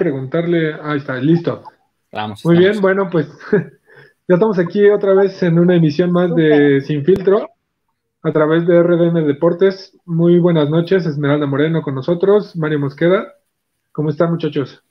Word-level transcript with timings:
preguntarle. 0.00 0.74
Ahí 0.82 0.98
está, 0.98 1.16
listo. 1.16 1.62
Vamos. 2.10 2.44
Muy 2.44 2.56
bien, 2.56 2.80
bueno, 2.80 3.08
pues 3.10 3.28
ya 4.28 4.34
estamos 4.34 4.58
aquí 4.58 4.88
otra 4.88 5.12
vez 5.12 5.42
en 5.42 5.58
una 5.58 5.76
emisión 5.76 6.10
más 6.10 6.34
de 6.34 6.80
Sin 6.80 7.04
Filtro 7.04 7.50
a 8.22 8.32
través 8.32 8.66
de 8.66 8.82
RDN 8.82 9.26
Deportes. 9.26 9.94
Muy 10.06 10.38
buenas 10.38 10.70
noches, 10.70 11.04
Esmeralda 11.04 11.46
Moreno 11.46 11.82
con 11.82 11.94
nosotros, 11.94 12.56
Mario 12.56 12.80
Mosqueda. 12.80 13.34
¿Cómo 13.92 14.08
están, 14.08 14.30
muchachos? 14.30 14.82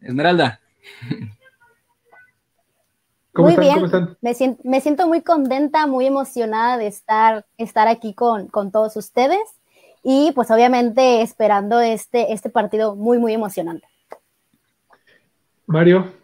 Esmeralda. 0.00 0.60
¿Cómo 3.32 3.48
muy 3.48 3.56
bien, 3.58 3.84
están? 3.84 4.16
Me, 4.20 4.34
siento, 4.34 4.62
me, 4.64 4.80
siento, 4.80 5.08
muy 5.08 5.22
contenta, 5.22 5.88
muy 5.88 6.06
emocionada 6.06 6.78
de 6.78 6.86
estar, 6.86 7.46
estar 7.58 7.88
aquí 7.88 8.14
con, 8.14 8.46
con, 8.48 8.70
todos 8.70 8.96
ustedes 8.96 9.59
y 10.02 10.32
pues 10.34 10.50
obviamente 10.50 11.22
esperando 11.22 11.80
este, 11.80 12.32
este 12.32 12.50
partido 12.50 12.96
muy, 12.96 13.18
muy 13.18 13.34
emocionante. 13.34 13.86
Mario. 15.66 16.20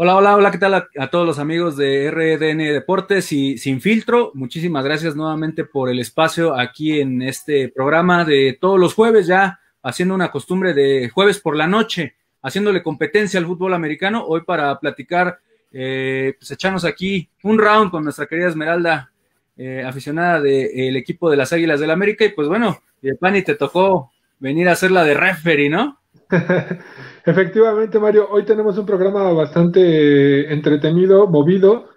Hola, 0.00 0.14
hola, 0.14 0.36
hola, 0.36 0.50
¿qué 0.52 0.58
tal 0.58 0.74
a, 0.74 1.10
todos 1.10 1.26
los 1.26 1.40
amigos 1.40 1.76
de 1.76 2.08
RDN 2.08 2.58
Deportes 2.72 3.32
y 3.32 3.58
Sin 3.58 3.80
Filtro? 3.80 4.30
Muchísimas 4.32 4.84
gracias 4.84 5.16
nuevamente 5.16 5.64
por 5.64 5.90
el 5.90 5.98
espacio 5.98 6.56
aquí 6.56 7.00
en 7.00 7.20
este 7.20 7.68
programa 7.68 8.24
de 8.24 8.56
todos 8.60 8.78
los 8.78 8.94
jueves, 8.94 9.26
ya 9.26 9.58
haciendo 9.82 10.14
una 10.14 10.30
costumbre 10.30 10.72
de 10.72 11.08
jueves 11.08 11.40
por 11.40 11.56
la 11.56 11.66
noche, 11.66 12.14
haciéndole 12.42 12.80
competencia 12.80 13.40
al 13.40 13.46
fútbol 13.46 13.74
americano, 13.74 14.24
hoy 14.24 14.42
para 14.42 14.78
platicar, 14.78 15.40
eh, 15.72 16.34
pues 16.38 16.48
echarnos 16.52 16.84
aquí 16.84 17.28
un 17.42 17.58
round 17.58 17.90
con 17.90 18.04
nuestra 18.04 18.26
querida 18.26 18.46
Esmeralda, 18.46 19.10
eh, 19.58 19.84
aficionada 19.84 20.40
del 20.40 20.96
equipo 20.96 21.30
de 21.30 21.36
las 21.36 21.52
Águilas 21.52 21.80
del 21.80 21.90
América, 21.90 22.24
y 22.24 22.30
pues 22.30 22.48
bueno, 22.48 22.78
Pani, 23.20 23.42
te 23.42 23.54
tocó 23.54 24.10
venir 24.38 24.68
a 24.68 24.72
hacer 24.72 24.90
la 24.90 25.04
de 25.04 25.14
referee, 25.14 25.68
¿no? 25.68 25.98
Efectivamente, 27.24 27.98
Mario, 27.98 28.28
hoy 28.30 28.44
tenemos 28.44 28.78
un 28.78 28.86
programa 28.86 29.30
bastante 29.32 30.52
entretenido, 30.52 31.26
movido, 31.26 31.90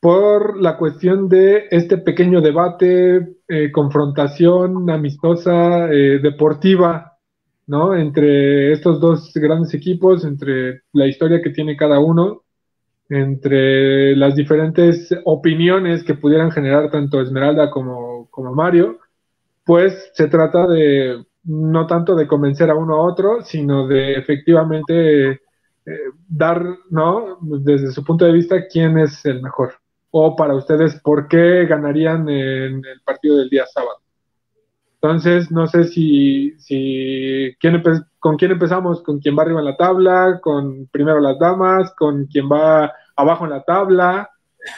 por 0.00 0.60
la 0.60 0.76
cuestión 0.76 1.28
de 1.28 1.66
este 1.70 1.98
pequeño 1.98 2.40
debate, 2.40 3.36
eh, 3.48 3.72
confrontación 3.72 4.88
amistosa, 4.90 5.90
eh, 5.90 6.20
deportiva, 6.22 7.18
¿no? 7.66 7.96
Entre 7.96 8.72
estos 8.72 9.00
dos 9.00 9.32
grandes 9.34 9.74
equipos, 9.74 10.24
entre 10.24 10.82
la 10.92 11.06
historia 11.06 11.42
que 11.42 11.50
tiene 11.50 11.76
cada 11.76 11.98
uno, 11.98 12.44
entre 13.08 14.14
las 14.16 14.34
diferentes 14.34 15.08
opiniones 15.24 16.04
que 16.04 16.14
pudieran 16.14 16.50
generar 16.50 16.90
tanto 16.90 17.20
Esmeralda 17.20 17.70
como, 17.70 18.28
como 18.30 18.54
Mario, 18.54 18.98
pues 19.64 20.10
se 20.14 20.28
trata 20.28 20.66
de 20.66 21.24
no 21.44 21.86
tanto 21.86 22.14
de 22.14 22.26
convencer 22.26 22.70
a 22.70 22.74
uno 22.74 22.96
a 22.96 23.02
otro, 23.02 23.42
sino 23.42 23.86
de 23.86 24.14
efectivamente 24.14 25.30
eh, 25.30 25.40
dar, 26.28 26.62
¿no? 26.90 27.38
Desde 27.40 27.90
su 27.92 28.04
punto 28.04 28.26
de 28.26 28.32
vista, 28.32 28.66
quién 28.70 28.98
es 28.98 29.24
el 29.24 29.42
mejor. 29.42 29.74
O 30.10 30.36
para 30.36 30.54
ustedes, 30.54 31.00
¿por 31.00 31.28
qué 31.28 31.66
ganarían 31.66 32.28
en 32.28 32.84
el 32.84 33.00
partido 33.04 33.38
del 33.38 33.48
día 33.48 33.64
sábado? 33.66 33.98
Entonces, 35.00 35.50
no 35.52 35.68
sé 35.68 35.84
si, 35.84 36.58
si 36.58 37.56
¿quién 37.60 37.82
con 38.18 38.36
quién 38.36 38.50
empezamos, 38.50 39.00
con 39.02 39.20
quién 39.20 39.38
va 39.38 39.42
arriba 39.42 39.60
en 39.60 39.66
la 39.66 39.76
tabla, 39.76 40.40
con 40.42 40.88
primero 40.88 41.20
las 41.20 41.38
damas, 41.38 41.92
con 41.96 42.26
quién 42.26 42.48
va 42.50 42.92
abajo 43.14 43.44
en 43.44 43.50
la 43.50 43.62
tabla. 43.62 44.30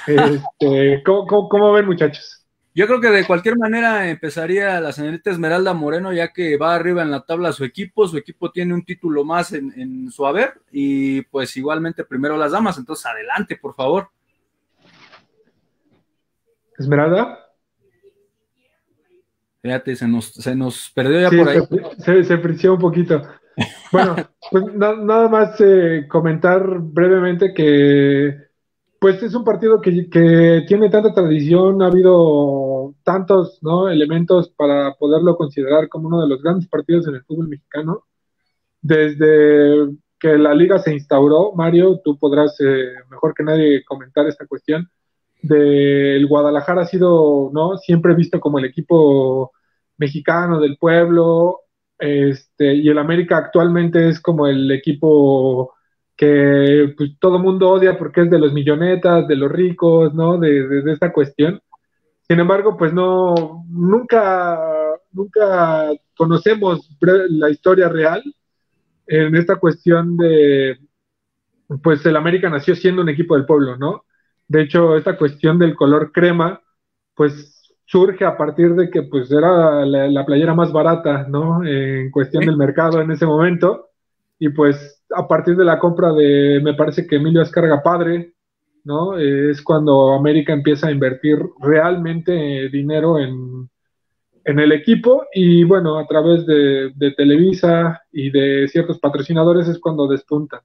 Este, 0.06 1.02
cómo 1.04 1.72
ven, 1.72 1.86
muchachos? 1.86 2.40
Yo 2.72 2.86
creo 2.86 3.00
que 3.00 3.10
de 3.10 3.26
cualquier 3.26 3.58
manera 3.58 4.08
empezaría 4.08 4.80
la 4.80 4.92
señorita 4.92 5.30
Esmeralda 5.30 5.74
Moreno, 5.74 6.12
ya 6.12 6.32
que 6.32 6.56
va 6.56 6.74
arriba 6.74 7.02
en 7.02 7.10
la 7.10 7.22
tabla 7.22 7.52
su 7.52 7.64
equipo, 7.64 8.06
su 8.06 8.16
equipo 8.16 8.52
tiene 8.52 8.74
un 8.74 8.84
título 8.84 9.24
más 9.24 9.52
en, 9.52 10.10
su 10.10 10.24
haber, 10.24 10.60
y 10.70 11.22
pues 11.22 11.56
igualmente 11.56 12.04
primero 12.04 12.36
las 12.36 12.52
damas, 12.52 12.78
entonces 12.78 13.06
adelante, 13.06 13.56
por 13.56 13.74
favor. 13.74 14.10
Esmeralda. 16.78 17.49
Fíjate, 19.62 19.94
se 19.96 20.08
nos, 20.08 20.26
se 20.26 20.54
nos 20.54 20.90
perdió 20.94 21.20
ya 21.20 21.30
por 21.30 21.48
ahí. 21.48 21.60
Se, 21.98 22.24
se, 22.24 22.70
un 22.70 22.78
poquito. 22.78 23.22
Bueno, 23.92 24.16
pues 24.50 24.64
nada 24.74 25.28
más 25.28 25.60
eh, 25.60 26.06
comentar 26.08 26.78
brevemente 26.80 27.52
que 27.52 28.50
pues 29.00 29.22
es 29.22 29.34
un 29.34 29.44
partido 29.44 29.80
que, 29.80 30.64
tiene 30.68 30.90
tanta 30.90 31.14
tradición, 31.14 31.82
ha 31.82 31.86
habido 31.86 32.94
tantos 33.02 33.58
elementos 33.90 34.50
para 34.50 34.94
poderlo 34.94 35.36
considerar 35.38 35.88
como 35.88 36.08
uno 36.08 36.20
de 36.20 36.28
los 36.28 36.42
grandes 36.42 36.68
partidos 36.68 37.08
en 37.08 37.14
el 37.14 37.24
fútbol 37.24 37.48
mexicano. 37.48 38.04
Desde 38.82 39.88
que 40.18 40.36
la 40.36 40.54
liga 40.54 40.78
se 40.78 40.92
instauró, 40.92 41.52
Mario, 41.54 42.00
tú 42.04 42.18
podrás 42.18 42.60
eh, 42.60 42.92
mejor 43.10 43.32
que 43.34 43.42
nadie 43.42 43.84
comentar 43.84 44.26
esta 44.26 44.46
cuestión. 44.46 44.90
Del 45.42 46.26
Guadalajara 46.26 46.82
ha 46.82 46.86
sido 46.86 47.50
¿no? 47.52 47.78
siempre 47.78 48.14
visto 48.14 48.40
como 48.40 48.58
el 48.58 48.66
equipo 48.66 49.52
mexicano 49.96 50.60
del 50.60 50.76
pueblo, 50.78 51.60
este, 51.98 52.74
y 52.74 52.88
el 52.88 52.98
América 52.98 53.36
actualmente 53.36 54.08
es 54.08 54.20
como 54.20 54.46
el 54.46 54.70
equipo 54.70 55.74
que 56.16 56.94
pues, 56.96 57.18
todo 57.18 57.38
mundo 57.38 57.70
odia 57.70 57.98
porque 57.98 58.22
es 58.22 58.30
de 58.30 58.38
los 58.38 58.52
millonetas, 58.52 59.28
de 59.28 59.36
los 59.36 59.50
ricos, 59.50 60.14
¿no? 60.14 60.38
De, 60.38 60.66
de, 60.66 60.92
esta 60.92 61.12
cuestión. 61.12 61.60
Sin 62.26 62.40
embargo, 62.40 62.76
pues 62.76 62.92
no, 62.92 63.64
nunca, 63.68 64.58
nunca 65.12 65.90
conocemos 66.16 66.90
la 67.00 67.50
historia 67.50 67.88
real 67.88 68.22
en 69.06 69.34
esta 69.34 69.56
cuestión 69.56 70.16
de, 70.16 70.78
pues 71.82 72.04
el 72.06 72.16
América 72.16 72.48
nació 72.48 72.74
siendo 72.74 73.02
un 73.02 73.08
equipo 73.08 73.34
del 73.36 73.46
pueblo, 73.46 73.76
¿no? 73.76 74.04
De 74.50 74.62
hecho, 74.62 74.96
esta 74.96 75.16
cuestión 75.16 75.60
del 75.60 75.76
color 75.76 76.10
crema, 76.10 76.60
pues 77.14 77.72
surge 77.86 78.24
a 78.24 78.36
partir 78.36 78.74
de 78.74 78.90
que 78.90 79.04
pues 79.04 79.30
era 79.30 79.86
la, 79.86 80.26
playera 80.26 80.54
más 80.54 80.72
barata, 80.72 81.24
¿no? 81.28 81.64
En 81.64 82.10
cuestión 82.10 82.44
del 82.44 82.56
mercado 82.56 83.00
en 83.00 83.12
ese 83.12 83.26
momento. 83.26 83.90
Y 84.40 84.48
pues 84.48 85.04
a 85.14 85.28
partir 85.28 85.56
de 85.56 85.64
la 85.64 85.78
compra 85.78 86.12
de, 86.12 86.60
me 86.64 86.74
parece 86.74 87.06
que 87.06 87.16
Emilio 87.16 87.42
Escarga 87.42 87.80
Padre, 87.80 88.32
¿no? 88.82 89.16
es 89.16 89.62
cuando 89.62 90.14
América 90.14 90.52
empieza 90.52 90.88
a 90.88 90.92
invertir 90.92 91.38
realmente 91.60 92.68
dinero 92.70 93.20
en, 93.20 93.70
el 94.42 94.72
equipo 94.72 95.26
y 95.32 95.62
bueno, 95.62 95.96
a 95.96 96.08
través 96.08 96.44
de, 96.44 96.92
Televisa 97.16 98.02
y 98.10 98.32
de 98.32 98.66
ciertos 98.66 98.98
patrocinadores 98.98 99.68
es 99.68 99.78
cuando 99.78 100.08
despunta. 100.08 100.60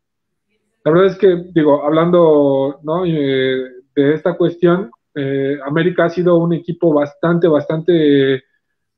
La 0.83 0.91
verdad 0.91 1.07
es 1.07 1.17
que, 1.17 1.43
digo, 1.53 1.85
hablando 1.85 2.79
¿no? 2.81 3.05
Eh, 3.05 3.74
de 3.95 4.13
esta 4.13 4.35
cuestión, 4.35 4.91
eh, 5.15 5.57
América 5.65 6.05
ha 6.05 6.09
sido 6.09 6.37
un 6.37 6.53
equipo 6.53 6.93
bastante, 6.93 7.47
bastante 7.47 8.43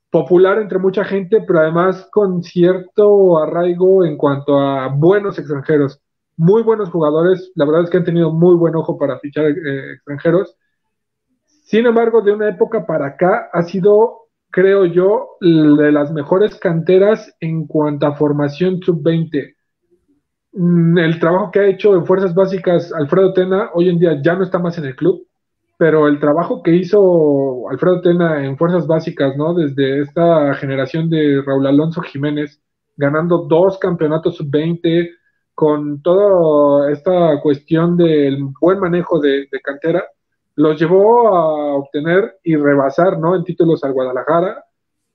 popular 0.09 0.59
entre 0.59 0.80
mucha 0.80 1.03
gente, 1.03 1.41
pero 1.46 1.59
además 1.59 2.08
con 2.12 2.41
cierto 2.41 3.38
arraigo 3.38 4.06
en 4.06 4.18
cuanto 4.18 4.57
a 4.57 4.88
buenos 4.88 5.38
extranjeros, 5.38 6.02
muy 6.36 6.63
buenos 6.63 6.90
jugadores, 6.90 7.52
la 7.56 7.66
verdad 7.66 7.84
es 7.84 7.90
que 7.90 7.97
han 7.97 8.06
tenido 8.06 8.31
muy 8.31 8.56
buen 8.56 8.75
ojo 8.75 8.97
para 8.97 9.19
fichar 9.19 9.46
eh, 9.46 9.94
extranjeros. 9.94 10.56
Sin 11.66 11.86
embargo, 11.86 12.22
de 12.22 12.31
una 12.31 12.47
época 12.50 12.86
para 12.86 13.07
acá 13.07 13.50
ha 13.52 13.63
sido, 13.63 14.30
creo 14.50 14.86
yo, 14.86 15.31
de 15.41 15.91
las 15.91 16.13
mejores 16.13 16.56
canteras 16.56 17.36
en 17.41 17.68
cuanto 17.68 18.07
a 18.07 18.16
formación 18.16 18.80
sub-20. 18.81 19.56
Mm, 20.57 20.97
el 20.97 21.19
trabajo 21.19 21.51
que 21.51 21.59
ha 21.59 21.68
hecho 21.68 21.95
en 21.95 22.06
Fuerzas 22.06 22.34
Básicas 22.34 22.91
Alfredo 22.91 23.34
Tena 23.34 23.69
hoy 23.73 23.90
en 23.90 24.00
día 24.00 24.22
ya 24.22 24.35
no 24.35 24.44
está 24.44 24.59
más 24.59 24.78
en 24.78 24.85
el 24.85 24.95
club 24.95 25.28
pero 25.78 26.07
el 26.07 26.19
trabajo 26.19 26.63
que 26.63 26.75
hizo 26.75 27.69
Alfredo 27.69 28.01
Tena 28.01 28.44
en 28.44 28.57
fuerzas 28.57 28.88
básicas, 28.88 29.38
¿no? 29.38 29.53
Desde 29.53 30.01
esta 30.01 30.53
generación 30.56 31.09
de 31.09 31.41
Raúl 31.45 31.68
Alonso 31.68 32.01
Jiménez, 32.01 32.59
ganando 32.97 33.45
dos 33.47 33.78
campeonatos 33.78 34.38
sub-20, 34.38 35.12
con 35.53 36.01
toda 36.01 36.92
esta 36.92 37.39
cuestión 37.42 37.95
del 37.95 38.44
buen 38.59 38.80
manejo 38.80 39.19
de, 39.19 39.48
cantera, 39.63 40.04
los 40.56 40.80
llevó 40.80 41.27
a 41.36 41.75
obtener 41.75 42.38
y 42.44 42.56
rebasar, 42.56 43.19
¿no? 43.19 43.36
En 43.36 43.44
títulos 43.44 43.83
al 43.83 43.94
Guadalajara, 43.94 44.63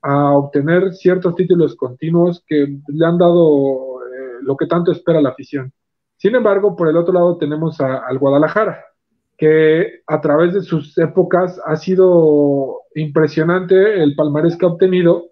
a 0.02 0.30
obtener 0.32 0.92
ciertos 0.94 1.34
títulos 1.34 1.74
continuos 1.76 2.42
que 2.46 2.78
le 2.88 3.06
han 3.06 3.18
dado 3.18 3.91
lo 4.42 4.56
que 4.56 4.66
tanto 4.66 4.92
espera 4.92 5.20
la 5.20 5.30
afición. 5.30 5.72
Sin 6.16 6.34
embargo, 6.34 6.76
por 6.76 6.88
el 6.88 6.96
otro 6.96 7.12
lado 7.12 7.36
tenemos 7.36 7.80
al 7.80 8.18
Guadalajara, 8.18 8.84
que 9.36 10.02
a 10.06 10.20
través 10.20 10.54
de 10.54 10.62
sus 10.62 10.96
épocas 10.98 11.60
ha 11.66 11.76
sido 11.76 12.82
impresionante 12.94 14.02
el 14.02 14.14
palmarés 14.14 14.56
que 14.56 14.66
ha 14.66 14.68
obtenido. 14.68 15.30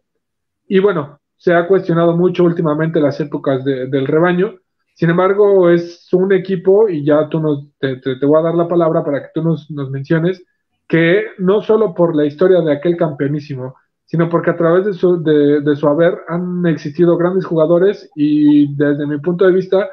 Y 0.67 0.81
bueno, 0.81 1.21
se 1.37 1.55
ha 1.55 1.67
cuestionado 1.67 2.17
mucho 2.17 2.45
últimamente 2.45 3.01
las 3.01 3.21
épocas 3.21 3.65
del 3.65 4.07
rebaño. 4.07 4.57
Sin 4.95 5.09
embargo, 5.09 5.71
es 5.71 6.13
un 6.13 6.33
equipo, 6.33 6.89
y 6.89 7.05
ya 7.05 7.29
tú 7.29 7.41
nos, 7.41 7.69
te, 7.79 7.97
voy 8.27 8.39
a 8.39 8.43
dar 8.43 8.55
la 8.55 8.69
palabra 8.69 9.03
para 9.03 9.23
que 9.23 9.29
tú 9.33 9.43
nos, 9.43 9.71
menciones, 9.71 10.45
que 10.87 11.25
no 11.39 11.63
solo 11.63 11.95
por 11.95 12.15
la 12.15 12.27
historia 12.27 12.61
de 12.61 12.73
aquel 12.73 12.97
campeonísimo, 12.97 13.75
sino 14.11 14.29
porque 14.29 14.51
a 14.51 14.57
través 14.57 14.87
de 14.87 14.93
su, 14.93 15.23
de, 15.23 15.77
su 15.77 15.87
haber 15.87 16.19
han 16.27 16.67
existido 16.67 17.17
grandes 17.17 17.45
jugadores 17.45 18.11
y 18.17 18.75
desde 18.75 19.07
mi 19.07 19.19
punto 19.19 19.47
de 19.47 19.53
vista, 19.53 19.89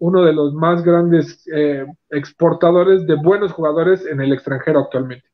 uno 0.00 0.24
de 0.24 0.32
los 0.32 0.52
más 0.52 0.82
grandes 0.82 1.46
eh, 1.54 1.86
exportadores 2.10 3.06
de 3.06 3.14
buenos 3.14 3.52
jugadores 3.52 4.04
en 4.06 4.20
el 4.20 4.32
extranjero 4.32 4.80
actualmente. 4.80 5.28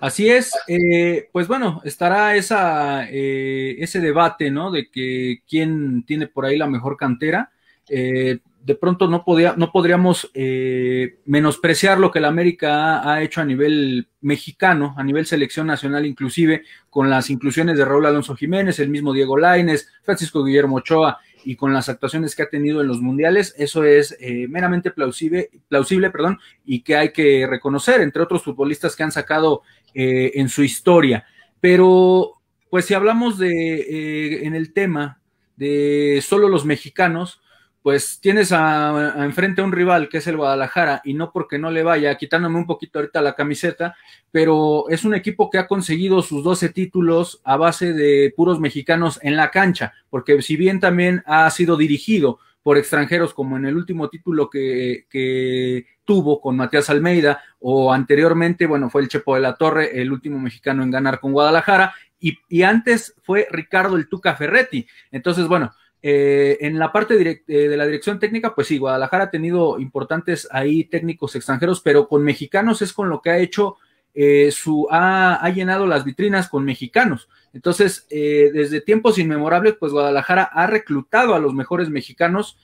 Así 0.00 0.30
es, 0.30 0.54
eh, 0.66 1.28
pues 1.32 1.48
bueno, 1.48 1.82
estará 1.84 2.34
esa, 2.34 3.06
eh, 3.10 3.76
ese 3.78 4.00
debate, 4.00 4.50
¿no? 4.50 4.70
De 4.70 4.90
que 4.90 5.42
quién 5.46 6.06
tiene 6.06 6.28
por 6.28 6.46
ahí 6.46 6.56
la 6.56 6.66
mejor 6.66 6.96
cantera. 6.96 7.52
Eh, 7.90 8.38
de 8.64 8.74
pronto 8.76 9.08
no, 9.08 9.24
podía, 9.24 9.54
no 9.56 9.72
podríamos 9.72 10.30
eh, 10.34 11.18
menospreciar 11.24 11.98
lo 11.98 12.10
que 12.10 12.20
la 12.20 12.28
América 12.28 13.08
ha, 13.08 13.22
hecho 13.22 13.40
a 13.40 13.44
nivel 13.44 14.08
mexicano, 14.20 14.94
a 14.96 15.02
nivel 15.02 15.26
selección 15.26 15.66
nacional 15.66 16.06
inclusive, 16.06 16.62
con 16.88 17.10
las 17.10 17.28
inclusiones 17.30 17.76
de 17.76 17.84
Raúl 17.84 18.06
Alonso 18.06 18.36
Jiménez, 18.36 18.78
el 18.78 18.88
mismo 18.88 19.12
Diego 19.12 19.36
Laines, 19.36 19.88
Francisco 20.02 20.44
Guillermo 20.44 20.76
Ochoa 20.76 21.18
y 21.44 21.56
con 21.56 21.72
las 21.72 21.88
actuaciones 21.88 22.36
que 22.36 22.42
ha 22.42 22.48
tenido 22.48 22.80
en 22.80 22.86
los 22.86 23.00
mundiales, 23.00 23.52
eso 23.58 23.82
es 23.82 24.16
eh, 24.20 24.46
meramente 24.48 24.92
plausible, 24.92 25.50
plausible 25.68 26.10
perdón, 26.10 26.38
y 26.64 26.82
que 26.82 26.94
hay 26.94 27.12
que 27.12 27.48
reconocer, 27.48 28.00
entre 28.00 28.22
otros 28.22 28.44
futbolistas 28.44 28.94
que 28.94 29.02
han 29.02 29.10
sacado 29.10 29.62
eh, 29.92 30.32
en 30.34 30.48
su 30.48 30.62
historia. 30.62 31.26
Pero, 31.60 32.40
pues 32.70 32.84
si 32.84 32.94
hablamos 32.94 33.38
de, 33.38 34.46
en 34.46 34.54
el 34.54 34.72
tema 34.72 35.20
de 35.56 36.22
solo 36.24 36.48
los 36.48 36.64
mexicanos, 36.64 37.41
pues 37.82 38.20
tienes 38.20 38.52
a, 38.52 39.14
enfrente 39.24 39.60
a 39.60 39.64
un 39.64 39.72
rival 39.72 40.08
que 40.08 40.18
es 40.18 40.26
el 40.28 40.36
Guadalajara 40.36 41.00
y 41.04 41.14
no 41.14 41.32
porque 41.32 41.58
no 41.58 41.70
le 41.70 41.82
vaya, 41.82 42.16
quitándome 42.16 42.58
un 42.58 42.66
poquito 42.66 42.98
ahorita 42.98 43.20
la 43.20 43.34
camiseta, 43.34 43.96
pero 44.30 44.88
es 44.88 45.04
un 45.04 45.14
equipo 45.14 45.50
que 45.50 45.58
ha 45.58 45.66
conseguido 45.66 46.22
sus 46.22 46.44
12 46.44 46.68
títulos 46.68 47.40
a 47.44 47.56
base 47.56 47.92
de 47.92 48.32
puros 48.36 48.60
mexicanos 48.60 49.18
en 49.22 49.36
la 49.36 49.50
cancha, 49.50 49.92
porque 50.10 50.40
si 50.42 50.56
bien 50.56 50.78
también 50.78 51.22
ha 51.26 51.50
sido 51.50 51.76
dirigido 51.76 52.38
por 52.62 52.78
extranjeros 52.78 53.34
como 53.34 53.56
en 53.56 53.66
el 53.66 53.76
último 53.76 54.08
título 54.08 54.48
que, 54.48 55.06
que 55.10 55.86
tuvo 56.04 56.40
con 56.40 56.56
Matías 56.56 56.88
Almeida 56.90 57.42
o 57.58 57.92
anteriormente, 57.92 58.66
bueno, 58.66 58.90
fue 58.90 59.02
el 59.02 59.08
Chepo 59.08 59.34
de 59.34 59.40
la 59.40 59.56
Torre, 59.56 60.00
el 60.00 60.12
último 60.12 60.38
mexicano 60.38 60.84
en 60.84 60.92
ganar 60.92 61.18
con 61.18 61.32
Guadalajara, 61.32 61.94
y, 62.20 62.38
y 62.48 62.62
antes 62.62 63.16
fue 63.22 63.48
Ricardo 63.50 63.96
el 63.96 64.08
Tuca 64.08 64.36
Ferretti. 64.36 64.86
Entonces, 65.10 65.48
bueno, 65.48 65.72
eh, 66.04 66.58
en 66.60 66.80
la 66.80 66.90
parte 66.90 67.14
eh, 67.46 67.68
de 67.68 67.76
la 67.76 67.86
dirección 67.86 68.18
técnica, 68.18 68.56
pues 68.56 68.66
sí, 68.66 68.78
Guadalajara 68.78 69.24
ha 69.24 69.30
tenido 69.30 69.78
importantes 69.78 70.48
ahí 70.50 70.84
técnicos 70.84 71.36
extranjeros, 71.36 71.80
pero 71.80 72.08
con 72.08 72.24
mexicanos 72.24 72.82
es 72.82 72.92
con 72.92 73.08
lo 73.08 73.22
que 73.22 73.30
ha 73.30 73.38
hecho 73.38 73.76
eh, 74.12 74.50
su, 74.50 74.88
ha, 74.90 75.48
llenado 75.50 75.86
las 75.86 76.04
vitrinas 76.04 76.48
con 76.48 76.64
mexicanos. 76.64 77.28
Entonces, 77.54 78.06
desde 78.08 78.80
tiempos 78.80 79.18
inmemorables, 79.18 79.74
pues 79.78 79.92
Guadalajara 79.92 80.44
ha 80.44 80.66
reclutado 80.66 81.34
a 81.34 81.38
los 81.38 81.52
mejores 81.52 81.90
mexicanos. 81.90 82.58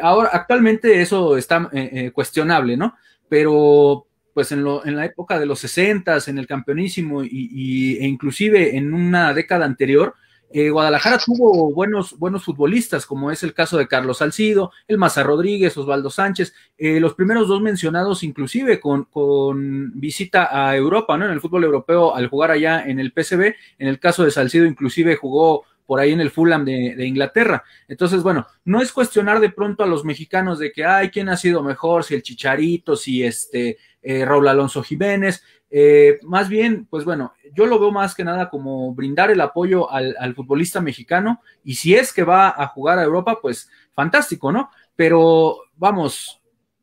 ahora, 0.00 0.30
actualmente 0.32 1.02
eso 1.02 1.36
está 1.36 1.70
cuestionable, 2.14 2.78
¿no? 2.78 2.94
Pero 3.28 4.06
pues 4.32 4.50
en, 4.50 4.64
lo, 4.64 4.84
en, 4.86 4.96
la 4.96 5.04
época 5.04 5.38
de 5.38 5.44
los 5.44 5.60
60, 5.60 6.18
en 6.26 6.38
el 6.38 6.46
campeonísimo 6.46 7.22
y, 7.22 7.98
e 8.00 8.06
inclusive 8.06 8.78
en 8.78 8.94
una 8.94 9.34
década 9.34 9.66
anterior, 9.66 10.14
Guadalajara 10.70 11.18
tuvo 11.18 11.72
buenos, 11.72 12.16
buenos 12.16 12.44
futbolistas, 12.44 13.06
como 13.06 13.32
es 13.32 13.42
el 13.42 13.54
caso 13.54 13.76
de 13.76 13.88
Carlos 13.88 14.18
Salcido, 14.18 14.70
el 14.86 14.98
Maza 14.98 15.24
Rodríguez, 15.24 15.76
Osvaldo 15.76 16.10
Sánchez, 16.10 16.54
eh, 16.78 17.00
los 17.00 17.14
primeros 17.14 17.48
dos 17.48 17.60
mencionados 17.60 18.22
inclusive 18.22 18.78
con, 18.78 19.08
visita 19.94 20.48
a 20.52 20.76
Europa, 20.76 21.18
¿no? 21.18 21.24
En 21.24 21.32
el 21.32 21.40
fútbol 21.40 21.64
europeo 21.64 22.14
al 22.14 22.28
jugar 22.28 22.52
allá 22.52 22.84
en 22.84 23.00
el 23.00 23.12
PSV, 23.12 23.54
en 23.78 23.88
el 23.88 23.98
caso 23.98 24.24
de 24.24 24.30
Salcido 24.30 24.64
inclusive 24.64 25.16
jugó 25.16 25.64
por 25.86 26.00
ahí 26.00 26.12
en 26.12 26.20
el 26.20 26.30
Fulham 26.30 26.64
de, 26.64 27.04
Inglaterra. 27.04 27.64
Entonces, 27.88 28.22
bueno, 28.22 28.46
no 28.64 28.80
es 28.80 28.92
cuestionar 28.92 29.40
de 29.40 29.50
pronto 29.50 29.82
a 29.82 29.86
los 29.86 30.04
mexicanos 30.04 30.58
de 30.58 30.72
que, 30.72 30.84
ay, 30.84 31.10
¿quién 31.10 31.28
ha 31.28 31.36
sido 31.36 31.62
mejor? 31.62 32.04
Si 32.04 32.14
el 32.14 32.22
Chicharito, 32.22 32.96
si 32.96 33.22
este 33.22 33.76
eh, 34.04 34.24
Raúl 34.24 34.46
Alonso 34.46 34.82
Jiménez, 34.82 35.42
eh, 35.70 36.20
más 36.22 36.48
bien, 36.48 36.86
pues 36.88 37.04
bueno, 37.04 37.32
yo 37.52 37.66
lo 37.66 37.80
veo 37.80 37.90
más 37.90 38.14
que 38.14 38.22
nada 38.22 38.48
como 38.48 38.94
brindar 38.94 39.32
el 39.32 39.40
apoyo 39.40 39.90
al, 39.90 40.34
futbolista 40.36 40.80
mexicano 40.80 41.40
y 41.64 41.74
si 41.74 41.96
es 41.96 42.12
que 42.12 42.22
va 42.22 42.54
a 42.56 42.68
jugar 42.68 43.00
a 43.00 43.02
Europa, 43.02 43.40
pues 43.42 43.68
fantástico, 43.92 44.52
¿no? 44.52 44.70
Pero 44.94 45.56
vamos, 45.74 46.40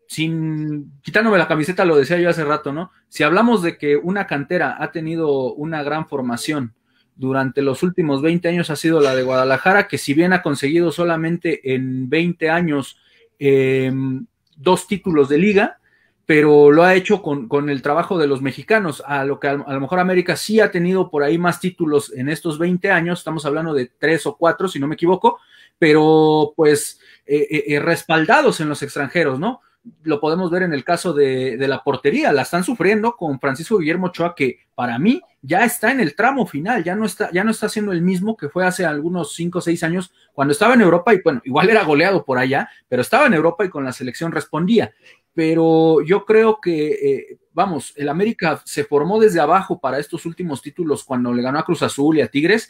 sin 0.08 1.00
quitándome 1.02 1.38
la 1.38 1.48
camiseta, 1.48 1.86
lo 1.86 1.96
decía 1.96 2.20
yo 2.20 2.30
hace 2.30 2.44
rato, 2.44 2.74
¿no? 2.74 2.92
Si 3.08 3.24
hablamos 3.24 3.62
de 3.62 3.78
que 3.78 3.96
una 3.96 4.28
cantera 4.28 4.76
ha 4.78 4.92
tenido 4.92 5.54
una 5.54 5.84
gran 5.84 6.08
formación 6.08 6.74
durante 7.16 7.62
los 7.62 7.84
últimos 7.84 8.22
20 8.22 8.50
años, 8.50 8.70
ha 8.72 8.76
sido 8.76 9.00
la 9.00 9.16
de 9.16 9.24
Guadalajara, 9.24 9.88
que 9.88 9.98
si 9.98 10.14
bien 10.14 10.34
ha 10.34 10.42
conseguido 10.42 10.92
solamente 10.92 11.74
en 11.74 12.10
20 12.10 12.50
años 12.50 12.98
em, 13.40 14.26
dos 14.58 14.88
títulos 14.88 15.30
de 15.30 15.38
liga, 15.38 15.78
pero 16.26 16.72
lo 16.72 16.84
ha 16.84 16.96
hecho 16.96 17.22
con, 17.22 17.70
el 17.70 17.82
trabajo 17.82 18.18
de 18.18 18.28
los 18.28 18.42
mexicanos, 18.42 19.04
a 19.06 19.26
lo 19.26 19.40
que 19.40 19.48
a, 19.48 19.54
lo 19.54 19.80
mejor 19.82 20.00
América 20.00 20.36
sí 20.36 20.60
ha 20.60 20.72
tenido 20.72 21.10
por 21.10 21.24
ahí 21.24 21.38
más 21.38 21.60
títulos 21.60 22.14
en 22.16 22.30
estos 22.30 22.58
20 22.60 22.92
años, 22.92 23.20
estamos 23.20 23.46
hablando 23.46 23.74
de 23.74 23.92
tres 23.98 24.26
o 24.26 24.38
cuatro, 24.38 24.68
si 24.68 24.80
no 24.80 24.88
me 24.88 24.96
equivoco, 24.96 25.40
pero 25.78 26.54
pues 26.56 27.00
eh, 27.26 27.48
eh, 27.50 27.64
eh, 27.68 27.80
respaldados 27.80 28.60
en 28.60 28.70
los 28.70 28.82
extranjeros, 28.84 29.40
¿no? 29.40 29.62
Lo 30.04 30.20
podemos 30.20 30.52
ver 30.52 30.62
en 30.62 30.74
el 30.74 30.84
caso 30.84 31.12
de, 31.12 31.58
de, 31.58 31.68
la 31.68 31.84
portería, 31.84 32.32
la 32.32 32.44
están 32.44 32.64
sufriendo 32.64 33.16
con 33.16 33.40
Francisco 33.40 33.80
Guillermo 33.80 34.08
Ochoa, 34.08 34.36
que 34.36 34.60
para 34.76 35.00
mí 35.00 35.22
ya 35.42 35.66
está 35.66 35.92
en 35.92 36.00
el 36.00 36.16
tramo 36.16 36.46
final, 36.46 36.84
ya 36.84 36.96
no 36.96 37.06
está, 37.06 37.32
ya 37.32 37.44
no 37.44 37.50
está 37.50 37.68
siendo 37.68 37.92
el 37.92 38.02
mismo 38.02 38.38
que 38.38 38.50
fue 38.50 38.66
hace 38.66 38.86
algunos 38.86 39.34
cinco 39.34 39.58
o 39.58 39.62
seis 39.62 39.84
años 39.84 40.14
cuando 40.34 40.52
estaba 40.52 40.76
en 40.76 40.82
Europa 40.82 41.14
y 41.14 41.22
bueno, 41.24 41.42
igual 41.46 41.70
era 41.70 41.84
goleado 41.84 42.24
por 42.24 42.38
allá, 42.38 42.70
pero 42.88 43.02
estaba 43.02 43.26
en 43.26 43.34
Europa 43.34 43.66
y 43.66 43.70
con 43.70 43.84
la 43.84 43.92
selección 43.92 44.32
respondía 44.32 44.94
pero 45.34 46.02
yo 46.02 46.26
creo 46.26 46.60
que, 46.62 46.90
eh, 46.92 47.38
vamos, 47.54 47.94
el 47.96 48.10
América 48.10 48.62
se 48.66 48.84
formó 48.84 49.20
desde 49.20 49.40
abajo 49.40 49.80
para 49.80 50.00
estos 50.00 50.26
últimos 50.26 50.62
títulos 50.62 51.04
cuando 51.04 51.34
le 51.34 51.42
ganó 51.42 51.60
a 51.60 51.66
Cruz 51.66 51.84
Azul 51.84 52.18
y 52.18 52.22
a 52.22 52.28
Tigres, 52.28 52.70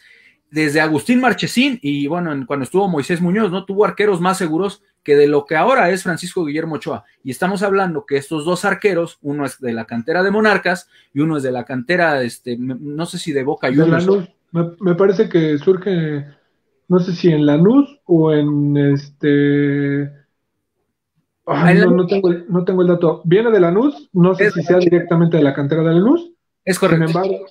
desde 0.51 0.81
Agustín 0.81 1.21
Marchesín 1.21 1.79
y 1.81 2.07
bueno, 2.07 2.31
cuando 2.45 2.65
estuvo 2.65 2.87
Moisés 2.89 3.21
Muñoz, 3.21 3.51
¿no? 3.51 3.65
Tuvo 3.65 3.85
arqueros 3.85 4.19
más 4.19 4.37
seguros 4.37 4.83
que 5.01 5.15
de 5.15 5.27
lo 5.27 5.45
que 5.45 5.55
ahora 5.55 5.89
es 5.89 6.03
Francisco 6.03 6.45
Guillermo 6.45 6.75
Ochoa. 6.75 7.05
Y 7.23 7.31
estamos 7.31 7.63
hablando 7.63 8.05
que 8.05 8.17
estos 8.17 8.45
dos 8.45 8.65
arqueros, 8.65 9.17
uno 9.21 9.45
es 9.45 9.59
de 9.59 9.71
la 9.71 9.85
cantera 9.85 10.21
de 10.21 10.29
Monarcas 10.29 10.89
y 11.13 11.21
uno 11.21 11.37
es 11.37 11.43
de 11.43 11.51
la 11.51 11.63
cantera, 11.63 12.21
este, 12.21 12.57
no 12.59 13.05
sé 13.05 13.17
si 13.17 13.31
de 13.31 13.43
Boca 13.43 13.69
Juniors. 13.69 14.07
Me, 14.51 14.71
me, 14.81 14.95
parece 14.95 15.29
que 15.29 15.57
surge, 15.57 16.25
no 16.89 16.99
sé 16.99 17.13
si 17.13 17.29
en 17.31 17.45
Lanús 17.45 18.01
o 18.05 18.33
en 18.33 18.75
este 18.75 20.20
no, 21.53 22.05
tengo 22.05 22.29
el, 22.29 22.45
no 22.49 22.63
tengo 22.63 22.81
el 22.81 22.87
dato. 22.87 23.21
Viene 23.25 23.51
de 23.51 23.59
Lanús, 23.59 24.09
no 24.13 24.35
sé 24.35 24.51
si 24.51 24.63
sea 24.63 24.77
directamente 24.77 25.37
de 25.37 25.43
la 25.43 25.53
cantera 25.53 25.83
de 25.83 25.93
Lanús. 25.93 26.33
Es 26.63 26.79
correcto. 26.79 27.07
Sin 27.07 27.15
embargo, 27.15 27.45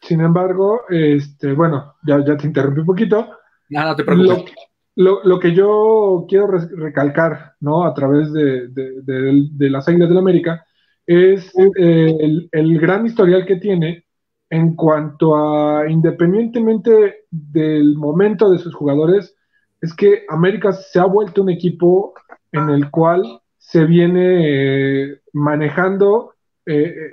sin 0.00 0.20
embargo 0.20 0.80
este, 0.88 1.52
bueno, 1.52 1.94
ya, 2.06 2.24
ya 2.24 2.36
te 2.36 2.46
interrumpí 2.46 2.80
un 2.80 2.86
poquito. 2.86 3.28
Nada, 3.68 3.96
te 3.96 4.04
preocupes. 4.04 4.52
Lo, 4.96 5.22
lo, 5.24 5.38
que 5.38 5.54
yo 5.54 6.26
quiero 6.28 6.48
recalcar, 6.48 7.54
¿no? 7.60 7.84
A 7.84 7.94
través 7.94 8.32
de, 8.32 8.68
de, 8.68 9.70
las 9.70 9.88
Águilas 9.88 10.08
del 10.08 10.16
la 10.16 10.20
América, 10.20 10.66
es 11.06 11.52
eh, 11.56 12.16
el, 12.20 12.48
el 12.52 12.78
gran 12.78 13.06
historial 13.06 13.46
que 13.46 13.56
tiene 13.56 14.04
en 14.50 14.74
cuanto 14.74 15.36
a, 15.36 15.88
independientemente 15.88 17.24
del 17.30 17.96
momento 17.96 18.50
de 18.50 18.58
sus 18.58 18.74
jugadores, 18.74 19.34
es 19.80 19.94
que 19.94 20.24
América 20.28 20.72
se 20.72 20.98
ha 20.98 21.04
vuelto 21.04 21.42
un 21.42 21.50
equipo 21.50 22.12
en 22.52 22.68
el 22.70 22.90
cual 22.90 23.40
se 23.58 23.84
viene 23.84 25.04
eh, 25.12 25.20
manejando, 25.32 26.32
eh, 26.66 27.10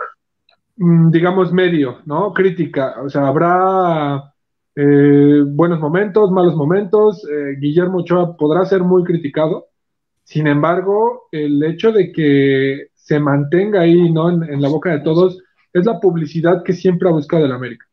mm, 0.77 1.11
digamos, 1.11 1.51
medio, 1.53 1.99
¿no? 2.05 2.33
Crítica. 2.33 2.95
O 3.03 3.09
sea, 3.09 3.27
habrá 3.27 4.33
eh, 4.75 5.43
buenos 5.45 5.79
momentos, 5.79 6.31
malos 6.31 6.55
momentos. 6.55 7.23
Guillermo 7.59 7.99
Ochoa 7.99 8.35
podrá 8.37 8.65
ser 8.65 8.81
muy 8.81 9.03
criticado. 9.03 9.67
Sin 10.23 10.47
embargo, 10.47 11.27
el 11.31 11.63
hecho 11.63 11.91
de 11.91 12.11
que 12.11 12.87
se 12.95 13.19
mantenga 13.19 13.81
ahí, 13.81 14.11
¿no? 14.11 14.29
En, 14.29 14.61
la 14.61 14.69
boca 14.69 14.91
de 14.91 15.01
todos, 15.01 15.37
es 15.73 15.85
la 15.85 15.99
publicidad 15.99 16.63
que 16.63 16.73
siempre 16.73 17.07
ha 17.07 17.13
buscado 17.13 17.45
el 17.45 17.51
América. 17.51 17.85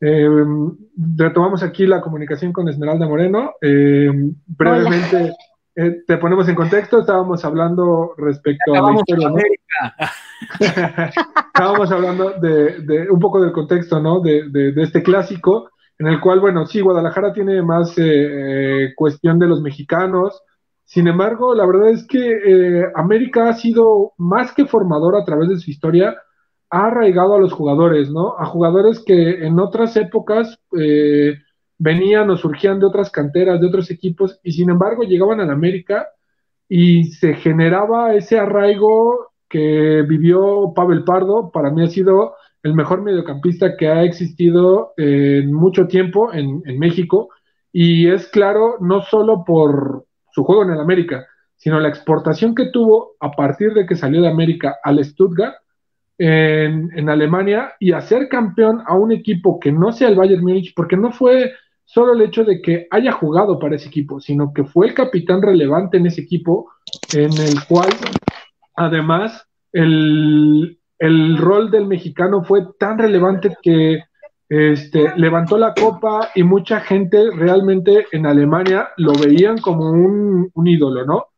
retomamos 0.00 1.62
aquí 1.62 1.86
la 1.86 2.00
comunicación 2.00 2.52
con 2.52 2.68
Esmeralda 2.68 3.06
Moreno. 3.06 3.52
brevemente. 3.60 5.32
Eh, 5.80 6.02
te 6.04 6.16
ponemos 6.16 6.48
en 6.48 6.56
contexto, 6.56 6.98
estábamos 6.98 7.44
hablando 7.44 8.12
respecto 8.16 8.74
a 8.74 8.90
la 8.90 8.98
historia, 8.98 9.30
estábamos 11.46 11.92
hablando 11.92 12.32
de, 12.32 13.06
un 13.08 13.20
poco 13.20 13.40
del 13.40 13.52
contexto, 13.52 14.00
¿no? 14.00 14.18
De, 14.18 14.72
este 14.78 15.04
clásico, 15.04 15.70
en 15.96 16.08
el 16.08 16.20
cual, 16.20 16.40
bueno, 16.40 16.66
sí, 16.66 16.80
Guadalajara 16.80 17.32
tiene 17.32 17.62
más 17.62 17.96
eh, 17.96 18.02
eh, 18.86 18.92
cuestión 18.96 19.38
de 19.38 19.46
los 19.46 19.62
mexicanos. 19.62 20.42
Sin 20.84 21.06
embargo, 21.06 21.54
la 21.54 21.64
verdad 21.64 21.90
es 21.90 22.04
que 22.08 22.84
América 22.96 23.48
ha 23.48 23.52
sido 23.52 24.14
más 24.16 24.52
que 24.52 24.66
formador 24.66 25.14
a 25.14 25.24
través 25.24 25.48
de 25.48 25.58
su 25.58 25.70
historia, 25.70 26.16
ha 26.70 26.86
arraigado 26.86 27.36
a 27.36 27.38
los 27.38 27.52
jugadores, 27.52 28.10
¿no? 28.10 28.34
A 28.36 28.46
jugadores 28.46 29.00
que 29.04 29.46
en 29.46 29.60
otras 29.60 29.96
épocas 29.96 30.58
eh, 30.76 31.34
venían 31.78 32.28
o 32.30 32.36
surgían 32.36 32.80
de 32.80 32.86
otras 32.86 33.10
canteras, 33.10 33.60
de 33.60 33.66
otros 33.66 33.90
equipos, 33.90 34.40
y 34.42 34.52
sin 34.52 34.70
embargo 34.70 35.04
llegaban 35.04 35.40
a 35.40 35.46
la 35.46 35.52
América 35.52 36.08
y 36.68 37.04
se 37.04 37.34
generaba 37.34 38.14
ese 38.14 38.38
arraigo 38.38 39.30
que 39.48 40.04
vivió 40.06 40.72
Pavel 40.74 41.04
Pardo. 41.04 41.50
Para 41.50 41.70
mí 41.70 41.82
ha 41.82 41.88
sido 41.88 42.34
el 42.62 42.74
mejor 42.74 43.02
mediocampista 43.02 43.76
que 43.76 43.88
ha 43.88 44.02
existido 44.02 44.92
en 44.96 45.52
mucho 45.52 45.86
tiempo 45.86 46.32
en, 46.32 46.62
en 46.66 46.78
México, 46.78 47.30
y 47.72 48.08
es 48.08 48.26
claro, 48.28 48.76
no 48.80 49.02
solo 49.02 49.44
por 49.44 50.04
su 50.32 50.44
juego 50.44 50.64
en 50.64 50.70
el 50.70 50.80
América, 50.80 51.26
sino 51.56 51.80
la 51.80 51.88
exportación 51.88 52.54
que 52.54 52.70
tuvo 52.70 53.16
a 53.20 53.32
partir 53.32 53.72
de 53.74 53.86
que 53.86 53.96
salió 53.96 54.22
de 54.22 54.28
América 54.28 54.76
al 54.82 55.04
Stuttgart 55.04 55.56
en, 56.18 57.08
Alemania 57.08 57.74
y 57.78 57.92
hacer 57.92 58.28
campeón 58.28 58.82
a 58.86 58.94
un 58.94 59.12
equipo 59.12 59.58
que 59.60 59.72
no 59.72 59.92
sea 59.92 60.08
el 60.08 60.16
Bayern 60.16 60.42
Múnich, 60.42 60.74
porque 60.74 60.96
no 60.96 61.12
fue 61.12 61.52
solo 61.88 62.12
el 62.12 62.20
hecho 62.20 62.44
de 62.44 62.60
que 62.60 62.86
haya 62.90 63.12
jugado 63.12 63.58
para 63.58 63.76
ese 63.76 63.88
equipo, 63.88 64.20
sino 64.20 64.52
que 64.52 64.62
fue 64.64 64.88
el 64.88 64.94
capitán 64.94 65.40
relevante 65.40 65.96
en 65.96 66.06
ese 66.06 66.20
equipo, 66.20 66.70
en 67.14 67.32
el 67.32 67.64
cual 67.66 67.88
además 68.76 69.48
el, 69.72 70.78
el 70.98 71.38
rol 71.38 71.70
del 71.70 71.86
mexicano 71.86 72.44
fue 72.44 72.66
tan 72.78 72.98
relevante 72.98 73.56
que 73.62 74.02
este, 74.50 75.16
levantó 75.16 75.56
la 75.56 75.72
copa 75.72 76.28
y 76.34 76.42
mucha 76.42 76.80
gente 76.80 77.30
realmente 77.34 78.06
en 78.12 78.26
Alemania 78.26 78.90
lo 78.98 79.14
veían 79.14 79.56
como 79.56 79.90
un, 79.90 80.50
un 80.52 80.66
ídolo, 80.66 81.06
¿no? 81.06 81.28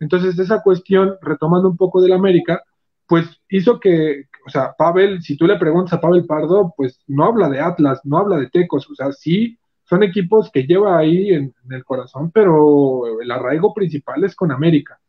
Entonces, 0.00 0.36
esa 0.40 0.60
cuestión, 0.60 1.18
retomando 1.22 1.68
un 1.68 1.76
poco 1.76 2.00
del 2.00 2.14
América, 2.14 2.64
pues 3.06 3.26
hizo 3.48 3.78
que, 3.78 4.24
o 4.44 4.50
sea, 4.50 4.74
Pavel, 4.76 5.22
si 5.22 5.36
tú 5.36 5.46
le 5.46 5.56
preguntas 5.56 5.92
a 5.92 6.00
Pavel 6.00 6.26
Pardo, 6.26 6.74
pues 6.76 6.98
no 7.06 7.26
habla 7.26 7.48
de 7.48 7.60
Atlas, 7.60 8.00
no 8.02 8.18
habla 8.18 8.38
de 8.38 8.48
Tecos, 8.48 8.90
o 8.90 8.94
sea, 8.96 9.12
sí 9.12 9.59
son 9.90 10.04
equipos 10.04 10.52
que 10.52 10.62
lleva 10.62 10.96
ahí 10.96 11.30
en, 11.30 11.52
el 11.68 11.84
corazón, 11.84 12.30
pero 12.30 13.20
el 13.20 13.28
arraigo 13.28 13.74
principal 13.74 14.22
es 14.22 14.36
con 14.36 14.52
América. 14.52 15.00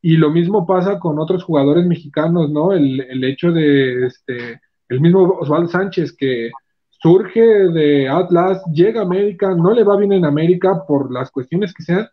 Y 0.00 0.16
lo 0.16 0.30
mismo 0.30 0.64
pasa 0.64 1.00
con 1.00 1.18
otros 1.18 1.42
jugadores 1.42 1.84
mexicanos, 1.84 2.48
¿no? 2.48 2.72
El, 2.72 3.00
el 3.00 3.24
hecho 3.24 3.50
de, 3.50 4.06
este, 4.06 4.60
el 4.88 5.00
mismo 5.00 5.24
Osvaldo 5.40 5.68
Sánchez 5.68 6.14
que 6.16 6.52
surge 7.02 7.40
de 7.40 8.08
Atlas, 8.08 8.62
llega 8.72 9.00
a 9.00 9.04
América, 9.04 9.56
no 9.56 9.72
le 9.72 9.82
va 9.82 9.96
bien 9.96 10.12
en 10.12 10.24
América 10.24 10.84
por 10.86 11.12
las 11.12 11.32
cuestiones 11.32 11.74
que 11.74 11.82
sean, 11.82 12.06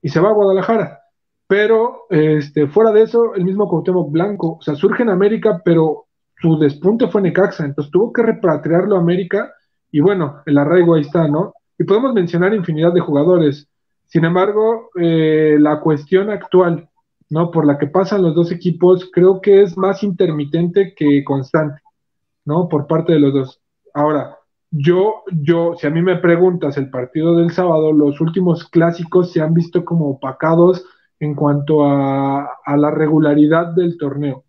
y 0.00 0.08
se 0.08 0.20
va 0.20 0.30
a 0.30 0.32
Guadalajara. 0.32 1.00
Pero 1.46 2.06
este, 2.08 2.68
fuera 2.68 2.90
de 2.90 3.02
eso, 3.02 3.34
el 3.34 3.44
mismo 3.44 3.68
Cuauhtémoc 3.68 4.10
Blanco, 4.10 4.56
o 4.58 4.62
sea, 4.62 4.74
surge 4.76 5.02
en 5.02 5.10
América, 5.10 5.60
pero 5.62 6.06
su 6.40 6.58
despunte 6.58 7.08
fue 7.08 7.20
Necaxa, 7.20 7.66
entonces 7.66 7.92
tuvo 7.92 8.14
que 8.14 8.22
repatriarlo 8.22 8.96
a 8.96 9.00
América 9.00 9.52
y 9.92 10.00
bueno, 10.00 10.42
el 10.46 10.56
arraigo 10.56 10.94
ahí 10.94 11.02
está, 11.02 11.28
¿no? 11.28 11.52
Y 11.78 11.84
podemos 11.84 12.14
mencionar 12.14 12.54
infinidad 12.54 12.92
de 12.92 13.00
jugadores. 13.00 13.68
Sin 14.06 14.24
embargo, 14.24 14.90
eh, 15.00 15.56
la 15.58 15.80
cuestión 15.80 16.30
actual, 16.30 16.88
¿no? 17.28 17.50
Por 17.50 17.66
la 17.66 17.78
que 17.78 17.86
pasan 17.86 18.22
los 18.22 18.34
dos 18.34 18.52
equipos, 18.52 19.10
creo 19.12 19.40
que 19.40 19.62
es 19.62 19.76
más 19.76 20.02
intermitente 20.02 20.94
que 20.94 21.24
constante, 21.24 21.80
¿no? 22.44 22.68
Por 22.68 22.86
parte 22.86 23.12
de 23.12 23.20
los 23.20 23.34
dos. 23.34 23.60
Ahora, 23.92 24.38
yo, 24.70 25.22
yo, 25.32 25.74
si 25.78 25.86
a 25.86 25.90
mí 25.90 26.02
me 26.02 26.16
preguntas 26.16 26.76
el 26.76 26.90
partido 26.90 27.36
del 27.36 27.50
sábado, 27.50 27.92
los 27.92 28.20
últimos 28.20 28.68
clásicos 28.68 29.32
se 29.32 29.40
han 29.40 29.54
visto 29.54 29.84
como 29.84 30.10
opacados 30.10 30.84
en 31.20 31.34
cuanto 31.34 31.84
a, 31.84 32.48
la 32.76 32.90
regularidad 32.90 33.68
del 33.74 33.96
torneo. 33.96 34.44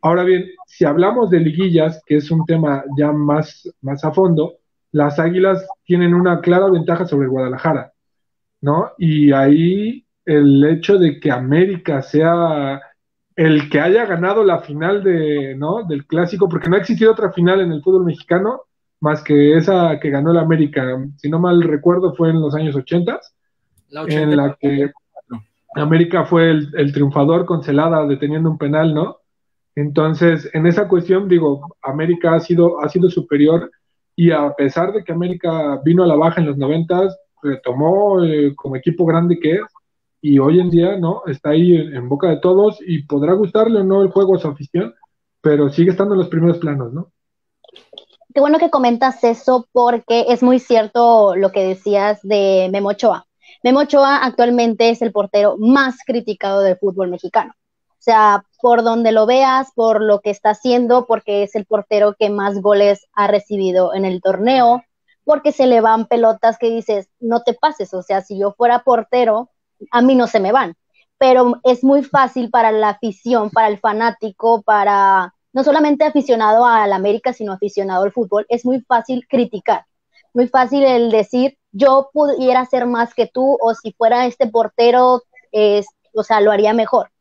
Ahora 0.00 0.24
bien, 0.24 0.46
si 0.66 0.84
hablamos 0.84 1.30
de 1.30 1.40
liguillas, 1.40 2.02
que 2.06 2.16
es 2.16 2.30
un 2.30 2.44
tema 2.44 2.84
ya 2.96 3.12
más, 3.12 3.68
más 3.82 4.04
a 4.04 4.12
fondo, 4.12 4.54
las 4.92 5.18
Águilas 5.18 5.66
tienen 5.84 6.14
una 6.14 6.40
clara 6.40 6.70
ventaja 6.70 7.06
sobre 7.06 7.28
Guadalajara, 7.28 7.92
¿no? 8.60 8.92
Y 8.98 9.32
ahí 9.32 10.06
el 10.24 10.64
hecho 10.64 10.98
de 10.98 11.18
que 11.18 11.30
América 11.32 12.02
sea 12.02 12.80
el 13.34 13.70
que 13.70 13.80
haya 13.80 14.06
ganado 14.06 14.44
la 14.44 14.60
final 14.60 15.02
de, 15.02 15.54
¿no? 15.56 15.84
del 15.84 16.06
clásico, 16.06 16.48
porque 16.48 16.68
no 16.68 16.76
ha 16.76 16.80
existido 16.80 17.12
otra 17.12 17.32
final 17.32 17.60
en 17.60 17.72
el 17.72 17.82
fútbol 17.82 18.04
mexicano 18.04 18.62
más 19.02 19.20
que 19.24 19.56
esa 19.56 19.98
que 19.98 20.10
ganó 20.10 20.30
el 20.30 20.38
América, 20.38 20.86
si 21.16 21.28
no 21.28 21.40
mal 21.40 21.60
recuerdo 21.62 22.14
fue 22.14 22.30
en 22.30 22.40
los 22.40 22.54
años 22.54 22.76
80, 22.76 23.20
en 24.06 24.36
la 24.36 24.56
que 24.60 24.92
América 25.74 26.24
fue 26.24 26.50
el, 26.50 26.92
triunfador 26.92 27.44
con 27.44 27.64
Celada 27.64 28.06
deteniendo 28.06 28.48
un 28.48 28.58
penal, 28.58 28.94
¿no? 28.94 29.18
Entonces, 29.74 30.48
en 30.52 30.66
esa 30.68 30.86
cuestión, 30.86 31.28
digo, 31.28 31.76
América 31.82 32.34
ha 32.34 32.40
sido, 32.40 32.80
ha 32.80 32.88
sido 32.88 33.10
superior 33.10 33.72
y 34.16 34.30
a 34.30 34.52
pesar 34.54 34.92
de 34.92 35.02
que 35.04 35.12
América 35.12 35.80
vino 35.84 36.04
a 36.04 36.06
la 36.06 36.16
baja 36.16 36.40
en 36.40 36.46
los 36.46 36.56
noventas, 36.56 37.16
retomó 37.42 38.22
eh, 38.24 38.54
como 38.54 38.76
equipo 38.76 39.04
grande 39.04 39.38
que 39.38 39.54
es 39.54 39.62
y 40.20 40.38
hoy 40.38 40.60
en 40.60 40.70
día, 40.70 40.96
¿no? 40.96 41.22
Está 41.26 41.50
ahí 41.50 41.74
en, 41.74 42.08
boca 42.08 42.28
de 42.28 42.36
todos 42.36 42.78
y 42.86 43.02
podrá 43.02 43.32
gustarle 43.32 43.80
o 43.80 43.84
no 43.84 44.02
el 44.02 44.10
juego 44.12 44.36
a 44.36 44.38
su 44.38 44.46
afición, 44.48 44.94
pero 45.40 45.68
sigue 45.68 45.90
estando 45.90 46.14
en 46.14 46.20
los 46.20 46.28
primeros 46.28 46.58
planos, 46.58 46.92
¿no? 46.92 47.10
Qué 48.32 48.40
bueno 48.40 48.58
que 48.58 48.70
comentas 48.70 49.24
eso 49.24 49.66
porque 49.72 50.26
es 50.28 50.42
muy 50.42 50.60
cierto 50.60 51.34
lo 51.34 51.50
que 51.50 51.64
decías 51.64 52.20
de 52.22 52.68
Memo 52.70 52.90
Ochoa. 52.90 53.26
Memo 53.64 53.80
Ochoa 53.80 54.24
actualmente 54.24 54.90
es 54.90 55.02
el 55.02 55.12
portero 55.12 55.56
más 55.58 55.98
criticado 56.06 56.60
del 56.60 56.78
fútbol 56.78 57.10
mexicano. 57.10 57.52
O 58.02 58.04
sea, 58.04 58.44
por 58.60 58.82
donde 58.82 59.12
lo 59.12 59.26
veas, 59.26 59.68
por 59.76 60.02
lo 60.02 60.18
que 60.22 60.30
está 60.30 60.50
haciendo, 60.50 61.06
porque 61.06 61.44
es 61.44 61.54
el 61.54 61.66
portero 61.66 62.16
que 62.18 62.30
más 62.30 62.60
goles 62.60 63.06
ha 63.12 63.28
recibido 63.28 63.94
en 63.94 64.04
el 64.04 64.20
torneo, 64.20 64.82
porque 65.22 65.52
se 65.52 65.66
le 65.66 65.80
van 65.80 66.06
pelotas 66.06 66.58
que 66.58 66.68
dices, 66.68 67.08
no 67.20 67.44
te 67.44 67.54
pases, 67.54 67.94
o 67.94 68.02
sea, 68.02 68.20
si 68.20 68.36
yo 68.36 68.54
fuera 68.54 68.80
portero, 68.80 69.50
a 69.92 70.02
mí 70.02 70.16
no 70.16 70.26
se 70.26 70.40
me 70.40 70.50
van. 70.50 70.74
Pero 71.16 71.60
es 71.62 71.84
muy 71.84 72.02
fácil 72.02 72.50
para 72.50 72.72
la 72.72 72.88
afición, 72.88 73.50
para 73.50 73.68
el 73.68 73.78
fanático, 73.78 74.62
para 74.62 75.32
no 75.52 75.62
solamente 75.62 76.04
aficionado 76.04 76.66
al 76.66 76.92
América, 76.92 77.32
sino 77.32 77.52
aficionado 77.52 78.02
al 78.02 78.10
fútbol, 78.10 78.46
es 78.48 78.64
muy 78.64 78.80
fácil 78.80 79.28
criticar, 79.28 79.86
muy 80.34 80.48
fácil 80.48 80.82
el 80.82 81.12
decir, 81.12 81.56
yo 81.70 82.10
pudiera 82.12 82.66
ser 82.66 82.86
más 82.86 83.14
que 83.14 83.28
tú 83.28 83.56
o 83.60 83.74
si 83.76 83.92
fuera 83.92 84.26
este 84.26 84.48
portero, 84.48 85.22
o 86.14 86.22
sea, 86.24 86.40
lo 86.40 86.50
haría 86.50 86.72
mejor. 86.72 87.11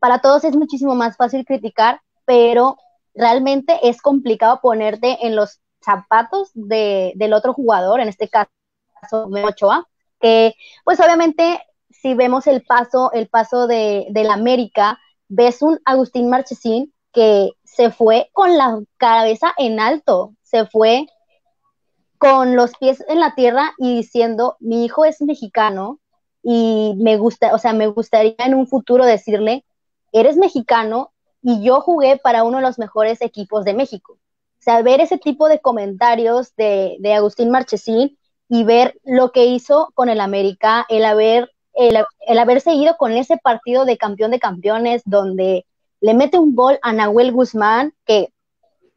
Para 0.00 0.20
todos 0.20 0.44
es 0.44 0.56
muchísimo 0.56 0.94
más 0.94 1.16
fácil 1.16 1.44
criticar, 1.44 2.00
pero 2.24 2.76
realmente 3.14 3.78
es 3.88 4.02
complicado 4.02 4.60
ponerte 4.60 5.18
en 5.26 5.36
los 5.36 5.60
zapatos 5.84 6.50
del 6.54 7.32
otro 7.32 7.52
jugador, 7.52 8.00
en 8.00 8.08
este 8.08 8.28
caso 8.28 8.50
Ochoa, 9.12 9.86
que 10.20 10.54
pues 10.84 11.00
obviamente 11.00 11.60
si 11.90 12.14
vemos 12.14 12.46
el 12.46 12.62
paso, 12.62 13.12
el 13.12 13.28
paso 13.28 13.66
de, 13.66 14.06
la 14.14 14.34
América, 14.34 14.98
ves 15.28 15.62
un 15.62 15.80
Agustín 15.84 16.30
Marchesín 16.30 16.92
que 17.12 17.50
se 17.64 17.90
fue 17.90 18.30
con 18.32 18.56
la 18.56 18.80
cabeza 18.96 19.52
en 19.58 19.80
alto, 19.80 20.34
se 20.42 20.66
fue 20.66 21.06
con 22.18 22.56
los 22.56 22.76
pies 22.76 23.04
en 23.08 23.20
la 23.20 23.34
tierra 23.34 23.72
y 23.78 23.96
diciendo, 23.96 24.56
mi 24.60 24.84
hijo 24.84 25.04
es 25.04 25.20
mexicano 25.20 25.98
y 26.42 26.94
me 26.98 27.16
gusta, 27.16 27.54
o 27.54 27.58
sea, 27.58 27.72
me 27.72 27.86
gustaría 27.86 28.34
en 28.38 28.54
un 28.54 28.66
futuro 28.66 29.04
decirle, 29.04 29.64
eres 30.12 30.36
mexicano 30.36 31.12
y 31.42 31.62
yo 31.62 31.80
jugué 31.80 32.18
para 32.18 32.44
uno 32.44 32.58
de 32.58 32.62
los 32.62 32.78
mejores 32.78 33.20
equipos 33.22 33.64
de 33.64 33.74
México. 33.74 34.14
O 34.14 34.62
sea, 34.62 34.82
ver 34.82 35.00
ese 35.00 35.18
tipo 35.18 35.48
de 35.48 35.60
comentarios 35.60 36.54
de, 36.56 36.98
Agustín 37.14 37.50
Marchesín 37.50 38.18
y 38.48 38.64
ver 38.64 39.00
lo 39.04 39.32
que 39.32 39.46
hizo 39.46 39.90
con 39.94 40.08
el 40.10 40.20
América, 40.20 40.84
el 40.88 41.04
haber, 41.04 41.50
el, 41.72 42.38
haber 42.38 42.60
seguido 42.60 42.96
con 42.98 43.12
ese 43.12 43.38
partido 43.38 43.84
de 43.84 43.96
campeón 43.96 44.32
de 44.32 44.40
campeones 44.40 45.02
donde 45.06 45.64
le 46.00 46.14
mete 46.14 46.38
un 46.38 46.54
gol 46.54 46.78
a 46.82 46.92
Nahuel 46.92 47.32
Guzmán, 47.32 47.94
que 48.04 48.32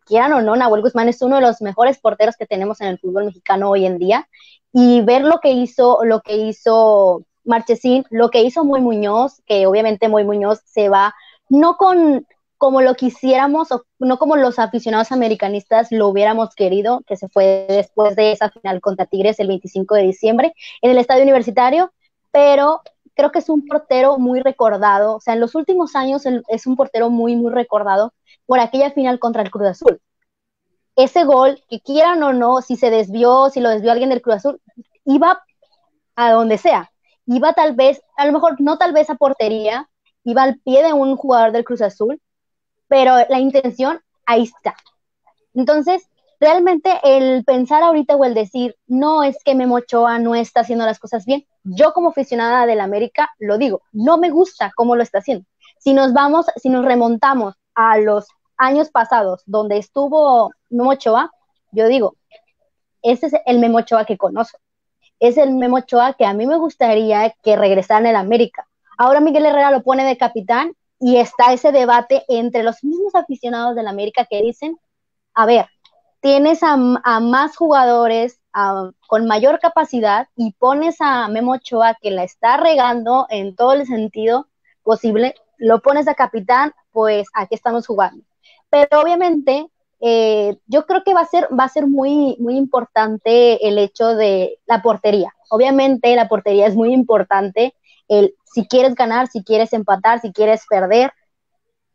quieran 0.05 0.33
o 0.33 0.41
no, 0.41 0.55
Nahuel 0.55 0.81
Guzmán 0.81 1.07
es 1.07 1.21
uno 1.21 1.37
de 1.37 1.43
los 1.43 1.61
mejores 1.61 1.97
porteros 1.99 2.35
que 2.35 2.45
tenemos 2.45 2.81
en 2.81 2.87
el 2.87 2.99
fútbol 2.99 3.25
mexicano 3.25 3.69
hoy 3.69 3.85
en 3.85 3.99
día. 3.99 4.27
Y 4.73 5.01
ver 5.01 5.21
lo 5.21 5.39
que 5.39 5.51
hizo, 5.51 6.03
lo 6.03 6.21
que 6.21 6.35
hizo 6.35 7.23
Marchesín, 7.45 8.05
lo 8.09 8.29
que 8.29 8.41
hizo 8.41 8.63
Muy 8.63 8.81
Muñoz, 8.81 9.41
que 9.45 9.65
obviamente 9.67 10.07
Muy 10.07 10.23
Muñoz 10.23 10.61
se 10.65 10.89
va, 10.89 11.13
no 11.49 11.77
con 11.77 12.25
como 12.57 12.81
lo 12.81 12.95
quisiéramos, 12.95 13.73
o 13.73 13.83
no 13.99 14.17
como 14.17 14.37
los 14.37 14.57
aficionados 14.57 15.11
americanistas 15.11 15.89
lo 15.91 16.07
hubiéramos 16.07 16.55
querido, 16.55 17.01
que 17.05 17.17
se 17.17 17.27
fue 17.27 17.65
después 17.67 18.15
de 18.15 18.31
esa 18.31 18.49
final 18.51 18.79
contra 18.79 19.05
Tigres 19.05 19.37
el 19.41 19.49
25 19.49 19.95
de 19.95 20.03
diciembre 20.03 20.53
en 20.81 20.91
el 20.91 20.97
estadio 20.97 21.23
universitario, 21.23 21.91
pero 22.31 22.81
creo 23.15 23.33
que 23.33 23.39
es 23.39 23.49
un 23.49 23.65
portero 23.67 24.17
muy 24.17 24.39
recordado, 24.39 25.17
o 25.17 25.19
sea, 25.19 25.33
en 25.33 25.41
los 25.41 25.55
últimos 25.55 25.93
años 25.97 26.23
es 26.47 26.65
un 26.65 26.77
portero 26.77 27.09
muy, 27.09 27.35
muy 27.35 27.51
recordado 27.51 28.13
por 28.45 28.61
aquella 28.61 28.91
final 28.91 29.19
contra 29.19 29.41
el 29.41 29.51
Cruz 29.51 29.67
Azul. 29.67 29.99
Ese 30.95 31.25
gol, 31.25 31.61
que 31.69 31.81
quieran 31.81 32.23
o 32.23 32.31
no, 32.31 32.61
si 32.61 32.77
se 32.77 32.89
desvió, 32.89 33.49
si 33.49 33.59
lo 33.59 33.69
desvió 33.71 33.91
alguien 33.91 34.09
del 34.09 34.21
Cruz 34.21 34.37
Azul, 34.37 34.61
iba 35.03 35.43
a 36.15 36.31
donde 36.31 36.57
sea. 36.57 36.92
Iba 37.25 37.53
tal 37.53 37.75
vez, 37.75 38.01
a 38.17 38.25
lo 38.25 38.33
mejor 38.33 38.59
no 38.59 38.77
tal 38.77 38.93
vez 38.93 39.09
a 39.09 39.15
portería, 39.15 39.89
iba 40.23 40.43
al 40.43 40.59
pie 40.59 40.83
de 40.83 40.93
un 40.93 41.15
jugador 41.15 41.51
del 41.51 41.63
Cruz 41.63 41.81
Azul, 41.81 42.21
pero 42.87 43.15
la 43.29 43.39
intención 43.39 44.01
ahí 44.25 44.43
está. 44.43 44.75
Entonces, 45.53 46.09
realmente 46.39 46.99
el 47.03 47.43
pensar 47.45 47.83
ahorita 47.83 48.15
o 48.15 48.25
el 48.25 48.33
decir, 48.33 48.75
no 48.87 49.23
es 49.23 49.37
que 49.43 49.55
Memo 49.55 49.75
Ochoa 49.75 50.19
no 50.19 50.35
está 50.35 50.61
haciendo 50.61 50.85
las 50.85 50.99
cosas 50.99 51.25
bien, 51.25 51.45
yo 51.63 51.93
como 51.93 52.09
aficionada 52.09 52.65
del 52.65 52.81
América 52.81 53.29
lo 53.39 53.57
digo, 53.57 53.81
no 53.91 54.17
me 54.17 54.29
gusta 54.29 54.71
cómo 54.75 54.95
lo 54.95 55.03
está 55.03 55.19
haciendo. 55.19 55.45
Si 55.79 55.93
nos 55.93 56.13
vamos, 56.13 56.47
si 56.57 56.69
nos 56.69 56.85
remontamos 56.85 57.55
a 57.75 57.97
los 57.97 58.27
años 58.57 58.89
pasados 58.89 59.43
donde 59.45 59.77
estuvo 59.77 60.51
Memo 60.69 60.91
Ochoa, 60.91 61.31
yo 61.71 61.87
digo, 61.87 62.15
ese 63.01 63.27
es 63.27 63.33
el 63.45 63.59
Memo 63.59 63.79
Ochoa 63.79 64.05
que 64.05 64.17
conozco. 64.17 64.59
Es 65.23 65.37
el 65.37 65.51
Memo 65.51 65.77
Ochoa 65.77 66.15
que 66.15 66.25
a 66.25 66.33
mí 66.33 66.45
me 66.45 66.57
gustaría 66.57 67.33
que 67.41 67.55
regresara 67.55 68.01
en 68.01 68.07
el 68.07 68.17
América. 68.17 68.67
Ahora 68.97 69.21
Miguel 69.21 69.45
Herrera 69.45 69.71
lo 69.71 69.81
pone 69.81 70.03
de 70.03 70.17
capitán 70.17 70.75
y 70.99 71.15
está 71.15 71.53
ese 71.53 71.71
debate 71.71 72.25
entre 72.27 72.61
los 72.61 72.83
mismos 72.83 73.15
aficionados 73.15 73.73
del 73.73 73.87
América 73.87 74.27
que 74.29 74.41
dicen, 74.41 74.77
a 75.33 75.45
ver, 75.45 75.67
tienes 76.19 76.61
a, 76.61 76.75
más 76.75 77.55
jugadores 77.55 78.41
con 79.07 79.25
mayor 79.25 79.59
capacidad 79.59 80.27
y 80.35 80.51
pones 80.59 80.97
a 80.99 81.29
Memo 81.29 81.53
Ochoa 81.53 81.95
que 82.01 82.11
la 82.11 82.25
está 82.25 82.57
regando 82.57 83.25
en 83.29 83.55
todo 83.55 83.71
el 83.71 83.87
sentido 83.87 84.49
posible, 84.83 85.35
lo 85.57 85.79
pones 85.79 86.09
a 86.09 86.15
capitán, 86.15 86.73
pues 86.91 87.29
aquí 87.33 87.55
estamos 87.55 87.87
jugando. 87.87 88.25
Pero 88.69 88.99
obviamente 88.99 89.71
eh, 90.05 90.57
yo 90.67 90.85
creo 90.85 91.01
que 91.05 91.13
va 91.13 91.21
a 91.21 91.25
ser, 91.25 91.47
va 91.57 91.63
a 91.63 91.69
ser 91.69 91.87
muy, 91.87 92.35
muy 92.37 92.57
importante 92.57 93.65
el 93.65 93.77
hecho 93.77 94.15
de 94.15 94.59
la 94.65 94.81
portería. 94.81 95.33
Obviamente 95.49 96.13
la 96.17 96.27
portería 96.27 96.67
es 96.67 96.75
muy 96.75 96.93
importante. 96.93 97.73
El, 98.09 98.35
si 98.43 98.67
quieres 98.67 98.95
ganar, 98.95 99.27
si 99.27 99.45
quieres 99.45 99.71
empatar, 99.71 100.19
si 100.19 100.33
quieres 100.33 100.65
perder, 100.69 101.13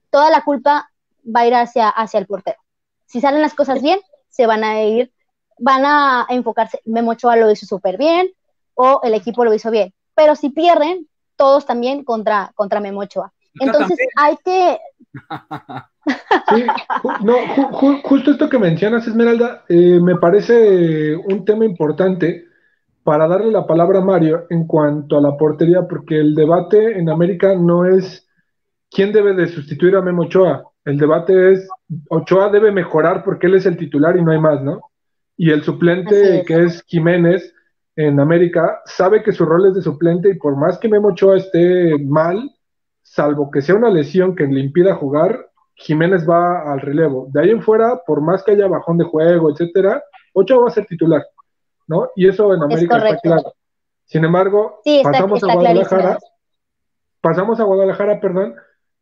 toda 0.09 0.31
la 0.31 0.43
culpa 0.43 0.91
va 1.23 1.41
a 1.41 1.47
ir 1.47 1.55
hacia, 1.55 1.91
hacia 1.91 2.19
el 2.19 2.27
portero. 2.27 2.57
Si 3.05 3.21
salen 3.21 3.43
las 3.43 3.53
cosas 3.53 3.83
bien, 3.83 4.00
se 4.31 4.47
van 4.47 4.65
a 4.65 4.83
ir, 4.83 5.12
van 5.59 5.85
a 5.85 6.25
enfocarse, 6.31 6.81
Memo 6.87 7.11
Ochoa 7.11 7.37
lo 7.37 7.50
hizo 7.50 7.67
súper 7.67 7.99
bien 7.99 8.31
o 8.73 9.00
el 9.03 9.12
equipo 9.12 9.45
lo 9.45 9.53
hizo 9.53 9.71
bien, 9.71 9.93
pero 10.15 10.35
si 10.35 10.49
pierden, 10.49 11.07
todos 11.37 11.67
también 11.67 12.05
contra, 12.05 12.53
contra 12.55 12.81
Memo 12.81 13.00
Ochoa. 13.00 13.35
Entonces 13.61 13.99
hay 14.17 14.38
que... 14.43 14.81
Sí, 16.49 16.67
no, 17.25 17.35
justo 18.02 18.31
esto 18.31 18.49
que 18.49 18.59
mencionas, 18.59 19.07
Esmeralda, 19.07 19.64
eh, 19.69 20.00
me 20.00 20.17
parece 20.17 21.17
un 21.17 21.45
tema 21.45 21.64
importante 21.64 22.47
para 23.02 23.26
darle 23.26 23.50
la 23.50 23.67
palabra 23.67 24.00
a 24.00 24.05
Mario 24.05 24.47
en 24.50 24.67
cuanto 24.67 25.17
a 25.17 25.21
la 25.21 25.37
portería, 25.37 25.87
porque 25.88 26.19
el 26.19 26.35
debate 26.35 26.99
en 26.99 27.09
América 27.09 27.55
no 27.55 27.85
es 27.87 28.26
quién 28.90 29.12
debe 29.12 29.35
de 29.35 29.49
sustituir 29.49 29.97
a 29.97 30.02
Memo 30.02 30.23
Ochoa, 30.23 30.69
el 30.88 30.97
debate 30.97 31.52
es, 31.52 31.69
Ochoa 32.09 32.49
debe 32.49 32.73
mejorar 32.73 33.23
porque 33.23 33.47
él 33.47 33.57
es 33.57 33.67
el 33.67 33.76
titular 33.76 34.17
y 34.17 34.23
no 34.23 34.33
hay 34.33 34.40
más, 34.40 34.62
¿no? 34.62 34.81
Y 35.37 35.50
el 35.50 35.62
suplente, 35.62 36.43
que 36.47 36.64
es 36.64 36.83
Jiménez, 36.87 37.55
en 37.95 38.19
América, 38.19 38.81
sabe 38.87 39.23
que 39.23 39.33
su 39.33 39.45
rol 39.45 39.67
es 39.67 39.75
de 39.75 39.83
suplente 39.83 40.31
y 40.31 40.38
por 40.38 40.57
más 40.57 40.78
que 40.78 40.88
Memo 40.88 41.09
Ochoa 41.09 41.37
esté 41.37 41.99
mal, 42.02 42.52
salvo 43.02 43.50
que 43.50 43.61
sea 43.61 43.75
una 43.75 43.90
lesión 43.90 44.35
que 44.35 44.47
le 44.47 44.61
impida 44.61 44.95
jugar, 44.95 45.48
Jiménez 45.78 46.28
va 46.28 46.73
al 46.73 46.80
relevo. 46.80 47.28
De 47.32 47.40
ahí 47.40 47.50
en 47.50 47.62
fuera, 47.62 48.00
por 48.04 48.20
más 48.20 48.42
que 48.42 48.52
haya 48.52 48.66
bajón 48.66 48.99
de 48.99 49.04
juego, 49.04 49.50
etcétera, 49.50 50.02
Ochoa 50.35 50.62
va 50.62 50.68
a 50.68 50.73
ser 50.73 50.87
titular, 50.87 51.25
¿no? 51.87 52.11
Y 52.16 52.28
eso 52.28 52.52
en 52.52 52.62
América 52.62 52.99
está 52.99 53.16
claro. 53.18 53.52
Sin 54.04 54.25
embargo, 54.25 54.80
pasamos 55.02 55.44
a 55.44 55.54
Guadalajara, 55.54 56.18
pasamos 57.20 57.61
a 57.61 57.64
Guadalajara, 57.64 58.20
perdón, 58.20 58.54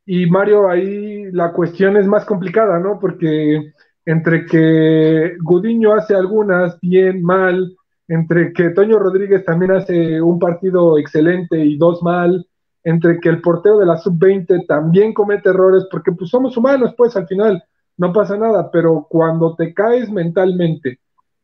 y 0.05 0.27
Mario, 0.27 0.69
ahí 0.69 1.31
la 1.33 1.53
cuestión 1.53 1.97
es 1.97 2.07
más 2.07 2.25
complicada, 2.25 2.79
¿no? 2.79 2.99
Porque 3.01 3.73
entre 4.05 4.45
que 4.45 5.37
Gudiño 5.43 5.95
hace 5.95 6.15
algunas 6.15 6.79
bien, 6.81 7.23
mal, 7.23 7.75
entre 8.07 8.53
que 8.53 8.71
Toño 8.71 8.99
Rodríguez 8.99 9.45
también 9.45 9.73
hace 9.73 10.21
un 10.21 10.39
partido 10.39 10.99
excelente 10.99 11.59
y 11.59 11.77
dos 11.79 12.03
mal, 12.03 12.47
entre 12.87 13.19
que 13.19 13.29
el 13.29 13.41
portero 13.41 13.79
de 13.79 13.87
la 13.87 13.97
sub-20 13.97 14.65
también 14.65 15.13
comete 15.13 15.49
errores, 15.49 15.89
porque 15.91 16.13
pues 16.13 16.31
somos 16.31 16.57
humanos, 16.57 16.95
pues 16.97 17.17
al 17.17 17.27
final 17.27 17.65
no 17.97 18.13
pasa 18.13 18.37
nada, 18.37 18.71
pero 18.71 19.09
cuando 19.11 19.57
te 19.57 19.75
caes 19.75 20.09
mentalmente 20.09 21.01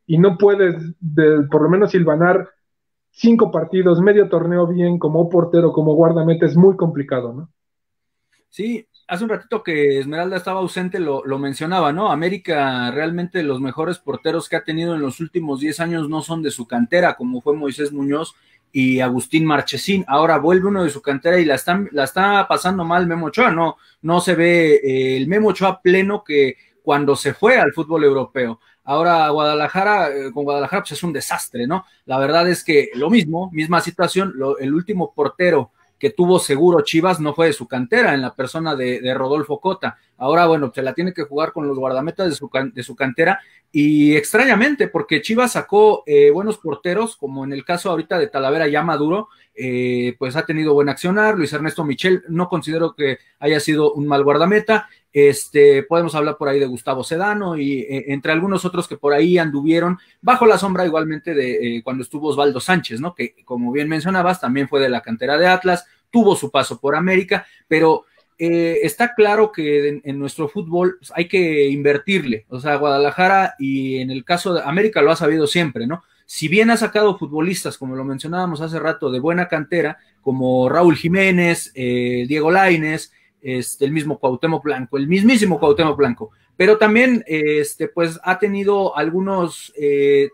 y 0.06 0.18
no 0.18 0.38
puedes, 0.38 0.76
por 1.50 1.62
lo 1.62 1.68
menos 1.68 1.90
silvanar 1.90 2.48
cinco 3.10 3.50
partidos, 3.50 4.00
medio 4.00 4.28
torneo 4.28 4.68
bien 4.68 5.00
como 5.00 5.28
portero, 5.28 5.72
como 5.72 5.96
guardameta, 5.96 6.46
es 6.46 6.56
muy 6.56 6.76
complicado, 6.76 7.32
¿no? 7.32 7.50
Sí, 8.48 8.86
hace 9.08 9.24
un 9.24 9.30
ratito 9.30 9.64
que 9.64 9.98
Esmeralda 9.98 10.36
estaba 10.36 10.60
ausente, 10.60 11.00
lo, 11.00 11.24
mencionaba, 11.40 11.92
¿no? 11.92 12.12
América 12.12 12.88
realmente 12.92 13.42
los 13.42 13.60
mejores 13.60 13.98
porteros 13.98 14.48
que 14.48 14.54
ha 14.54 14.62
tenido 14.62 14.94
en 14.94 15.00
los 15.00 15.18
últimos 15.18 15.58
10 15.58 15.80
años 15.80 16.08
no 16.08 16.22
son 16.22 16.40
de 16.40 16.52
su 16.52 16.68
cantera, 16.68 17.14
como 17.14 17.40
fue 17.40 17.56
Moisés 17.56 17.92
Muñoz 17.92 18.36
y 18.72 19.00
Agustín 19.00 19.44
Marchesín. 19.44 20.04
Ahora 20.08 20.38
vuelve 20.38 20.68
uno 20.68 20.82
de 20.82 20.90
su 20.90 21.02
cantera 21.02 21.38
y 21.38 21.44
la, 21.44 21.54
están, 21.54 21.88
la 21.92 22.04
está 22.04 22.48
pasando 22.48 22.84
mal 22.84 23.06
Memo 23.06 23.26
Ochoa, 23.26 23.50
no, 23.50 23.76
no 24.00 24.20
se 24.20 24.34
ve 24.34 24.76
eh, 24.76 25.16
el 25.18 25.28
Memo 25.28 25.50
Ochoa 25.50 25.80
pleno 25.82 26.24
que 26.24 26.56
cuando 26.82 27.14
se 27.14 27.34
fue 27.34 27.58
al 27.58 27.72
fútbol 27.72 28.04
europeo. 28.04 28.58
Ahora 28.84 29.28
Guadalajara, 29.28 30.08
eh, 30.08 30.32
con 30.32 30.44
Guadalajara 30.44 30.82
pues 30.82 30.92
es 30.92 31.02
un 31.02 31.12
desastre, 31.12 31.66
¿no? 31.66 31.84
La 32.06 32.18
verdad 32.18 32.48
es 32.48 32.64
que 32.64 32.90
lo 32.94 33.10
mismo, 33.10 33.50
misma 33.52 33.80
situación, 33.80 34.34
el 34.58 34.74
último 34.74 35.12
portero 35.14 35.70
que 36.02 36.10
tuvo 36.10 36.40
seguro 36.40 36.80
Chivas 36.80 37.20
no 37.20 37.32
fue 37.32 37.46
de 37.46 37.52
su 37.52 37.68
cantera, 37.68 38.12
en 38.12 38.22
la 38.22 38.34
persona 38.34 38.74
de, 38.74 39.14
Rodolfo 39.14 39.60
Cota. 39.60 39.98
Ahora, 40.18 40.46
bueno, 40.46 40.72
se 40.74 40.82
la 40.82 40.94
tiene 40.94 41.14
que 41.14 41.22
jugar 41.22 41.52
con 41.52 41.68
los 41.68 41.78
guardametas 41.78 42.28
de 42.28 42.34
su, 42.34 42.50
de 42.74 42.82
su 42.82 42.96
cantera 42.96 43.38
y 43.70 44.16
extrañamente, 44.16 44.88
porque 44.88 45.22
Chivas 45.22 45.52
sacó 45.52 46.02
eh, 46.04 46.32
buenos 46.32 46.58
porteros, 46.58 47.14
como 47.14 47.44
en 47.44 47.52
el 47.52 47.64
caso 47.64 47.88
ahorita 47.88 48.18
de 48.18 48.26
Talavera 48.26 48.66
ya 48.66 48.82
Maduro, 48.82 49.28
eh, 49.54 50.16
pues 50.18 50.34
ha 50.34 50.44
tenido 50.44 50.74
buen 50.74 50.88
accionar. 50.88 51.38
Luis 51.38 51.52
Ernesto 51.52 51.84
Michel, 51.84 52.24
no 52.28 52.48
considero 52.48 52.96
que 52.96 53.18
haya 53.38 53.60
sido 53.60 53.92
un 53.92 54.08
mal 54.08 54.24
guardameta. 54.24 54.88
Este, 55.12 55.82
podemos 55.82 56.14
hablar 56.14 56.38
por 56.38 56.48
ahí 56.48 56.58
de 56.58 56.64
Gustavo 56.64 57.04
Sedano 57.04 57.58
y 57.58 57.80
eh, 57.80 58.06
entre 58.08 58.32
algunos 58.32 58.64
otros 58.64 58.88
que 58.88 58.96
por 58.96 59.12
ahí 59.12 59.36
anduvieron 59.36 59.98
bajo 60.22 60.46
la 60.46 60.56
sombra 60.56 60.86
igualmente 60.86 61.34
de 61.34 61.76
eh, 61.76 61.82
cuando 61.82 62.02
estuvo 62.02 62.28
Osvaldo 62.28 62.60
Sánchez, 62.60 62.98
¿no? 62.98 63.14
Que 63.14 63.34
como 63.44 63.72
bien 63.72 63.88
mencionabas, 63.88 64.40
también 64.40 64.68
fue 64.68 64.80
de 64.80 64.88
la 64.88 65.02
cantera 65.02 65.36
de 65.36 65.46
Atlas, 65.46 65.84
tuvo 66.10 66.34
su 66.34 66.50
paso 66.50 66.80
por 66.80 66.96
América, 66.96 67.46
pero 67.68 68.06
eh, 68.38 68.80
está 68.84 69.14
claro 69.14 69.52
que 69.52 70.00
en, 70.02 70.18
nuestro 70.18 70.48
fútbol 70.48 70.96
pues, 70.98 71.12
hay 71.14 71.28
que 71.28 71.68
invertirle. 71.68 72.46
O 72.48 72.58
sea, 72.58 72.76
Guadalajara 72.76 73.54
y 73.58 73.98
en 73.98 74.10
el 74.10 74.24
caso 74.24 74.54
de 74.54 74.62
América 74.62 75.02
lo 75.02 75.10
ha 75.10 75.16
sabido 75.16 75.46
siempre, 75.46 75.86
¿no? 75.86 76.02
Si 76.24 76.48
bien 76.48 76.70
ha 76.70 76.78
sacado 76.78 77.18
futbolistas, 77.18 77.76
como 77.76 77.96
lo 77.96 78.04
mencionábamos 78.04 78.62
hace 78.62 78.78
rato, 78.78 79.10
de 79.10 79.20
buena 79.20 79.48
cantera, 79.48 79.98
como 80.22 80.70
Raúl 80.70 80.96
Jiménez, 80.96 81.74
Diego 81.74 82.50
Laines, 82.50 83.12
este, 83.42 83.84
el 83.84 83.92
mismo 83.92 84.18
Cuauhtémoc 84.18 84.62
Blanco, 84.62 84.96
el 84.96 85.08
mismísimo 85.08 85.58
Cuauhtémoc 85.58 85.96
Blanco, 85.96 86.30
pero 86.56 86.78
también, 86.78 87.24
este, 87.26 87.88
pues 87.88 88.20
ha 88.22 88.38
tenido 88.38 88.96
algunos, 88.96 89.72
eh, 89.76 90.30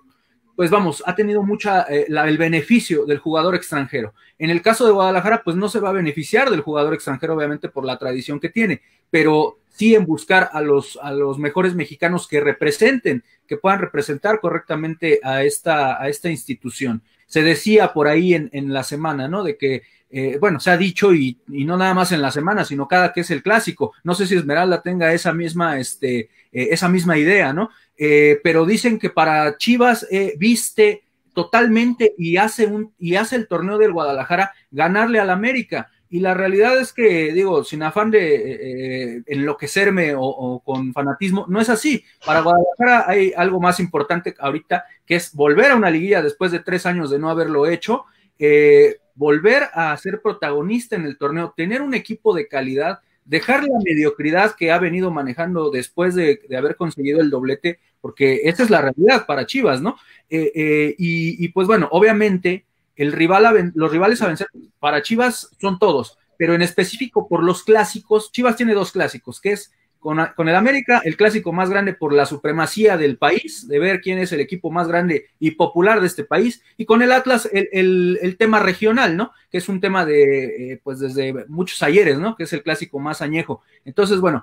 pues 0.56 0.70
vamos, 0.70 1.02
ha 1.06 1.14
tenido 1.14 1.42
mucha, 1.42 1.82
eh, 1.88 2.06
el 2.08 2.38
beneficio 2.38 3.06
del 3.06 3.18
jugador 3.18 3.54
extranjero. 3.54 4.12
En 4.38 4.50
el 4.50 4.60
caso 4.60 4.84
de 4.84 4.92
Guadalajara, 4.92 5.42
pues 5.42 5.56
no 5.56 5.68
se 5.68 5.80
va 5.80 5.90
a 5.90 5.92
beneficiar 5.92 6.50
del 6.50 6.60
jugador 6.60 6.94
extranjero, 6.94 7.34
obviamente 7.34 7.68
por 7.68 7.84
la 7.84 7.98
tradición 7.98 8.40
que 8.40 8.48
tiene, 8.48 8.82
pero 9.10 9.58
sí 9.68 9.94
en 9.94 10.04
buscar 10.04 10.50
a 10.52 10.60
los, 10.60 10.98
a 11.00 11.12
los 11.12 11.38
mejores 11.38 11.74
mexicanos 11.74 12.26
que 12.26 12.40
representen, 12.40 13.22
que 13.46 13.56
puedan 13.56 13.78
representar 13.78 14.40
correctamente 14.40 15.20
a 15.22 15.44
esta, 15.44 16.02
a 16.02 16.08
esta 16.08 16.28
institución. 16.28 17.02
Se 17.26 17.42
decía 17.42 17.92
por 17.92 18.08
ahí 18.08 18.34
en, 18.34 18.50
en 18.52 18.72
la 18.72 18.82
semana, 18.82 19.28
¿no? 19.28 19.44
De 19.44 19.56
que 19.56 19.82
eh, 20.10 20.38
bueno, 20.40 20.58
se 20.58 20.70
ha 20.70 20.76
dicho 20.76 21.14
y, 21.14 21.36
no 21.48 21.76
nada 21.76 21.92
más 21.92 22.12
en 22.12 22.22
la 22.22 22.30
semana, 22.30 22.64
sino 22.64 22.88
cada 22.88 23.12
que 23.12 23.20
es 23.20 23.30
el 23.30 23.42
clásico. 23.42 23.92
No 24.04 24.14
sé 24.14 24.26
si 24.26 24.36
Esmeralda 24.36 24.80
tenga 24.82 25.12
esa 25.12 25.32
misma, 25.32 25.78
este, 25.78 26.30
eh, 26.52 26.68
esa 26.70 26.88
misma 26.88 27.18
idea, 27.18 27.52
¿no? 27.52 27.70
Eh, 27.96 28.40
pero 28.42 28.64
dicen 28.64 28.98
que 28.98 29.10
para 29.10 29.56
Chivas 29.56 30.06
viste 30.38 31.02
totalmente 31.34 32.14
y 32.16 32.36
hace 32.36 32.66
un 32.66 32.92
y 32.98 33.16
hace 33.16 33.36
el 33.36 33.48
torneo 33.48 33.78
del 33.78 33.92
Guadalajara 33.92 34.52
ganarle 34.70 35.20
al 35.20 35.30
América. 35.30 35.90
Y 36.10 36.20
la 36.20 36.32
realidad 36.32 36.80
es 36.80 36.94
que, 36.94 37.34
digo, 37.34 37.64
sin 37.64 37.82
afán 37.82 38.10
de 38.10 39.22
enloquecerme 39.26 40.14
o, 40.14 40.22
o, 40.22 40.60
con 40.60 40.94
fanatismo, 40.94 41.44
no 41.50 41.60
es 41.60 41.68
así. 41.68 42.02
Para 42.24 42.40
Guadalajara 42.40 43.04
hay 43.06 43.34
algo 43.36 43.60
más 43.60 43.78
importante 43.78 44.34
ahorita, 44.38 44.84
que 45.04 45.16
es 45.16 45.34
volver 45.34 45.72
a 45.72 45.76
una 45.76 45.90
liguilla 45.90 46.22
después 46.22 46.50
de 46.50 46.60
tres 46.60 46.86
años 46.86 47.10
de 47.10 47.18
no 47.18 47.28
haberlo 47.28 47.66
hecho. 47.66 48.06
Eh, 48.38 49.00
volver 49.18 49.64
a 49.74 49.96
ser 49.96 50.22
protagonista 50.22 50.94
en 50.94 51.04
el 51.04 51.18
torneo, 51.18 51.52
tener 51.56 51.82
un 51.82 51.92
equipo 51.92 52.34
de 52.34 52.46
calidad, 52.46 53.00
dejar 53.24 53.64
la 53.64 53.78
mediocridad 53.84 54.54
que 54.54 54.70
ha 54.70 54.78
venido 54.78 55.10
manejando 55.10 55.70
después 55.70 56.14
de, 56.14 56.40
haber 56.56 56.76
conseguido 56.76 57.20
el 57.20 57.28
doblete, 57.28 57.80
porque 58.00 58.42
esa 58.44 58.62
es 58.62 58.70
la 58.70 58.80
realidad 58.80 59.26
para 59.26 59.44
Chivas, 59.44 59.82
¿no? 59.82 59.96
Eh, 60.30 60.52
eh, 60.54 60.94
y, 60.98 61.48
pues 61.48 61.66
bueno, 61.66 61.88
obviamente 61.90 62.64
el 62.94 63.12
rival 63.12 63.72
los 63.74 63.90
rivales 63.90 64.22
a 64.22 64.28
vencer 64.28 64.48
para 64.78 65.02
Chivas 65.02 65.50
son 65.60 65.80
todos, 65.80 66.16
pero 66.36 66.54
en 66.54 66.62
específico 66.62 67.28
por 67.28 67.42
los 67.42 67.64
clásicos, 67.64 68.30
Chivas 68.30 68.56
tiene 68.56 68.72
dos 68.72 68.92
clásicos, 68.92 69.40
que 69.40 69.52
es 69.52 69.72
con, 69.98 70.18
el 70.20 70.54
América, 70.54 71.02
el 71.04 71.16
clásico 71.16 71.52
más 71.52 71.70
grande 71.70 71.92
por 71.92 72.12
la 72.12 72.26
supremacía 72.26 72.96
del 72.96 73.18
país, 73.18 73.66
de 73.66 73.78
ver 73.78 74.00
quién 74.00 74.18
es 74.18 74.32
el 74.32 74.40
equipo 74.40 74.70
más 74.70 74.88
grande 74.88 75.26
y 75.38 75.52
popular 75.52 76.00
de 76.00 76.06
este 76.06 76.24
país, 76.24 76.62
y 76.76 76.84
con 76.84 77.02
el 77.02 77.12
Atlas 77.12 77.48
el, 77.52 78.36
tema 78.38 78.60
regional, 78.60 79.16
¿no? 79.16 79.32
Que 79.50 79.58
es 79.58 79.68
un 79.68 79.80
tema 79.80 80.04
de, 80.06 80.72
eh, 80.72 80.80
pues 80.82 81.00
desde 81.00 81.46
muchos 81.48 81.82
ayeres, 81.82 82.18
¿no? 82.18 82.36
Que 82.36 82.44
es 82.44 82.52
el 82.52 82.62
clásico 82.62 82.98
más 82.98 83.22
añejo. 83.22 83.62
Entonces, 83.84 84.20
bueno, 84.20 84.42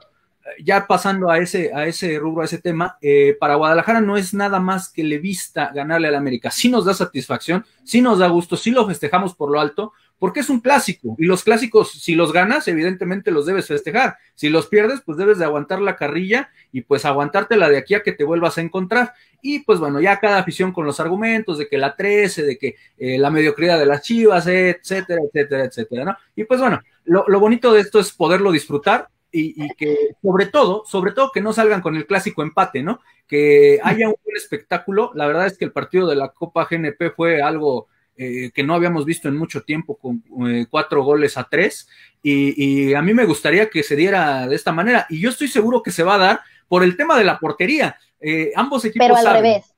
ya 0.63 0.86
pasando 0.88 1.30
a 1.30 1.39
ese, 1.39 1.74
a 1.74 1.88
ese 1.88 2.20
rubro, 2.20 2.41
a 2.41 2.46
ese 2.46 2.60
tema, 2.60 2.98
eh, 3.02 3.36
para 3.39 3.56
Guadalajara 3.56 4.02
no 4.02 4.18
es 4.18 4.34
nada 4.34 4.60
más 4.60 4.89
que 4.89 5.04
le 5.04 5.18
vista 5.18 5.72
ganarle 5.74 6.08
al 6.08 6.15
América. 6.15 6.52
Sí 6.52 6.70
nos 6.70 6.86
da 6.86 6.94
satisfacción, 6.94 7.65
sí 7.84 8.02
nos 8.02 8.20
da 8.20 8.28
gusto, 8.28 8.56
sí 8.56 8.72
lo 8.72 8.86
festejamos 8.86 9.34
por 9.34 9.52
lo 9.52 9.60
alto, 9.60 9.94
porque 10.19 10.39
es 10.39 10.49
un 10.49 10.62
clásico 10.62 11.15
y 11.17 11.25
los 11.25 11.43
clásicos, 11.43 11.91
si 11.91 12.15
los 12.15 12.32
ganas, 12.32 12.67
evidentemente 12.67 13.32
los 13.32 13.45
debes 13.45 13.67
festejar. 13.67 14.17
Si 14.34 14.49
los 14.49 14.67
pierdes, 14.67 15.01
pues 15.01 15.17
debes 15.17 15.38
de 15.38 15.45
aguantar 15.45 15.82
la 15.82 15.95
carrilla 15.95 16.49
y 16.71 16.82
pues 16.82 17.06
aguantártela 17.06 17.69
de 17.69 17.78
aquí 17.78 17.95
a 17.95 18.04
que 18.04 18.13
te 18.13 18.23
vuelvas 18.23 18.58
a 18.58 18.62
encontrar. 18.62 19.13
Y 19.41 19.60
pues 19.60 19.80
bueno, 19.80 19.99
ya 19.99 20.19
cada 20.19 20.39
afición 20.39 20.71
con 20.71 20.86
los 20.86 20.99
argumentos 20.99 21.58
de 21.58 21.67
que 21.67 21.78
la 21.78 21.95
13, 21.95 22.43
de 22.43 22.58
que 22.58 22.75
eh, 22.97 23.17
la 23.19 23.30
mediocridad 23.30 23.78
de 23.78 23.86
las 23.86 24.01
chivas, 24.04 24.47
etcétera, 24.47 25.21
etcétera, 25.23 25.65
etcétera, 25.65 26.06
¿no? 26.06 26.17
Y 26.36 26.45
pues 26.45 26.60
bueno, 26.62 26.82
lo, 27.04 27.39
bonito 27.39 27.73
de 27.73 27.82
esto 27.82 27.99
es 27.99 28.12
poderlo 28.13 28.51
disfrutar. 28.51 29.10
Y, 29.32 29.65
y, 29.65 29.67
que 29.75 30.15
sobre 30.21 30.45
todo, 30.45 30.84
sobre 30.86 31.12
todo 31.12 31.30
que 31.34 31.41
no 31.41 31.51
salgan 31.51 31.82
con 31.82 31.97
el 31.97 32.08
clásico 32.08 32.41
empate, 32.41 32.82
¿no? 32.82 33.01
Que 33.28 33.82
haya 33.84 34.08
un 34.08 34.15
buen 34.23 34.38
espectáculo. 34.38 35.12
La 35.13 35.28
verdad 35.28 35.45
es 35.45 35.58
que 35.58 35.65
el 35.65 35.73
partido 35.73 36.08
de 36.08 36.15
la 36.15 36.30
Copa 36.30 36.65
GNP 36.71 37.12
fue 37.13 37.41
algo 37.41 37.89
eh, 38.17 38.51
que 38.54 38.63
no 38.63 38.73
habíamos 38.73 39.04
visto 39.04 39.28
en 39.28 39.36
mucho 39.36 39.63
tiempo 39.63 39.97
con 39.97 40.23
eh, 40.47 40.67
cuatro 40.69 41.04
goles 41.04 41.38
a 41.38 41.43
tres. 41.49 41.88
Y, 42.23 42.93
a 42.93 43.01
mí 43.01 43.13
me 43.13 43.25
gustaría 43.25 43.69
que 43.69 43.84
se 43.84 43.95
diera 43.95 44.47
de 44.47 44.56
esta 44.56 44.71
manera. 44.71 45.06
Y 45.10 45.19
yo 45.19 45.30
estoy 45.30 45.47
seguro 45.47 45.84
que 45.84 45.91
se 45.91 46.04
va 46.04 46.15
a 46.15 46.19
dar 46.19 46.39
por 46.67 46.84
el 46.84 46.97
tema 46.97 47.17
de 47.17 47.23
la 47.23 47.38
portería. 47.38 47.97
Eh, 48.19 48.51
ambos 48.56 48.84
equipos. 48.86 49.06
Pero 49.06 49.17
al 49.17 49.36
revés. 49.36 49.75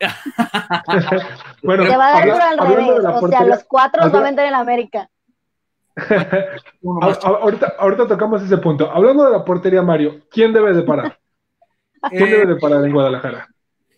bueno, 1.62 1.84
se 1.84 1.96
va 1.96 2.08
a 2.08 2.12
dar 2.12 2.28
por 2.30 2.40
al 2.40 2.58
revés. 2.58 3.04
O 3.04 3.28
sea, 3.28 3.44
los 3.44 3.64
cuatro 3.64 4.02
nos 4.02 4.14
va 4.14 4.20
a 4.20 4.22
vender 4.22 4.46
en 4.46 4.54
América. 4.54 5.10
ahorita, 6.82 7.74
ahorita 7.78 8.06
tocamos 8.06 8.42
ese 8.42 8.56
punto. 8.58 8.90
Hablando 8.90 9.24
de 9.24 9.32
la 9.32 9.44
portería, 9.44 9.82
Mario, 9.82 10.22
¿quién 10.30 10.52
debe 10.52 10.72
de 10.72 10.82
parar? 10.82 11.18
¿Quién 12.10 12.30
debe 12.30 12.54
de 12.54 12.56
parar 12.60 12.84
en 12.84 12.92
Guadalajara? 12.92 13.48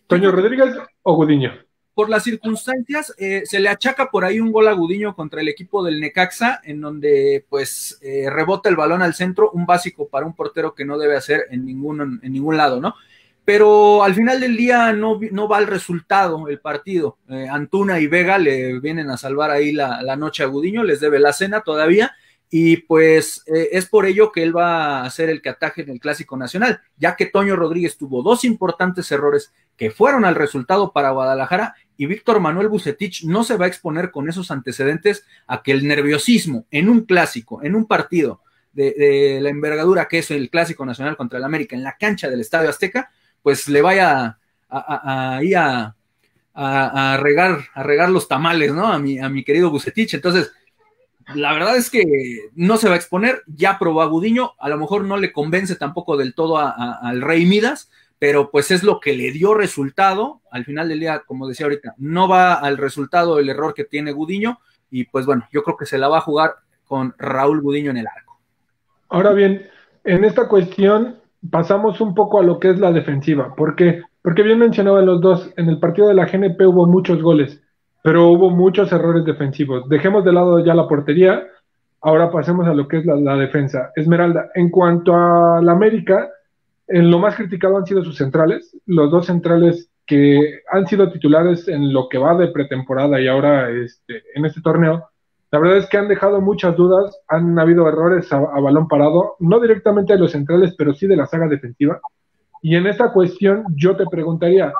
¿Toño 0.07 0.31
Rodríguez 0.31 0.75
o 1.03 1.15
Gudiño? 1.15 1.53
Por 1.93 2.09
las 2.09 2.23
circunstancias, 2.23 3.13
eh, 3.17 3.43
se 3.45 3.59
le 3.59 3.69
achaca 3.69 4.09
por 4.09 4.25
ahí 4.25 4.39
un 4.39 4.51
gol 4.51 4.67
agudiño 4.67 5.15
contra 5.15 5.41
el 5.41 5.47
equipo 5.47 5.83
del 5.83 5.99
Necaxa, 5.99 6.61
en 6.63 6.81
donde 6.81 7.45
pues 7.49 7.99
eh, 8.01 8.29
rebota 8.29 8.69
el 8.69 8.75
balón 8.75 9.01
al 9.01 9.13
centro, 9.13 9.51
un 9.51 9.65
básico 9.65 10.07
para 10.07 10.25
un 10.25 10.33
portero 10.33 10.73
que 10.73 10.85
no 10.85 10.97
debe 10.97 11.15
hacer 11.15 11.45
en 11.51 11.65
ningún, 11.65 12.19
en 12.23 12.33
ningún 12.33 12.57
lado, 12.57 12.81
¿no? 12.81 12.95
Pero 13.45 14.03
al 14.03 14.15
final 14.15 14.39
del 14.39 14.55
día 14.55 14.93
no, 14.93 15.19
no 15.31 15.47
va 15.47 15.59
el 15.59 15.67
resultado, 15.67 16.47
el 16.47 16.59
partido. 16.59 17.17
Eh, 17.29 17.47
Antuna 17.49 17.99
y 17.99 18.07
Vega 18.07 18.37
le 18.37 18.79
vienen 18.79 19.09
a 19.09 19.17
salvar 19.17 19.51
ahí 19.51 19.73
la, 19.73 20.01
la 20.01 20.15
noche 20.15 20.43
a 20.43 20.47
Gudiño, 20.47 20.83
les 20.83 20.99
debe 20.99 21.19
la 21.19 21.33
cena 21.33 21.61
todavía, 21.61 22.13
y 22.49 22.77
pues 22.77 23.43
es 23.47 23.87
por 23.87 24.05
ello 24.05 24.31
que 24.31 24.43
él 24.43 24.55
va 24.55 24.99
a 24.99 25.05
hacer 25.05 25.27
el 25.27 25.41
que 25.41 25.49
ataje 25.49 25.81
en 25.81 25.89
el 25.89 25.99
Clásico 25.99 26.37
Nacional, 26.37 26.81
ya 26.97 27.15
que 27.15 27.25
Toño 27.25 27.55
Rodríguez 27.55 27.97
tuvo 27.97 28.21
dos 28.21 28.43
importantes 28.43 29.11
errores 29.11 29.51
que 29.75 29.91
fueron 29.91 30.23
al 30.23 30.35
resultado 30.35 30.91
para 30.91 31.11
Guadalajara 31.11 31.75
y 31.97 32.05
Víctor 32.05 32.39
Manuel 32.39 32.69
Bucetich 32.69 33.23
no 33.25 33.43
se 33.43 33.57
va 33.57 33.65
a 33.65 33.67
exponer 33.67 34.11
con 34.11 34.29
esos 34.29 34.51
antecedentes 34.51 35.25
a 35.47 35.61
que 35.61 35.71
el 35.71 35.87
nerviosismo 35.87 36.65
en 36.71 36.89
un 36.89 37.01
clásico, 37.01 37.63
en 37.63 37.75
un 37.75 37.85
partido 37.85 38.41
de, 38.73 39.39
la 39.41 39.49
envergadura 39.49 40.07
que 40.07 40.19
es 40.19 40.31
el 40.31 40.49
clásico 40.49 40.85
nacional 40.85 41.15
contra 41.15 41.37
el 41.37 41.45
América 41.45 41.75
en 41.75 41.83
la 41.83 41.97
cancha 41.97 42.29
del 42.29 42.41
Estadio 42.41 42.69
Azteca, 42.69 43.11
pues 43.41 43.67
le 43.67 43.81
vaya 43.81 44.37
a, 44.69 45.39
a, 45.39 45.93
a, 46.53 47.17
regar, 47.17 47.65
a 47.73 47.83
regar 47.83 48.09
los 48.09 48.27
tamales, 48.27 48.73
¿no? 48.73 48.87
A 48.87 48.99
mi, 48.99 49.19
a 49.19 49.29
mi 49.29 49.43
querido 49.43 49.69
Bucetich. 49.69 50.15
Entonces, 50.15 50.51
la 51.35 51.53
verdad 51.53 51.77
es 51.77 51.89
que 51.89 52.49
no 52.55 52.77
se 52.77 52.87
va 52.87 52.95
a 52.95 52.97
exponer, 52.97 53.43
ya 53.47 53.79
probó 53.79 54.01
a 54.01 54.05
a 54.59 54.69
lo 54.69 54.77
mejor 54.77 55.05
no 55.05 55.17
le 55.17 55.31
convence 55.31 55.75
tampoco 55.75 56.17
del 56.17 56.33
todo 56.33 56.57
al 56.57 57.21
Rey 57.21 57.45
Midas, 57.45 57.89
pero 58.23 58.49
pues 58.49 58.71
es 58.71 58.83
lo 58.83 59.01
que 59.01 59.17
le 59.17 59.33
dio 59.33 59.53
resultado. 59.53 60.39
Al 60.49 60.63
final 60.63 60.87
del 60.87 61.01
día, 61.01 61.23
como 61.27 61.45
decía 61.45 61.65
ahorita, 61.65 61.95
no 61.97 62.29
va 62.29 62.53
al 62.53 62.77
resultado 62.77 63.37
el 63.37 63.49
error 63.49 63.73
que 63.73 63.83
tiene 63.83 64.13
Gudiño 64.13 64.59
y 64.89 65.03
pues 65.03 65.25
bueno, 65.25 65.45
yo 65.51 65.61
creo 65.61 65.75
que 65.75 65.85
se 65.85 65.97
la 65.97 66.07
va 66.07 66.19
a 66.19 66.21
jugar 66.21 66.51
con 66.85 67.13
Raúl 67.17 67.59
Gudiño 67.59 67.91
en 67.91 67.97
el 67.97 68.07
arco. 68.07 68.39
Ahora 69.09 69.33
bien, 69.33 69.63
en 70.05 70.23
esta 70.23 70.47
cuestión 70.47 71.17
pasamos 71.51 71.99
un 71.99 72.15
poco 72.15 72.39
a 72.39 72.43
lo 72.43 72.61
que 72.61 72.69
es 72.69 72.79
la 72.79 72.93
defensiva, 72.93 73.53
porque 73.57 74.03
porque 74.21 74.43
bien 74.43 74.59
mencionaban 74.59 75.05
los 75.05 75.19
dos, 75.19 75.51
en 75.57 75.67
el 75.67 75.81
partido 75.81 76.07
de 76.07 76.13
la 76.13 76.25
GNP 76.25 76.65
hubo 76.65 76.87
muchos 76.87 77.21
goles, 77.21 77.61
pero 78.03 78.29
hubo 78.29 78.49
muchos 78.49 78.89
errores 78.93 79.25
defensivos. 79.25 79.89
Dejemos 79.89 80.23
de 80.23 80.31
lado 80.31 80.63
ya 80.63 80.73
la 80.73 80.87
portería, 80.87 81.45
ahora 81.99 82.31
pasemos 82.31 82.67
a 82.67 82.73
lo 82.73 82.87
que 82.87 82.99
es 82.99 83.05
la, 83.05 83.17
la 83.17 83.35
defensa. 83.35 83.91
Esmeralda, 83.97 84.49
en 84.55 84.69
cuanto 84.69 85.13
a 85.13 85.61
la 85.61 85.73
América, 85.73 86.29
en 86.87 87.09
lo 87.09 87.19
más 87.19 87.35
criticado 87.35 87.77
han 87.77 87.85
sido 87.85 88.03
sus 88.03 88.17
centrales, 88.17 88.77
los 88.85 89.09
dos 89.11 89.25
centrales 89.25 89.89
que 90.05 90.59
han 90.71 90.87
sido 90.87 91.11
titulares 91.11 91.67
en 91.67 91.93
lo 91.93 92.09
que 92.09 92.17
va 92.17 92.35
de 92.35 92.49
pretemporada 92.49 93.21
y 93.21 93.27
ahora 93.27 93.69
este, 93.69 94.23
en 94.35 94.45
este 94.45 94.61
torneo. 94.61 95.09
La 95.51 95.59
verdad 95.59 95.77
es 95.77 95.87
que 95.87 95.97
han 95.97 96.07
dejado 96.07 96.41
muchas 96.41 96.75
dudas, 96.75 97.15
han 97.27 97.57
habido 97.59 97.87
errores 97.87 98.31
a, 98.33 98.39
balón 98.39 98.87
parado, 98.87 99.35
no 99.39 99.59
directamente 99.59 100.13
de 100.13 100.19
los 100.19 100.31
centrales, 100.31 100.73
pero 100.75 100.93
sí 100.93 101.05
de 101.05 101.15
la 101.15 101.27
saga 101.27 101.47
defensiva. 101.47 102.01
Y 102.61 102.75
en 102.75 102.87
esta 102.87 103.13
cuestión 103.13 103.65
yo 103.75 103.95
te 103.95 104.05
preguntaría, 104.07 104.73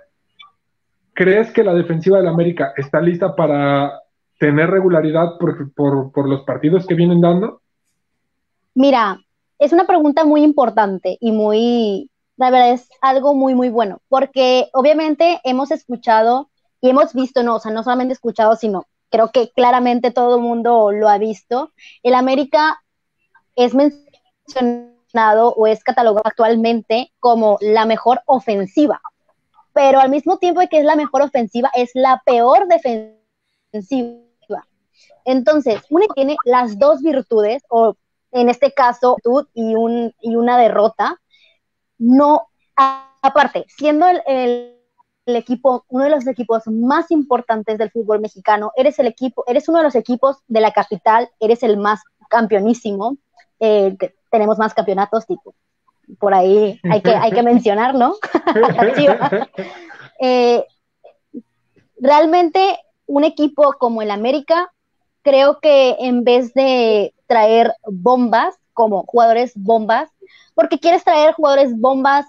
¿crees 1.13 1.51
que 1.51 1.63
la 1.63 1.75
defensiva 1.75 2.17
del 2.17 2.27
América 2.27 2.73
está 2.75 2.99
lista 3.01 3.35
para 3.35 3.99
tener 4.39 4.71
regularidad 4.71 5.37
por, 5.37 6.27
los 6.27 6.41
partidos 6.41 6.87
que 6.87 6.95
vienen 6.95 7.21
dando? 7.21 7.61
Mira, 8.73 9.19
es 9.63 9.71
una 9.71 9.88
pregunta 9.88 10.26
muy 10.26 10.43
importante 10.43 11.17
y 11.21 11.32
muy, 11.32 12.12
la 12.36 12.52
verdad 12.52 12.71
es 12.73 12.89
algo 12.99 13.34
muy, 13.34 13.56
muy 13.56 13.69
bueno, 13.69 14.02
porque 14.10 14.69
obviamente 14.73 15.39
hemos 15.45 15.71
escuchado 15.71 16.49
y 16.82 16.89
hemos 16.89 17.13
visto, 17.13 17.43
no, 17.43 17.56
o 17.56 17.60
sea, 17.60 17.71
no 17.71 17.82
solamente 17.82 18.13
escuchado, 18.13 18.58
sino 18.58 18.88
creo 19.10 19.32
que 19.32 19.52
claramente 19.52 20.12
todo 20.12 20.36
el 20.36 20.41
mundo 20.41 20.91
lo 20.91 21.08
ha 21.08 21.17
visto. 21.17 21.71
El 22.02 22.13
América 22.13 22.84
es 23.56 23.73
mencionado 23.73 25.54
o 25.54 25.65
es 25.65 25.82
catalogado 25.82 26.28
actualmente 26.28 27.13
como 27.19 27.58
la 27.62 27.86
mejor 27.86 28.21
ofensiva, 28.26 28.99
pero 29.71 30.02
al 30.02 30.10
mismo 30.10 30.39
tiempo 30.39 30.60
que 30.69 30.80
es 30.80 30.86
la 30.86 30.97
mejor 30.97 31.21
ofensiva, 31.21 31.71
es 31.73 31.91
la 31.93 32.21
peor 32.26 32.67
defensiva. 32.67 34.17
Entonces, 35.23 35.82
uno 35.89 36.06
tiene 36.13 36.36
las 36.43 36.78
dos 36.78 37.02
virtudes, 37.02 37.63
o 37.69 37.95
en 38.33 38.49
este 38.49 38.73
caso, 38.73 39.17
y, 39.53 39.75
un, 39.75 40.13
y 40.21 40.35
una 40.35 40.57
derrota, 40.57 41.21
no, 41.99 42.47
aparte, 42.75 43.65
siendo 43.67 44.07
el, 44.25 44.71
equipo, 45.25 45.85
uno 45.87 46.03
de 46.03 46.09
los 46.09 46.27
equipos 46.27 46.63
más 46.67 47.09
importantes 47.11 47.77
del 47.77 47.91
fútbol 47.91 48.19
mexicano, 48.19 48.73
eres 48.75 48.99
el 48.99 49.07
equipo, 49.07 49.43
eres 49.47 49.69
uno 49.69 49.77
de 49.77 49.85
los 49.85 49.95
equipos 49.95 50.37
de 50.47 50.59
la 50.59 50.71
capital, 50.71 51.29
eres 51.39 51.63
el 51.63 51.77
más 51.77 52.01
campeonísimo, 52.29 53.17
eh, 53.59 53.95
tenemos 54.29 54.57
más 54.57 54.73
campeonatos, 54.73 55.25
tipo, 55.25 55.55
por 56.19 56.33
ahí 56.33 56.79
hay 56.83 57.01
que, 57.01 57.15
hay 57.15 57.31
que 57.31 57.43
mencionar, 57.43 57.95
¿no? 57.95 58.15
Eh, 60.25 60.63
realmente 61.97 62.79
un 63.07 63.25
equipo 63.25 63.73
como 63.77 64.01
el 64.01 64.11
América, 64.11 64.71
creo 65.23 65.59
que 65.59 65.95
en 65.99 66.23
vez 66.23 66.53
de 66.53 67.13
traer 67.27 67.73
bombas 67.86 68.55
como 68.73 69.03
jugadores 69.03 69.53
bombas, 69.55 70.09
porque 70.53 70.79
quieres 70.79 71.03
traer 71.03 71.33
jugadores 71.33 71.77
bombas 71.77 72.25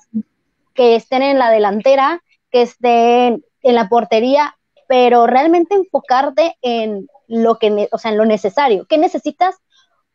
que 0.75 0.97
estén 0.97 1.23
en 1.23 1.39
la 1.39 1.51
delantera, 1.51 2.23
que 2.51 2.63
estén 2.63 3.45
en 3.63 3.75
la 3.75 3.89
portería, 3.89 4.57
pero 4.89 5.27
realmente 5.27 5.75
enfocarte 5.75 6.57
en 6.63 7.09
lo 7.27 7.59
que, 7.59 7.89
o 7.91 7.99
sea, 7.99 8.11
en 8.11 8.19
lo 8.19 8.25
necesario. 8.25 8.87
¿Qué 8.87 8.99
necesitas? 8.99 9.57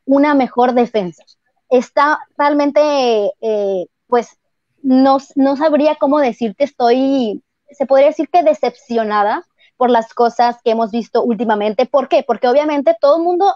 Una 0.05 0.33
mejor 0.33 0.73
defensa. 0.73 1.23
Está 1.69 2.19
realmente, 2.37 3.31
eh, 3.41 3.87
pues, 4.07 4.37
no, 4.81 5.17
no 5.35 5.55
sabría 5.55 5.95
cómo 5.95 6.19
decirte, 6.19 6.63
estoy, 6.63 7.43
se 7.71 7.85
podría 7.85 8.07
decir 8.07 8.29
que 8.29 8.43
decepcionada 8.43 9.43
por 9.79 9.89
las 9.89 10.13
cosas 10.13 10.57
que 10.61 10.71
hemos 10.71 10.91
visto 10.91 11.23
últimamente. 11.23 11.85
¿Por 11.85 12.09
qué? 12.09 12.21
Porque 12.27 12.49
obviamente 12.49 12.97
todo 12.99 13.15
el 13.15 13.23
mundo 13.23 13.55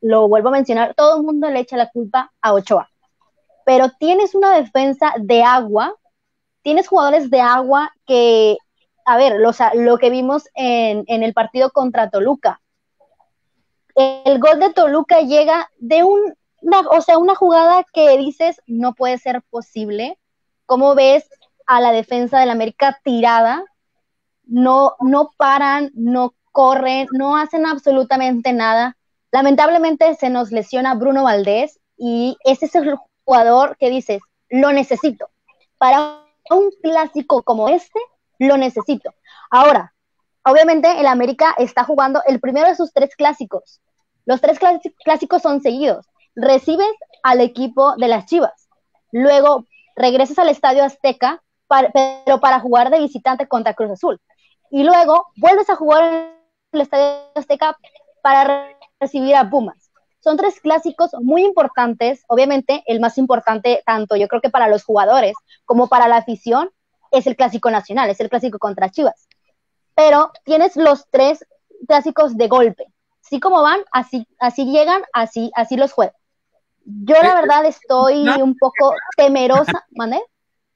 lo 0.00 0.28
vuelvo 0.28 0.50
a 0.50 0.52
mencionar, 0.52 0.94
todo 0.94 1.16
el 1.16 1.24
mundo 1.24 1.50
le 1.50 1.58
echa 1.58 1.76
la 1.76 1.90
culpa 1.90 2.32
a 2.40 2.52
Ochoa. 2.52 2.88
Pero 3.64 3.90
tienes 3.98 4.36
una 4.36 4.54
defensa 4.54 5.12
de 5.18 5.42
agua, 5.42 5.92
tienes 6.62 6.86
jugadores 6.86 7.30
de 7.30 7.40
agua 7.40 7.90
que, 8.06 8.56
a 9.04 9.16
ver, 9.16 9.40
lo, 9.40 9.98
que 9.98 10.08
vimos 10.08 10.44
en, 10.54 11.04
el 11.08 11.34
partido 11.34 11.72
contra 11.72 12.10
Toluca. 12.10 12.60
El 13.96 14.38
gol 14.38 14.60
de 14.60 14.72
Toluca 14.72 15.22
llega 15.22 15.68
de 15.78 16.04
un, 16.04 16.32
o 16.92 17.00
sea, 17.00 17.18
una 17.18 17.34
jugada 17.34 17.84
que 17.92 18.16
dices 18.18 18.62
no 18.68 18.94
puede 18.94 19.18
ser 19.18 19.42
posible. 19.50 20.16
¿Cómo 20.64 20.94
ves 20.94 21.28
a 21.66 21.80
la 21.80 21.90
defensa 21.90 22.38
del 22.38 22.50
América 22.50 23.00
tirada? 23.02 23.64
No, 24.46 24.96
no 25.00 25.30
paran, 25.36 25.90
no 25.94 26.34
corren, 26.52 27.06
no 27.12 27.36
hacen 27.36 27.66
absolutamente 27.66 28.52
nada. 28.52 28.96
Lamentablemente 29.30 30.14
se 30.14 30.30
nos 30.30 30.50
lesiona 30.50 30.94
Bruno 30.94 31.24
Valdés 31.24 31.78
y 31.98 32.36
ese 32.44 32.66
es 32.66 32.74
el 32.74 32.96
jugador 33.24 33.76
que 33.76 33.90
dices, 33.90 34.22
lo 34.48 34.72
necesito. 34.72 35.28
Para 35.78 36.22
un 36.50 36.70
clásico 36.82 37.42
como 37.42 37.68
este, 37.68 38.00
lo 38.38 38.56
necesito. 38.56 39.12
Ahora, 39.50 39.92
obviamente 40.44 41.00
el 41.00 41.06
América 41.06 41.54
está 41.58 41.84
jugando 41.84 42.22
el 42.26 42.40
primero 42.40 42.68
de 42.68 42.76
sus 42.76 42.92
tres 42.92 43.14
clásicos. 43.16 43.80
Los 44.24 44.40
tres 44.40 44.58
clásicos 45.04 45.42
son 45.42 45.60
seguidos. 45.60 46.06
Recibes 46.34 46.94
al 47.22 47.40
equipo 47.40 47.96
de 47.96 48.08
las 48.08 48.26
Chivas. 48.26 48.68
Luego 49.12 49.66
regresas 49.94 50.38
al 50.38 50.48
Estadio 50.48 50.84
Azteca, 50.84 51.42
pero 51.68 52.40
para 52.40 52.60
jugar 52.60 52.90
de 52.90 53.00
visitante 53.00 53.48
contra 53.48 53.74
Cruz 53.74 53.90
Azul. 53.92 54.20
Y 54.70 54.84
luego 54.84 55.26
vuelves 55.36 55.70
a 55.70 55.76
jugar 55.76 56.04
en 56.04 56.32
el 56.72 56.80
Estadio 56.80 57.30
Azteca 57.34 57.76
para 58.22 58.68
recibir 59.00 59.34
a 59.36 59.48
Pumas. 59.48 59.90
Son 60.20 60.36
tres 60.36 60.60
clásicos 60.60 61.10
muy 61.20 61.44
importantes. 61.44 62.24
Obviamente, 62.28 62.82
el 62.86 63.00
más 63.00 63.18
importante, 63.18 63.82
tanto 63.86 64.16
yo 64.16 64.26
creo 64.26 64.40
que 64.40 64.50
para 64.50 64.68
los 64.68 64.84
jugadores 64.84 65.34
como 65.64 65.88
para 65.88 66.08
la 66.08 66.16
afición, 66.16 66.70
es 67.12 67.26
el 67.26 67.36
clásico 67.36 67.70
nacional, 67.70 68.10
es 68.10 68.20
el 68.20 68.28
clásico 68.28 68.58
contra 68.58 68.90
Chivas. 68.90 69.28
Pero 69.94 70.32
tienes 70.44 70.76
los 70.76 71.06
tres 71.10 71.44
clásicos 71.86 72.36
de 72.36 72.48
golpe. 72.48 72.86
Así 73.24 73.40
como 73.40 73.62
van, 73.62 73.80
así, 73.92 74.26
así 74.38 74.66
llegan, 74.66 75.02
así, 75.12 75.50
así 75.54 75.76
los 75.76 75.92
juegan. 75.92 76.14
Yo 76.84 77.14
la 77.22 77.30
eh, 77.30 77.34
verdad 77.34 77.64
estoy 77.64 78.28
un 78.40 78.56
poco 78.56 78.94
temerosa, 79.16 79.84
¿mané? 79.90 80.22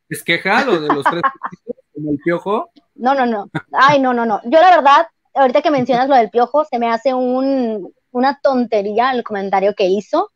¿Es 0.08 0.24
quejado 0.24 0.80
de 0.80 0.88
los 0.88 1.04
tres 1.04 1.22
como 1.94 2.10
el 2.10 2.18
piojo? 2.18 2.70
No, 3.00 3.14
no, 3.14 3.24
no. 3.24 3.48
Ay, 3.72 3.98
no, 3.98 4.12
no, 4.12 4.26
no. 4.26 4.40
Yo 4.44 4.60
la 4.60 4.76
verdad, 4.76 5.06
ahorita 5.34 5.62
que 5.62 5.70
mencionas 5.70 6.08
lo 6.08 6.16
del 6.16 6.28
piojo, 6.28 6.66
se 6.66 6.78
me 6.78 6.90
hace 6.90 7.14
un, 7.14 7.94
una 8.10 8.38
tontería 8.42 9.10
el 9.12 9.24
comentario 9.24 9.74
que 9.74 9.86
hizo. 9.86 10.30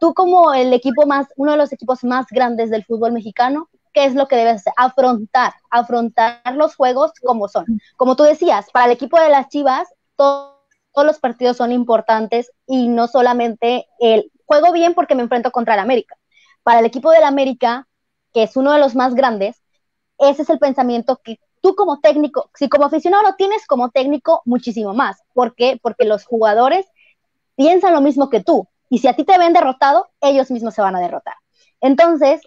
Tú 0.00 0.14
como 0.14 0.54
el 0.54 0.72
equipo 0.72 1.06
más, 1.06 1.28
uno 1.36 1.52
de 1.52 1.58
los 1.58 1.70
equipos 1.70 2.02
más 2.02 2.26
grandes 2.30 2.70
del 2.70 2.84
fútbol 2.86 3.12
mexicano, 3.12 3.68
¿qué 3.92 4.06
es 4.06 4.14
lo 4.14 4.26
que 4.26 4.36
debes 4.36 4.56
hacer? 4.56 4.72
Afrontar, 4.78 5.52
afrontar 5.70 6.40
los 6.56 6.74
juegos 6.76 7.12
como 7.22 7.46
son. 7.46 7.66
Como 7.96 8.16
tú 8.16 8.22
decías, 8.22 8.70
para 8.72 8.86
el 8.86 8.92
equipo 8.92 9.20
de 9.20 9.28
las 9.28 9.48
Chivas, 9.48 9.86
todos 10.16 10.56
los 10.94 11.18
partidos 11.18 11.58
son 11.58 11.72
importantes 11.72 12.50
y 12.66 12.88
no 12.88 13.06
solamente 13.06 13.86
el 14.00 14.32
juego 14.46 14.72
bien 14.72 14.94
porque 14.94 15.14
me 15.14 15.22
enfrento 15.22 15.50
contra 15.50 15.74
el 15.74 15.80
América. 15.80 16.16
Para 16.62 16.80
el 16.80 16.86
equipo 16.86 17.10
del 17.10 17.24
América, 17.24 17.86
que 18.32 18.44
es 18.44 18.56
uno 18.56 18.72
de 18.72 18.78
los 18.78 18.94
más 18.94 19.14
grandes, 19.14 19.62
ese 20.18 20.42
es 20.42 20.50
el 20.50 20.58
pensamiento 20.58 21.20
que 21.22 21.38
tú 21.62 21.74
como 21.74 22.00
técnico, 22.00 22.50
si 22.54 22.68
como 22.68 22.84
aficionado 22.84 23.22
lo 23.22 23.34
tienes, 23.36 23.66
como 23.66 23.90
técnico 23.90 24.42
muchísimo 24.44 24.92
más. 24.92 25.22
¿Por 25.32 25.54
qué? 25.54 25.78
Porque 25.80 26.04
los 26.04 26.26
jugadores 26.26 26.86
piensan 27.56 27.94
lo 27.94 28.02
mismo 28.02 28.28
que 28.28 28.42
tú. 28.42 28.68
Y 28.90 28.98
si 28.98 29.08
a 29.08 29.16
ti 29.16 29.24
te 29.24 29.38
ven 29.38 29.54
derrotado, 29.54 30.10
ellos 30.20 30.50
mismos 30.50 30.74
se 30.74 30.82
van 30.82 30.96
a 30.96 31.00
derrotar. 31.00 31.34
Entonces, 31.80 32.42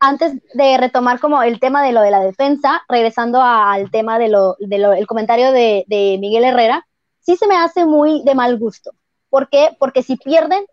antes 0.00 0.34
de 0.52 0.76
retomar 0.76 1.18
como 1.20 1.42
el 1.42 1.60
tema 1.60 1.82
de 1.82 1.92
lo 1.92 2.02
de 2.02 2.10
la 2.10 2.20
defensa, 2.20 2.82
regresando 2.88 3.40
al 3.40 3.90
tema 3.90 4.18
de 4.18 4.28
lo, 4.28 4.56
el 4.58 5.06
comentario 5.06 5.52
de, 5.52 5.84
de 5.86 6.18
Miguel 6.20 6.44
Herrera, 6.44 6.86
sí 7.20 7.36
se 7.36 7.46
me 7.46 7.56
hace 7.56 7.86
muy 7.86 8.22
de 8.24 8.34
mal 8.34 8.58
gusto. 8.58 8.90
¿Por 9.30 9.48
qué? 9.48 9.74
Porque 9.78 10.02
si 10.02 10.16
pierden, 10.16 10.66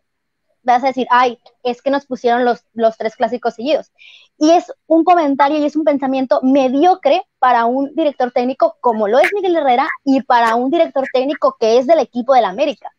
vas 0.63 0.83
a 0.83 0.87
decir, 0.87 1.07
ay, 1.09 1.39
es 1.63 1.81
que 1.81 1.91
nos 1.91 2.05
pusieron 2.05 2.45
los, 2.45 2.65
los 2.73 2.97
tres 2.97 3.15
clásicos 3.15 3.55
seguidos. 3.55 3.91
Y 4.41 4.49
es 4.49 4.73
un 4.87 5.03
comentario 5.03 5.59
y 5.59 5.65
es 5.65 5.75
un 5.75 5.83
pensamiento 5.83 6.39
mediocre 6.41 7.27
para 7.37 7.65
un 7.65 7.93
director 7.93 8.31
técnico 8.31 8.75
como 8.81 9.07
lo 9.07 9.19
es 9.19 9.31
Miguel 9.35 9.55
Herrera 9.55 9.87
y 10.03 10.23
para 10.23 10.55
un 10.55 10.71
director 10.71 11.05
técnico 11.13 11.57
que 11.59 11.77
es 11.77 11.85
del 11.85 11.99
equipo 11.99 12.33
del 12.33 12.45
América. 12.45 12.89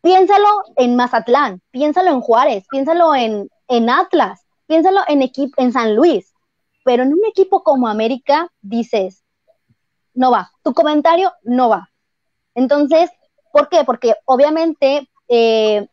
Piénsalo 0.00 0.48
en 0.76 0.96
Mazatlán, 0.96 1.60
piénsalo 1.70 2.12
en 2.12 2.22
Juárez, 2.22 2.64
piénsalo 2.70 3.14
en, 3.14 3.50
en 3.68 3.90
Atlas, 3.90 4.46
piénsalo 4.66 5.00
en, 5.06 5.20
equipo, 5.20 5.52
en 5.60 5.70
San 5.70 5.94
Luis, 5.94 6.32
pero 6.82 7.02
en 7.02 7.12
un 7.12 7.26
equipo 7.26 7.62
como 7.62 7.86
América 7.86 8.50
dices, 8.62 9.22
no 10.14 10.30
va, 10.30 10.50
tu 10.62 10.72
comentario 10.72 11.30
no 11.42 11.68
va. 11.68 11.90
Entonces, 12.54 13.10
¿por 13.52 13.68
qué? 13.68 13.84
Porque 13.84 14.14
obviamente 14.24 15.10
eh, 15.28 15.86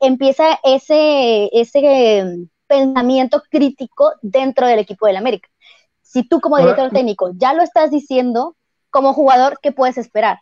empieza 0.00 0.58
ese, 0.64 1.50
ese 1.52 2.48
pensamiento 2.68 3.42
crítico 3.50 4.12
dentro 4.22 4.66
del 4.66 4.78
equipo 4.78 5.06
del 5.06 5.16
América. 5.16 5.48
Si 6.02 6.26
tú 6.26 6.40
como 6.40 6.58
director 6.58 6.90
técnico 6.90 7.32
ya 7.34 7.54
lo 7.54 7.62
estás 7.62 7.90
diciendo, 7.90 8.56
como 8.90 9.12
jugador, 9.12 9.58
¿qué 9.62 9.72
puedes 9.72 9.98
esperar? 9.98 10.38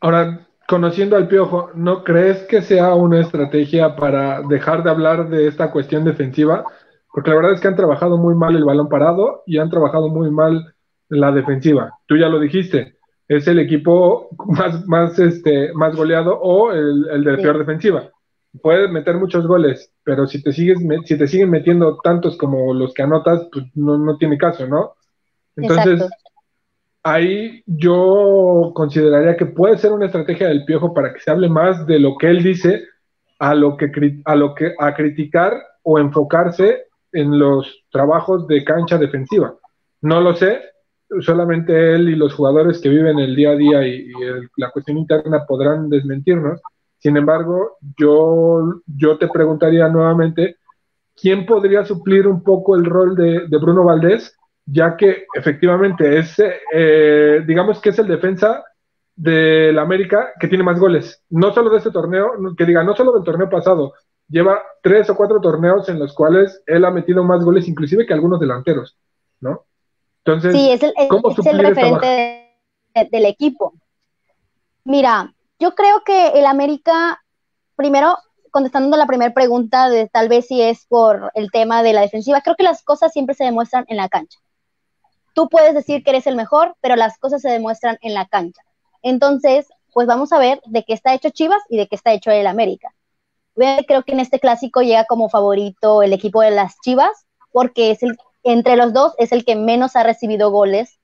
Ahora, 0.00 0.46
conociendo 0.68 1.16
al 1.16 1.28
Piojo, 1.28 1.70
¿no 1.74 2.04
crees 2.04 2.44
que 2.44 2.62
sea 2.62 2.94
una 2.94 3.20
estrategia 3.20 3.96
para 3.96 4.42
dejar 4.42 4.82
de 4.82 4.90
hablar 4.90 5.28
de 5.28 5.48
esta 5.48 5.70
cuestión 5.70 6.04
defensiva? 6.04 6.64
Porque 7.12 7.30
la 7.30 7.36
verdad 7.36 7.52
es 7.52 7.60
que 7.60 7.68
han 7.68 7.76
trabajado 7.76 8.16
muy 8.16 8.34
mal 8.34 8.54
el 8.56 8.64
balón 8.64 8.88
parado 8.88 9.42
y 9.46 9.58
han 9.58 9.68
trabajado 9.68 10.08
muy 10.08 10.30
mal 10.30 10.74
la 11.08 11.32
defensiva. 11.32 11.98
Tú 12.06 12.16
ya 12.16 12.28
lo 12.28 12.38
dijiste, 12.38 12.96
es 13.28 13.46
el 13.48 13.58
equipo 13.58 14.28
más, 14.46 14.86
más, 14.86 15.18
este, 15.18 15.72
más 15.74 15.94
goleado 15.96 16.38
o 16.40 16.72
el, 16.72 17.08
el 17.10 17.24
de 17.24 17.36
peor 17.38 17.58
defensiva 17.58 18.10
puedes 18.62 18.90
meter 18.90 19.16
muchos 19.16 19.46
goles, 19.46 19.92
pero 20.04 20.26
si 20.26 20.42
te 20.42 20.52
sigues 20.52 20.78
si 21.04 21.16
te 21.16 21.26
siguen 21.28 21.50
metiendo 21.50 21.98
tantos 22.02 22.36
como 22.36 22.74
los 22.74 22.92
que 22.94 23.02
anotas, 23.02 23.48
pues 23.52 23.66
no, 23.74 23.98
no 23.98 24.16
tiene 24.16 24.38
caso, 24.38 24.66
¿no? 24.66 24.94
Entonces, 25.56 26.08
ahí 27.02 27.62
yo 27.66 28.72
consideraría 28.74 29.36
que 29.36 29.46
puede 29.46 29.78
ser 29.78 29.92
una 29.92 30.06
estrategia 30.06 30.48
del 30.48 30.64
piojo 30.64 30.94
para 30.94 31.12
que 31.12 31.20
se 31.20 31.30
hable 31.30 31.48
más 31.48 31.86
de 31.86 31.98
lo 31.98 32.16
que 32.18 32.28
él 32.28 32.42
dice 32.42 32.84
a 33.38 33.54
lo 33.54 33.76
que 33.76 33.90
a 34.24 34.34
lo 34.34 34.54
que 34.54 34.74
a 34.78 34.94
criticar 34.94 35.54
o 35.82 35.98
enfocarse 35.98 36.84
en 37.12 37.38
los 37.38 37.84
trabajos 37.90 38.46
de 38.46 38.64
cancha 38.64 38.98
defensiva. 38.98 39.54
No 40.02 40.20
lo 40.20 40.34
sé, 40.34 40.60
solamente 41.20 41.94
él 41.94 42.08
y 42.08 42.16
los 42.16 42.34
jugadores 42.34 42.80
que 42.80 42.88
viven 42.88 43.18
el 43.18 43.34
día 43.34 43.50
a 43.50 43.56
día 43.56 43.86
y, 43.86 44.10
la 44.56 44.70
cuestión 44.70 44.98
interna 44.98 45.44
podrán 45.46 45.88
desmentirnos, 45.88 46.60
sin 47.00 47.16
embargo, 47.16 47.78
yo, 47.98 48.82
yo 48.86 49.16
te 49.18 49.26
preguntaría 49.28 49.88
nuevamente, 49.88 50.56
¿quién 51.16 51.46
podría 51.46 51.84
suplir 51.84 52.26
un 52.26 52.42
poco 52.42 52.76
el 52.76 52.84
rol 52.84 53.16
de, 53.16 53.46
Bruno 53.58 53.84
Valdés? 53.84 54.36
Ya 54.66 54.96
que 54.96 55.24
efectivamente 55.34 56.18
es, 56.18 56.36
eh, 56.72 57.42
digamos 57.46 57.80
que 57.80 57.88
es 57.88 57.98
el 57.98 58.06
defensa 58.06 58.62
del 59.16 59.78
América 59.78 60.28
que 60.38 60.46
tiene 60.46 60.62
más 60.62 60.78
goles. 60.78 61.24
No 61.30 61.52
solo 61.54 61.70
de 61.70 61.78
este 61.78 61.90
torneo, 61.90 62.32
que 62.56 62.66
diga, 62.66 62.84
no 62.84 62.94
solo 62.94 63.12
del 63.12 63.24
torneo 63.24 63.48
pasado, 63.48 63.94
lleva 64.28 64.62
tres 64.82 65.08
o 65.08 65.16
cuatro 65.16 65.40
torneos 65.40 65.88
en 65.88 65.98
los 65.98 66.12
cuales 66.12 66.62
él 66.66 66.84
ha 66.84 66.90
metido 66.90 67.24
más 67.24 67.42
goles, 67.42 67.66
inclusive 67.66 68.06
que 68.06 68.12
algunos 68.12 68.38
delanteros, 68.38 68.98
¿no? 69.40 69.64
Entonces, 70.22 70.52
sí, 70.52 70.70
es 70.70 70.82
el, 70.82 70.92
es 70.98 71.46
el 71.46 71.58
referente 71.58 72.58
del 73.10 73.24
equipo. 73.24 73.72
Mira, 74.84 75.32
yo 75.60 75.74
creo 75.74 76.02
que 76.04 76.28
el 76.28 76.46
América, 76.46 77.22
primero, 77.76 78.16
contestando 78.50 78.96
la 78.96 79.06
primera 79.06 79.32
pregunta 79.32 79.88
de 79.88 80.08
tal 80.08 80.28
vez 80.28 80.46
si 80.46 80.60
es 80.60 80.86
por 80.86 81.30
el 81.34 81.50
tema 81.50 81.82
de 81.82 81.92
la 81.92 82.00
defensiva, 82.00 82.40
creo 82.40 82.56
que 82.56 82.64
las 82.64 82.82
cosas 82.82 83.12
siempre 83.12 83.34
se 83.34 83.44
demuestran 83.44 83.84
en 83.88 83.98
la 83.98 84.08
cancha. 84.08 84.38
Tú 85.34 85.48
puedes 85.48 85.74
decir 85.74 86.02
que 86.02 86.10
eres 86.10 86.26
el 86.26 86.34
mejor, 86.34 86.74
pero 86.80 86.96
las 86.96 87.18
cosas 87.18 87.42
se 87.42 87.50
demuestran 87.50 87.98
en 88.00 88.14
la 88.14 88.26
cancha. 88.26 88.62
Entonces, 89.02 89.68
pues 89.92 90.06
vamos 90.06 90.32
a 90.32 90.38
ver 90.38 90.60
de 90.66 90.82
qué 90.84 90.94
está 90.94 91.14
hecho 91.14 91.30
Chivas 91.30 91.62
y 91.68 91.76
de 91.76 91.86
qué 91.86 91.94
está 91.94 92.12
hecho 92.12 92.30
el 92.30 92.46
América. 92.46 92.94
Creo 93.54 94.02
que 94.02 94.12
en 94.12 94.20
este 94.20 94.40
clásico 94.40 94.80
llega 94.80 95.04
como 95.04 95.28
favorito 95.28 96.02
el 96.02 96.12
equipo 96.12 96.40
de 96.40 96.52
las 96.52 96.80
Chivas, 96.80 97.26
porque 97.52 97.90
es 97.90 98.02
el, 98.02 98.16
entre 98.42 98.76
los 98.76 98.92
dos 98.92 99.14
es 99.18 99.32
el 99.32 99.44
que 99.44 99.56
menos 99.56 99.96
ha 99.96 100.02
recibido 100.02 100.50
goles 100.50 100.99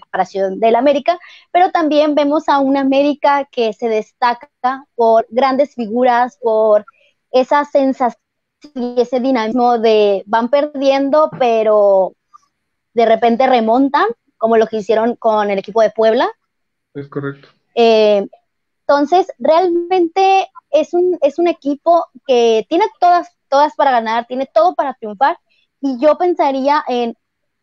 comparación 0.00 0.60
del 0.60 0.76
América, 0.76 1.18
pero 1.50 1.70
también 1.70 2.14
vemos 2.14 2.48
a 2.48 2.58
una 2.58 2.80
América 2.80 3.48
que 3.50 3.72
se 3.72 3.88
destaca 3.88 4.50
por 4.94 5.26
grandes 5.30 5.74
figuras, 5.74 6.38
por 6.40 6.84
esa 7.30 7.64
sensación 7.64 8.20
y 8.74 9.00
ese 9.00 9.20
dinamismo 9.20 9.78
de 9.78 10.22
van 10.26 10.48
perdiendo, 10.48 11.30
pero 11.38 12.14
de 12.94 13.06
repente 13.06 13.46
remontan, 13.46 14.06
como 14.38 14.56
lo 14.56 14.66
que 14.66 14.78
hicieron 14.78 15.16
con 15.16 15.50
el 15.50 15.58
equipo 15.58 15.82
de 15.82 15.90
Puebla. 15.90 16.30
Es 16.94 17.08
correcto. 17.08 17.48
Eh, 17.74 18.26
entonces, 18.86 19.26
realmente 19.38 20.48
es 20.70 20.94
un, 20.94 21.18
es 21.22 21.38
un 21.38 21.48
equipo 21.48 22.06
que 22.26 22.66
tiene 22.68 22.84
todas, 23.00 23.36
todas 23.48 23.74
para 23.74 23.90
ganar, 23.90 24.26
tiene 24.26 24.46
todo 24.52 24.74
para 24.74 24.94
triunfar, 24.94 25.38
y 25.80 25.98
yo 25.98 26.16
pensaría 26.16 26.84
en, 26.86 27.16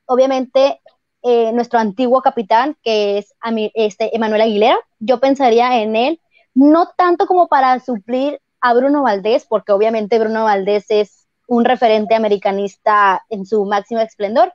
obviamente, 0.06 0.82
eh, 1.22 1.52
nuestro 1.52 1.80
antiguo 1.80 2.22
capitán, 2.22 2.78
que 2.84 3.18
es 3.20 3.34
este, 3.74 4.16
Emanuel 4.16 4.42
Aguilera. 4.42 4.78
Yo 5.00 5.20
pensaría 5.20 5.82
en 5.82 5.96
él, 5.96 6.22
no 6.54 6.90
tanto 6.98 7.28
como 7.28 7.48
para 7.48 7.80
suplir 7.80 8.40
a 8.62 8.74
Bruno 8.74 9.04
Valdés, 9.04 9.46
porque 9.48 9.72
obviamente 9.72 10.20
Bruno 10.20 10.46
Valdés 10.46 10.86
es 10.90 11.28
un 11.48 11.66
referente 11.66 12.16
americanista 12.16 13.26
en 13.30 13.46
su 13.46 13.66
máximo 13.66 14.02
esplendor, 14.02 14.54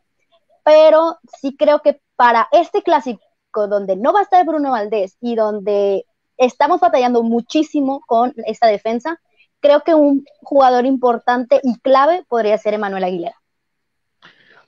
pero 0.65 1.19
sí 1.41 1.57
creo 1.57 1.81
que 1.81 2.01
para 2.17 2.49
este 2.53 2.83
clásico 2.83 3.21
donde 3.69 3.97
no 3.97 4.13
va 4.13 4.21
a 4.21 4.23
estar 4.23 4.45
Bruno 4.47 4.71
Valdés 4.71 5.17
y 5.21 5.35
donde 5.35 6.07
estamos 6.37 6.81
batallando 6.81 7.23
muchísimo 7.23 8.01
con 8.07 8.33
esta 8.47 8.67
defensa, 8.67 9.21
creo 9.61 9.83
que 9.83 9.95
un 9.95 10.25
jugador 10.43 10.87
importante 10.87 11.61
y 11.63 11.79
clave 11.81 12.25
podría 12.29 12.59
ser 12.59 12.75
Emanuel 12.75 13.05
Aguilera. 13.05 13.37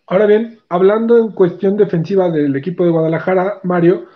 Ahora 0.09 0.27
bien, 0.27 0.61
hablando 0.69 1.19
en 1.19 1.33
cuestión 1.33 1.77
defensiva 1.77 2.31
del 2.31 2.55
equipo 2.55 2.85
de 2.85 2.90
Guadalajara, 2.90 3.61
Mario, 3.64 4.07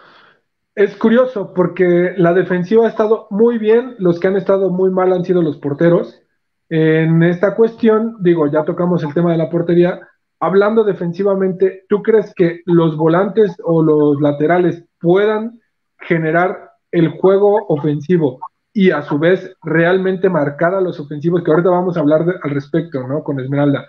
es 0.77 0.97
curioso 0.97 1.53
porque 1.53 2.15
la 2.17 2.33
defensiva 2.33 2.87
ha 2.87 2.89
estado 2.89 3.27
muy 3.31 3.59
bien, 3.59 3.97
los 3.99 4.21
que 4.21 4.29
han 4.29 4.37
estado 4.37 4.71
muy 4.71 4.91
mal 4.91 5.13
han 5.13 5.25
sido 5.25 5.43
los 5.43 5.59
porteros. 5.59 6.23
En 6.69 7.25
esta 7.25 7.57
cuestión, 7.57 8.19
digo, 8.21 8.47
ya 8.47 8.63
tocamos 8.63 9.03
el 9.03 9.13
tema 9.13 9.33
de 9.33 9.39
la 9.39 9.51
portería. 9.51 10.01
Hablando 10.39 10.85
defensivamente, 10.85 11.85
¿tú 11.89 12.03
crees 12.03 12.33
que 12.37 12.61
los 12.67 12.97
volantes 12.97 13.57
o 13.65 13.83
los 13.83 14.21
laterales 14.21 14.85
puedan 15.01 15.61
generar 15.99 16.71
el 16.93 17.09
juego 17.09 17.67
ofensivo 17.67 18.39
y 18.73 18.93
a 18.93 19.03
su 19.03 19.19
vez 19.19 19.57
realmente 19.63 20.31
marcar 20.31 20.75
a 20.75 20.81
los 20.81 21.01
ofensivos, 21.01 21.43
que 21.43 21.51
ahorita 21.51 21.71
vamos 21.71 21.97
a 21.97 22.01
hablar 22.01 22.25
al 22.43 22.51
respecto, 22.51 23.07
¿no? 23.09 23.25
Con 23.25 23.41
Esmeralda. 23.41 23.87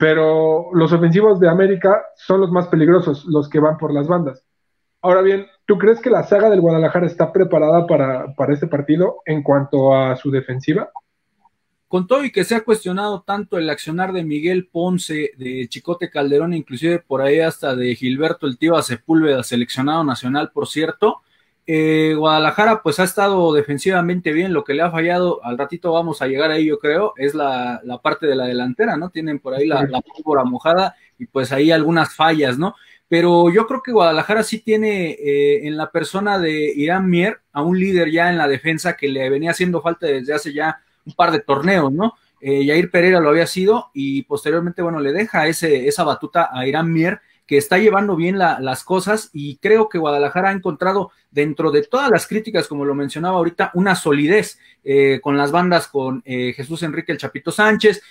Pero 0.00 0.70
los 0.72 0.92
ofensivos 0.94 1.38
de 1.38 1.50
América 1.50 2.06
son 2.16 2.40
los 2.40 2.50
más 2.50 2.68
peligrosos, 2.68 3.26
los 3.26 3.50
que 3.50 3.60
van 3.60 3.76
por 3.76 3.92
las 3.92 4.08
bandas. 4.08 4.42
Ahora 5.02 5.20
bien, 5.20 5.46
¿tú 5.66 5.76
crees 5.76 6.00
que 6.00 6.08
la 6.08 6.22
saga 6.22 6.48
del 6.48 6.62
Guadalajara 6.62 7.06
está 7.06 7.30
preparada 7.30 7.86
para, 7.86 8.34
para 8.34 8.54
este 8.54 8.66
partido 8.66 9.18
en 9.26 9.42
cuanto 9.42 9.94
a 9.94 10.16
su 10.16 10.30
defensiva? 10.30 10.90
con 11.90 12.06
todo 12.06 12.24
y 12.24 12.30
que 12.30 12.44
se 12.44 12.54
ha 12.54 12.60
cuestionado 12.60 13.22
tanto 13.22 13.58
el 13.58 13.68
accionar 13.68 14.12
de 14.12 14.22
Miguel 14.22 14.68
Ponce, 14.68 15.32
de 15.36 15.66
Chicote 15.68 16.08
Calderón, 16.08 16.54
inclusive 16.54 17.00
por 17.00 17.20
ahí 17.20 17.40
hasta 17.40 17.74
de 17.74 17.96
Gilberto 17.96 18.46
El 18.46 18.58
Tío 18.58 18.80
Sepúlveda, 18.80 19.42
seleccionado 19.42 20.04
nacional, 20.04 20.52
por 20.52 20.68
cierto, 20.68 21.22
eh, 21.66 22.14
Guadalajara 22.16 22.82
pues 22.82 22.98
ha 22.98 23.04
estado 23.04 23.52
defensivamente 23.52 24.32
bien, 24.32 24.52
lo 24.52 24.64
que 24.64 24.74
le 24.74 24.82
ha 24.82 24.90
fallado, 24.90 25.40
al 25.44 25.58
ratito 25.58 25.92
vamos 25.92 26.22
a 26.22 26.26
llegar 26.26 26.50
ahí 26.50 26.66
yo 26.66 26.78
creo, 26.78 27.14
es 27.16 27.34
la, 27.34 27.80
parte 28.02 28.26
de 28.26 28.36
la 28.36 28.46
delantera, 28.46 28.96
¿no? 28.96 29.10
Tienen 29.10 29.38
por 29.38 29.54
ahí 29.54 29.66
la, 29.66 29.82
la 29.84 30.00
pólvora 30.00 30.44
mojada 30.44 30.96
y 31.18 31.26
pues 31.26 31.52
ahí 31.52 31.70
algunas 31.70 32.14
fallas, 32.14 32.58
¿no? 32.58 32.74
Pero 33.10 33.52
yo 33.52 33.66
creo 33.66 33.82
que 33.82 33.90
Guadalajara 33.90 34.44
sí 34.44 34.60
tiene 34.60 35.10
eh, 35.10 35.66
en 35.66 35.76
la 35.76 35.90
persona 35.90 36.38
de 36.38 36.72
Irán 36.76 37.10
Mier 37.10 37.40
a 37.52 37.60
un 37.60 37.76
líder 37.76 38.08
ya 38.12 38.30
en 38.30 38.38
la 38.38 38.46
defensa 38.46 38.96
que 38.96 39.08
le 39.08 39.28
venía 39.28 39.50
haciendo 39.50 39.82
falta 39.82 40.06
desde 40.06 40.32
hace 40.32 40.52
ya 40.52 40.80
un 41.04 41.14
par 41.14 41.32
de 41.32 41.40
torneos, 41.40 41.92
¿no? 41.92 42.14
Eh, 42.40 42.64
Jair 42.64 42.88
Pereira 42.88 43.18
lo 43.18 43.30
había 43.30 43.48
sido 43.48 43.90
y 43.94 44.22
posteriormente, 44.22 44.80
bueno, 44.80 45.00
le 45.00 45.12
deja 45.12 45.48
ese, 45.48 45.88
esa 45.88 46.04
batuta 46.04 46.50
a 46.52 46.64
Irán 46.68 46.92
Mier, 46.92 47.20
que 47.50 47.56
está 47.56 47.78
llevando 47.78 48.14
bien 48.14 48.38
las 48.38 48.84
cosas 48.84 49.28
y 49.32 49.56
creo 49.56 49.88
que 49.88 49.98
Guadalajara 49.98 50.50
ha 50.50 50.52
encontrado 50.52 51.10
dentro 51.32 51.72
de 51.72 51.82
todas 51.82 52.08
las 52.08 52.28
críticas, 52.28 52.68
como 52.68 52.84
lo 52.84 52.94
mencionaba 52.94 53.38
ahorita, 53.38 53.72
una 53.74 53.96
solidez 53.96 54.60
eh, 54.84 55.18
con 55.20 55.36
las 55.36 55.50
bandas 55.50 55.88
con 55.88 56.22
eh, 56.24 56.52
Jesús 56.54 56.84
Enrique 56.84 57.10
el 57.10 57.18
Chapito 57.18 57.50
Sánchez, 57.50 58.02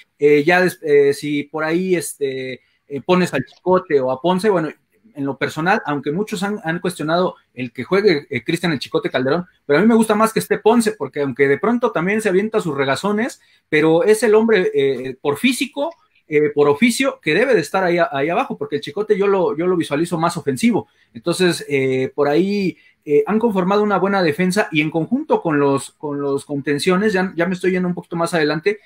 ya 0.45 0.69
si 1.13 1.43
por 1.43 1.63
ahí 1.63 1.95
este, 1.95 2.60
pones 3.06 3.34
al 3.34 3.45
Chicote 3.45 4.02
o 4.02 4.12
a 4.12 4.21
Ponce, 4.21 4.49
bueno, 4.49 4.69
en 5.15 5.25
lo 5.25 5.38
personal, 5.38 5.82
aunque 5.86 6.12
muchos 6.12 6.43
han, 6.43 6.80
cuestionado 6.80 7.36
el 7.54 7.71
que 7.71 7.84
juegue 7.84 8.28
eh, 8.30 8.43
Cristian 8.43 8.71
el 8.71 8.80
Chicote 8.80 9.10
Calderón, 9.10 9.45
pero 9.65 9.80
a 9.80 9.82
mí 9.82 9.88
me 9.88 9.95
gusta 9.95 10.15
más 10.15 10.34
que 10.34 10.39
esté 10.39 10.58
Ponce, 10.58 10.93
porque 10.93 11.21
aunque 11.21 11.47
de 11.47 11.58
pronto 11.58 11.91
también 11.91 12.21
se 12.21 12.30
avienta 12.30 12.62
sus 12.62 12.75
regazones, 12.75 13.41
pero 13.69 14.04
es 14.04 14.23
el 14.23 14.36
hombre 14.36 14.71
eh, 14.73 15.17
por 15.21 15.38
físico, 15.38 15.93
eh, 16.29 16.49
por 16.53 16.69
oficio, 16.69 17.19
que 17.21 17.33
debe 17.33 17.55
de 17.55 17.61
estar 17.61 17.83
ahí, 17.83 17.97
ahí, 18.11 18.29
abajo, 18.29 18.57
porque 18.57 18.77
el 18.77 18.81
Chicote 18.81 19.17
yo 19.17 19.27
lo, 19.27 19.57
yo 19.57 19.67
lo 19.67 19.75
visualizo 19.75 20.17
más 20.17 20.37
ofensivo. 20.37 20.87
Entonces, 21.13 21.65
por 22.15 22.29
ahí 22.29 22.77
han 23.25 23.39
conformado 23.39 23.81
una 23.81 23.97
buena 23.97 24.21
defensa 24.21 24.69
y 24.71 24.81
en 24.81 24.91
conjunto 24.91 25.41
con 25.41 25.59
los, 25.59 25.91
con 25.91 26.21
los 26.21 26.45
contenciones, 26.45 27.11
ya, 27.11 27.33
ya 27.35 27.47
me 27.47 27.55
estoy 27.55 27.71
yendo 27.71 27.87
un 27.87 27.95
poquito 27.95 28.15
más 28.15 28.33
adelante, 28.33 28.79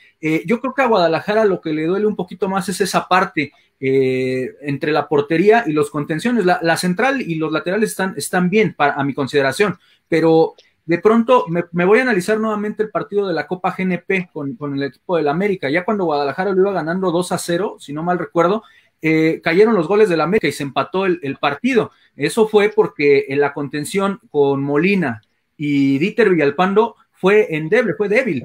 yo 0.46 0.62
creo 0.62 0.74
que 0.74 0.82
a 0.82 0.88
Guadalajara 0.88 1.44
lo 1.44 1.60
que 1.60 1.74
le 1.74 1.86
duele 1.86 2.08
un 2.08 2.16
poquito 2.16 2.48
más 2.48 2.70
es 2.70 2.80
esa 2.80 3.08
parte 3.08 3.52
eh, 3.86 4.56
entre 4.62 4.94
la 4.94 5.10
portería 5.10 5.66
y 5.68 5.74
los 5.74 5.90
contenciones. 5.90 6.46
La, 6.46 6.78
central 6.78 7.22
y 7.22 7.36
los 7.36 7.52
laterales 7.52 7.90
están, 7.90 8.14
están 8.16 8.50
bien 8.50 8.74
para, 8.74 8.94
a 8.94 9.04
mi 9.04 9.14
consideración, 9.14 9.78
pero 10.08 10.54
de 10.86 10.98
pronto 10.98 11.46
me, 11.48 11.86
voy 11.86 12.00
a 12.00 12.02
analizar 12.02 12.40
nuevamente 12.40 12.84
el 12.84 12.90
partido 12.90 13.28
de 13.28 13.34
la 13.34 13.48
Copa 13.48 13.76
GNP 13.78 14.30
con, 14.32 14.58
el 14.76 14.84
equipo 14.84 15.18
del 15.18 15.30
América. 15.30 15.70
Ya 15.70 15.86
cuando 15.86 16.06
Guadalajara 16.06 16.52
lo 16.52 16.62
iba 16.62 16.74
ganando 16.74 17.12
2 17.12 17.32
a 17.32 17.38
0, 17.38 17.78
si 17.80 17.94
no 17.94 18.04
mal 18.04 18.20
recuerdo, 18.20 18.64
eh, 19.02 19.42
cayeron 19.44 19.76
los 19.76 19.88
goles 19.88 20.10
del 20.10 20.22
América 20.22 20.48
y 20.48 20.52
se 20.52 20.64
empató 20.64 21.06
el, 21.06 21.38
partido. 21.40 21.92
Eso 22.16 22.48
fue 22.48 22.70
porque 22.70 23.26
en 23.30 23.40
la 23.40 23.54
contención 23.54 24.20
con 24.30 24.62
Molina 24.62 25.22
y 25.56 25.98
Dieter 26.00 26.30
Villalpando 26.30 26.96
fue 27.12 27.56
endeble, 27.56 27.94
fue 27.94 28.10
débil. 28.10 28.44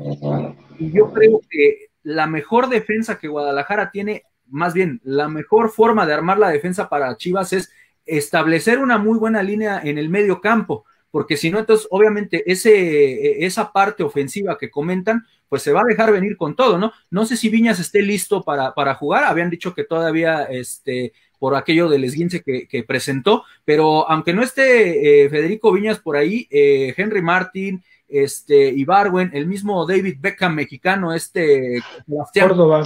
Y 0.78 0.92
yo 0.92 1.12
creo 1.12 1.40
que 1.50 1.88
la 2.04 2.26
mejor 2.26 2.68
defensa 2.68 3.18
que 3.18 3.28
Guadalajara 3.28 3.90
tiene 3.90 4.24
más 4.50 4.74
bien, 4.74 5.00
la 5.04 5.28
mejor 5.28 5.70
forma 5.70 6.06
de 6.06 6.14
armar 6.14 6.38
la 6.38 6.50
defensa 6.50 6.88
para 6.88 7.16
Chivas 7.16 7.52
es 7.52 7.70
establecer 8.06 8.78
una 8.78 8.98
muy 8.98 9.18
buena 9.18 9.42
línea 9.42 9.80
en 9.82 9.98
el 9.98 10.08
medio 10.08 10.40
campo, 10.40 10.84
porque 11.10 11.36
si 11.36 11.50
no, 11.50 11.58
entonces 11.58 11.86
obviamente 11.90 12.50
ese, 12.50 12.72
e, 12.72 13.46
esa 13.46 13.72
parte 13.72 14.02
ofensiva 14.02 14.58
que 14.58 14.70
comentan, 14.70 15.26
pues 15.48 15.62
se 15.62 15.72
va 15.72 15.80
a 15.80 15.88
dejar 15.88 16.12
venir 16.12 16.36
con 16.36 16.54
todo, 16.54 16.78
¿no? 16.78 16.92
No 17.10 17.24
sé 17.24 17.36
si 17.36 17.48
Viñas 17.48 17.80
esté 17.80 18.02
listo 18.02 18.42
para, 18.42 18.74
para 18.74 18.94
jugar, 18.94 19.24
habían 19.24 19.50
dicho 19.50 19.74
que 19.74 19.84
todavía, 19.84 20.44
este, 20.44 21.12
por 21.38 21.54
aquello 21.54 21.88
del 21.88 22.04
esguince 22.04 22.42
que, 22.42 22.68
que 22.68 22.82
presentó, 22.82 23.44
pero 23.64 24.08
aunque 24.10 24.34
no 24.34 24.42
esté 24.42 25.24
eh, 25.24 25.30
Federico 25.30 25.72
Viñas 25.72 26.00
por 26.00 26.16
ahí, 26.16 26.46
eh, 26.50 26.94
Henry 26.96 27.22
Martin, 27.22 27.82
este, 28.08 28.70
Ibarwen, 28.70 29.30
el 29.32 29.46
mismo 29.46 29.86
David 29.86 30.16
Beckham 30.20 30.54
mexicano, 30.54 31.14
este, 31.14 31.82
Córdoba 32.34 32.84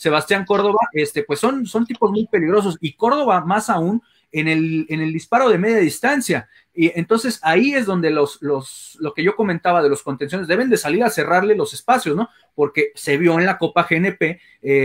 Sebastián 0.00 0.46
Córdoba, 0.46 0.78
este, 0.94 1.24
pues 1.24 1.40
son, 1.40 1.66
son 1.66 1.84
tipos 1.84 2.10
muy 2.10 2.26
peligrosos 2.26 2.78
y 2.80 2.94
Córdoba 2.94 3.44
más 3.44 3.68
aún 3.68 4.02
en 4.32 4.48
el, 4.48 4.86
en 4.88 5.00
el 5.00 5.12
disparo 5.12 5.48
de 5.48 5.58
media 5.58 5.78
distancia. 5.78 6.48
Y 6.72 6.92
entonces 6.98 7.40
ahí 7.42 7.74
es 7.74 7.84
donde 7.84 8.10
los, 8.10 8.40
los, 8.40 8.96
lo 9.00 9.12
que 9.12 9.24
yo 9.24 9.34
comentaba 9.34 9.82
de 9.82 9.88
los 9.88 10.02
contenciones 10.02 10.46
deben 10.46 10.70
de 10.70 10.76
salir 10.76 11.02
a 11.02 11.10
cerrarle 11.10 11.54
los 11.54 11.74
espacios, 11.74 12.16
¿no? 12.16 12.28
Porque 12.54 12.92
se 12.94 13.16
vio 13.16 13.38
en 13.38 13.46
la 13.46 13.58
Copa 13.58 13.86
GNP, 13.88 14.22
eh, 14.22 14.38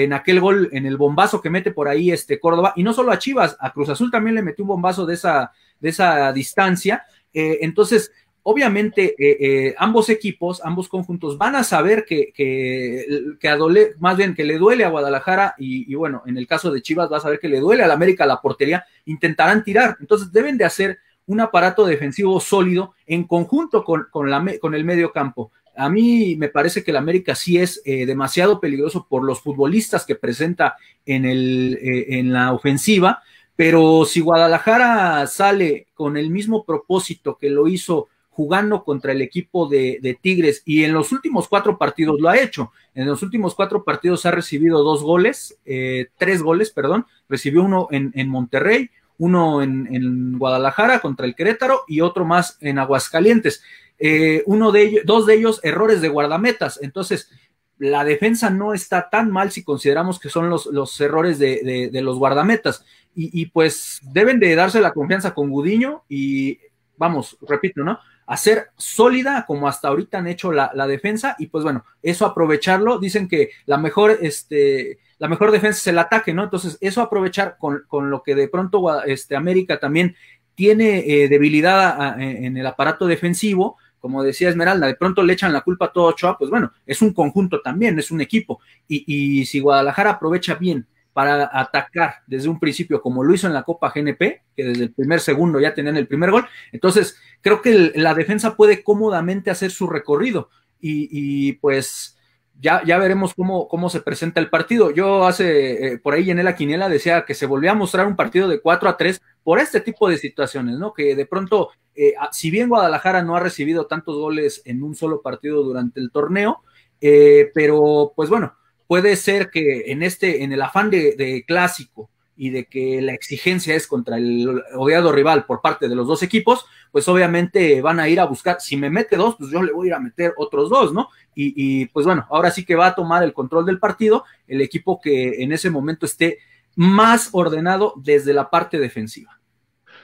en 0.04 0.14
aquel 0.14 0.40
gol, 0.40 0.70
en 0.72 0.86
el 0.86 0.98
bombazo 0.98 1.42
que 1.42 1.50
mete 1.50 1.72
por 1.72 1.88
ahí 1.88 2.12
este 2.12 2.40
Córdoba, 2.40 2.74
y 2.76 2.84
no 2.84 2.94
solo 2.94 3.12
a 3.12 3.20
Chivas, 3.20 3.56
a 3.60 3.72
Cruz 3.72 3.90
Azul 3.90 4.12
también 4.12 4.36
le 4.36 4.42
metió 4.42 4.64
un 4.64 4.70
bombazo 4.70 5.06
de 5.06 5.14
esa, 5.14 5.52
de 5.80 5.90
esa 5.90 6.34
distancia. 6.34 7.04
Eh, 7.34 7.60
entonces, 7.62 8.12
obviamente 8.48 9.16
eh, 9.18 9.38
eh, 9.40 9.76
ambos 9.80 10.08
equipos, 10.10 10.62
ambos 10.64 10.88
conjuntos 10.88 11.36
van 11.36 11.56
a 11.56 11.64
saber 11.64 12.06
que, 12.06 12.32
que, 12.32 13.34
que 13.40 13.58
más 13.98 14.18
bien 14.18 14.36
que 14.36 14.44
le 14.44 14.60
duele 14.60 14.86
a 14.86 14.90
Guadalajara 14.90 15.56
y, 15.58 15.94
bueno, 15.96 16.22
en 16.28 16.38
el 16.38 16.46
caso 16.46 16.72
de 16.72 16.84
Chivas 16.84 17.12
va 17.12 17.18
a 17.18 17.22
saber 17.22 17.40
que 17.40 17.50
le 17.50 17.60
duele 17.60 17.84
a 17.84 17.88
la 17.88 17.96
América 17.96 18.28
la 18.28 18.42
portería, 18.42 18.86
intentarán 19.06 19.64
tirar, 19.64 19.98
entonces 20.00 20.32
deben 20.32 20.60
de 20.60 20.66
hacer 20.66 21.00
un 21.26 21.40
aparato 21.40 21.88
defensivo 21.88 22.40
sólido 22.40 22.94
en 23.08 23.24
conjunto 23.24 23.84
con, 23.84 24.06
con, 24.12 24.30
la, 24.30 24.46
con 24.62 24.76
el 24.76 24.86
medio 24.86 25.12
campo. 25.12 25.52
A 25.76 25.90
mí 25.90 26.36
me 26.38 26.50
parece 26.50 26.84
que 26.84 26.92
el 26.92 26.98
América 26.98 27.34
sí 27.34 27.58
es 27.58 27.82
eh, 27.84 28.06
demasiado 28.06 28.60
peligroso 28.60 29.08
por 29.10 29.24
los 29.24 29.42
futbolistas 29.42 30.06
que 30.06 30.14
presenta 30.14 30.76
en, 31.04 31.26
el, 31.26 31.80
en 31.82 32.32
la 32.32 32.54
ofensiva, 32.54 33.24
pero 33.56 34.06
si 34.06 34.20
Guadalajara 34.20 35.26
sale 35.26 35.88
con 35.96 36.16
el 36.16 36.30
mismo 36.30 36.64
propósito 36.64 37.40
que 37.40 37.50
lo 37.50 37.68
hizo 37.68 38.08
jugando 38.36 38.84
contra 38.84 39.14
el 39.14 39.22
equipo 39.22 39.70
de, 39.70 40.20
Tigres 40.22 40.62
y 40.66 40.84
en 40.84 40.92
los 40.92 41.14
últimos 41.14 41.48
cuatro 41.48 41.78
partidos 41.78 42.20
lo 42.20 42.28
ha 42.28 42.38
hecho. 42.38 42.74
En 42.94 43.08
los 43.08 43.24
últimos 43.24 43.56
cuatro 43.56 43.86
partidos 43.86 44.26
ha 44.26 44.32
recibido 44.32 44.84
dos 44.84 45.04
goles, 45.04 45.58
eh, 45.66 46.08
tres 46.18 46.42
goles, 46.42 46.70
perdón. 46.70 47.06
Recibió 47.30 47.64
uno 47.64 47.88
en, 47.92 48.28
Monterrey, 48.28 48.90
uno 49.18 49.62
en, 49.62 50.38
Guadalajara 50.38 51.00
contra 51.00 51.26
el 51.26 51.34
Querétaro 51.34 51.84
y 51.88 52.02
otro 52.02 52.26
más 52.26 52.58
en 52.60 52.78
Aguascalientes. 52.78 53.64
Eh, 54.00 54.44
uno 54.48 54.74
de 54.74 54.82
ellos, 54.82 55.04
dos 55.06 55.26
de 55.26 55.36
ellos 55.36 55.62
errores 55.64 56.02
de 56.02 56.10
guardametas. 56.10 56.78
Entonces, 56.82 57.30
la 57.78 58.04
defensa 58.04 58.50
no 58.50 58.74
está 58.74 59.10
tan 59.10 59.32
mal 59.32 59.50
si 59.52 59.64
consideramos 59.64 60.20
que 60.20 60.28
son 60.28 60.50
los, 60.50 61.00
errores 61.00 61.40
de, 61.40 61.90
los 62.04 62.18
guardametas. 62.18 62.84
Y, 63.16 63.46
pues 63.46 64.02
deben 64.12 64.42
de 64.42 64.54
darse 64.56 64.82
la 64.82 64.92
confianza 64.92 65.34
con 65.34 65.50
Gudiño 65.50 66.04
y 66.10 66.60
vamos, 66.98 67.38
repito, 67.48 67.82
¿no? 67.82 67.98
Hacer 68.26 68.70
sólida 68.78 69.46
como 69.48 69.68
hasta 69.68 69.88
ahorita 69.88 70.18
han 70.18 70.28
hecho 70.28 70.52
la, 70.52 70.88
defensa 70.88 71.36
y 71.40 71.48
pues 71.48 71.64
bueno, 71.64 71.86
eso 72.02 72.26
aprovecharlo, 72.26 73.00
dicen 73.00 73.28
que 73.28 73.52
la 73.66 73.78
mejor, 73.78 74.18
este, 74.22 75.00
la 75.18 75.28
mejor 75.28 75.52
defensa 75.52 75.80
es 75.80 75.88
el 75.88 76.00
ataque, 76.00 76.34
¿no? 76.34 76.44
Entonces, 76.44 76.78
eso 76.82 77.02
aprovechar 77.02 77.58
con, 77.58 77.84
lo 78.10 78.24
que 78.24 78.36
de 78.36 78.48
pronto 78.48 79.04
este, 79.04 79.36
América 79.36 79.80
también 79.80 80.16
tiene 80.56 81.00
eh, 81.00 81.28
debilidad 81.28 82.20
en 82.20 82.58
el 82.58 82.66
aparato 82.66 83.08
defensivo, 83.08 83.78
como 84.00 84.24
decía 84.24 84.50
Esmeralda, 84.50 84.88
de 84.88 84.96
pronto 84.96 85.24
le 85.24 85.34
echan 85.34 85.52
la 85.52 85.62
culpa 85.62 85.86
a 85.86 85.92
todo 85.92 86.06
Ochoa, 86.06 86.38
pues 86.38 86.50
bueno, 86.52 86.72
es 86.86 87.02
un 87.02 87.12
conjunto 87.12 87.62
también, 87.62 87.98
es 87.98 88.12
un 88.12 88.22
equipo. 88.22 88.60
Y, 88.88 89.04
y 89.08 89.46
si 89.48 89.60
Guadalajara 89.60 90.12
aprovecha 90.12 90.56
bien 90.56 90.86
para 91.16 91.50
atacar 91.54 92.16
desde 92.28 92.50
un 92.50 92.60
principio, 92.60 93.02
como 93.02 93.24
lo 93.24 93.34
hizo 93.34 93.48
en 93.48 93.54
la 93.54 93.64
Copa 93.64 93.90
GNP, 93.96 94.42
que 94.54 94.64
desde 94.66 94.84
el 94.84 94.94
primer 94.94 95.22
segundo 95.22 95.62
ya 95.62 95.74
tenían 95.74 95.96
el 95.96 96.10
primer 96.10 96.30
gol. 96.30 96.46
Entonces, 96.74 97.18
creo 97.40 97.62
que 97.62 97.94
la 97.96 98.14
defensa 98.14 98.58
puede 98.58 98.84
cómodamente 98.84 99.50
hacer 99.50 99.72
su 99.72 99.88
recorrido 99.88 100.50
y, 100.82 101.54
pues 101.54 102.18
ya, 102.60 102.84
ya 102.84 102.98
veremos 102.98 103.34
cómo, 103.34 103.70
cómo, 103.70 103.90
se 103.90 104.02
presenta 104.02 104.42
el 104.42 104.50
partido. 104.50 104.92
Yo 104.92 105.26
hace, 105.26 105.94
eh, 105.94 105.98
por 106.00 106.16
ahí 106.16 106.30
en 106.30 106.44
la 106.44 106.54
quiniela 106.54 106.90
decía 106.90 107.24
que 107.24 107.34
se 107.34 107.46
volvía 107.46 107.72
a 107.72 107.76
mostrar 107.76 108.08
un 108.08 108.18
partido 108.18 108.50
de 108.50 108.60
4 108.60 108.90
a 108.90 108.98
3 108.98 109.22
por 109.42 109.60
este 109.60 109.80
tipo 109.80 110.10
de 110.10 110.18
situaciones, 110.18 110.78
¿no? 110.78 110.94
Que 110.94 111.16
de 111.16 111.26
pronto, 111.26 111.70
eh, 111.96 112.16
si 112.34 112.52
bien 112.52 112.68
Guadalajara 112.68 113.24
no 113.24 113.38
ha 113.38 113.40
recibido 113.40 113.88
tantos 113.88 114.18
goles 114.18 114.62
en 114.66 114.84
un 114.84 114.96
solo 114.96 115.22
partido 115.22 115.64
durante 115.64 116.02
el 116.02 116.12
torneo, 116.12 116.62
eh, 117.00 117.52
pero 117.54 118.12
pues 118.18 118.30
bueno, 118.30 118.54
puede 118.88 119.16
ser 119.16 119.50
que 119.50 119.92
en 119.92 120.04
este, 120.04 120.44
en 120.44 120.54
el 120.54 120.62
afán 120.62 120.90
de, 120.90 121.44
clásico 121.48 122.10
y 122.38 122.50
de 122.50 122.66
que 122.66 123.02
la 123.02 123.14
exigencia 123.14 123.76
es 123.76 123.88
contra 123.88 124.18
el 124.18 124.62
odiado 124.76 125.12
rival 125.12 125.46
por 125.46 125.62
parte 125.62 125.88
de 125.88 125.96
los 125.96 126.08
dos 126.08 126.22
equipos, 126.22 126.66
pues 126.92 127.08
obviamente 127.08 127.82
van 127.82 128.00
a 128.00 128.10
ir 128.10 128.20
a 128.20 128.26
buscar, 128.26 128.60
si 128.60 128.76
me 128.76 128.90
mete 128.90 129.16
dos, 129.16 129.36
pues 129.38 129.52
yo 129.52 129.64
le 129.64 129.72
voy 129.72 129.88
a 129.88 129.90
ir 129.90 129.94
a 129.94 130.00
meter 130.00 130.34
otros 130.38 130.70
dos, 130.70 130.94
¿no? 130.94 131.10
Y, 131.34 131.86
pues 131.88 132.06
bueno, 132.06 132.26
ahora 132.30 132.52
sí 132.52 132.66
que 132.66 132.76
va 132.76 132.88
a 132.88 132.96
tomar 132.96 133.24
el 133.24 133.34
control 133.34 133.66
del 133.66 133.80
partido 133.80 134.24
el 134.48 134.62
equipo 134.62 135.02
que 135.02 135.44
en 135.44 135.52
ese 135.52 135.70
momento 135.70 136.06
esté 136.06 136.40
más 136.76 137.30
ordenado 137.32 137.94
desde 137.98 138.34
la 138.34 138.50
parte 138.50 138.80
defensiva. 138.80 139.40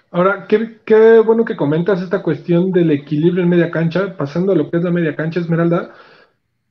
Ahora, 0.10 0.46
qué, 0.48 0.80
qué 0.84 1.20
bueno 1.20 1.46
que 1.46 1.56
comentas 1.56 2.02
esta 2.02 2.22
cuestión 2.22 2.72
del 2.74 2.92
equilibrio 2.92 3.44
en 3.44 3.50
media 3.50 3.72
cancha, 3.72 4.18
pasando 4.18 4.52
a 4.52 4.56
lo 4.56 4.70
que 4.70 4.78
es 4.78 4.84
la 4.84 4.92
media 4.92 5.16
cancha, 5.16 5.40
Esmeralda 5.40 5.94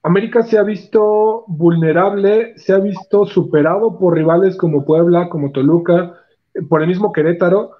América 0.02 0.42
se 0.42 0.56
ha 0.56 0.62
visto 0.62 1.44
vulnerable, 1.46 2.56
se 2.56 2.72
ha 2.72 2.78
visto 2.78 3.26
superado 3.26 3.98
por 3.98 4.14
rivales 4.14 4.56
como 4.56 4.84
Puebla, 4.84 5.28
como 5.28 5.52
Toluca, 5.52 6.14
por 6.68 6.80
el 6.80 6.88
mismo 6.88 7.12
Querétaro, 7.12 7.72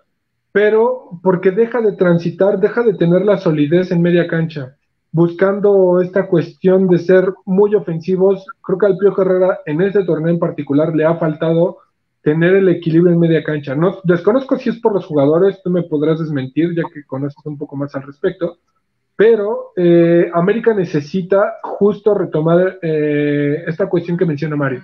pero 0.52 1.18
porque 1.22 1.50
deja 1.50 1.80
de 1.80 1.92
transitar, 1.92 2.60
deja 2.60 2.82
de 2.82 2.94
tener 2.94 3.24
la 3.24 3.38
solidez 3.38 3.90
en 3.90 4.02
media 4.02 4.26
cancha, 4.26 4.76
buscando 5.12 6.00
esta 6.02 6.26
cuestión 6.26 6.88
de 6.88 6.98
ser 6.98 7.32
muy 7.46 7.74
ofensivos. 7.74 8.46
Creo 8.62 8.78
que 8.78 8.86
al 8.86 8.98
Pío 8.98 9.14
Herrera 9.16 9.60
en 9.64 9.80
este 9.80 10.04
torneo 10.04 10.28
en 10.28 10.38
particular 10.38 10.94
le 10.94 11.06
ha 11.06 11.16
faltado 11.16 11.78
tener 12.22 12.54
el 12.54 12.68
equilibrio 12.68 13.14
en 13.14 13.18
media 13.18 13.42
cancha. 13.42 13.74
No, 13.74 13.98
desconozco 14.04 14.58
si 14.58 14.68
es 14.68 14.78
por 14.80 14.92
los 14.92 15.06
jugadores, 15.06 15.60
tú 15.64 15.70
me 15.70 15.84
podrás 15.84 16.18
desmentir 16.18 16.74
ya 16.76 16.82
que 16.92 17.02
conoces 17.06 17.38
un 17.46 17.56
poco 17.56 17.76
más 17.76 17.94
al 17.94 18.02
respecto, 18.02 18.58
pero 19.20 19.72
eh, 19.76 20.30
América 20.32 20.72
necesita 20.72 21.58
justo 21.62 22.14
retomar 22.14 22.78
eh, 22.80 23.64
esta 23.66 23.86
cuestión 23.86 24.16
que 24.16 24.24
menciona 24.24 24.56
Mario. 24.56 24.80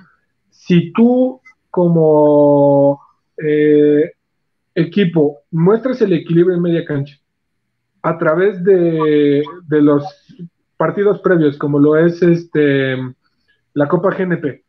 Si 0.51 0.93
tú 0.93 1.41
como 1.70 3.01
eh, 3.43 4.12
equipo 4.74 5.39
muestras 5.53 6.03
el 6.03 6.12
equilibrio 6.12 6.55
en 6.55 6.61
media 6.61 6.84
cancha 6.84 7.16
a 8.03 8.18
través 8.18 8.62
de, 8.62 9.43
de, 9.68 9.80
los 9.80 10.05
partidos 10.76 11.20
previos, 11.20 11.57
como 11.57 11.78
lo 11.78 11.97
es 11.97 12.22
este 12.22 12.95
la 13.72 13.89
Copa 13.89 14.14
GNP, 14.14 14.64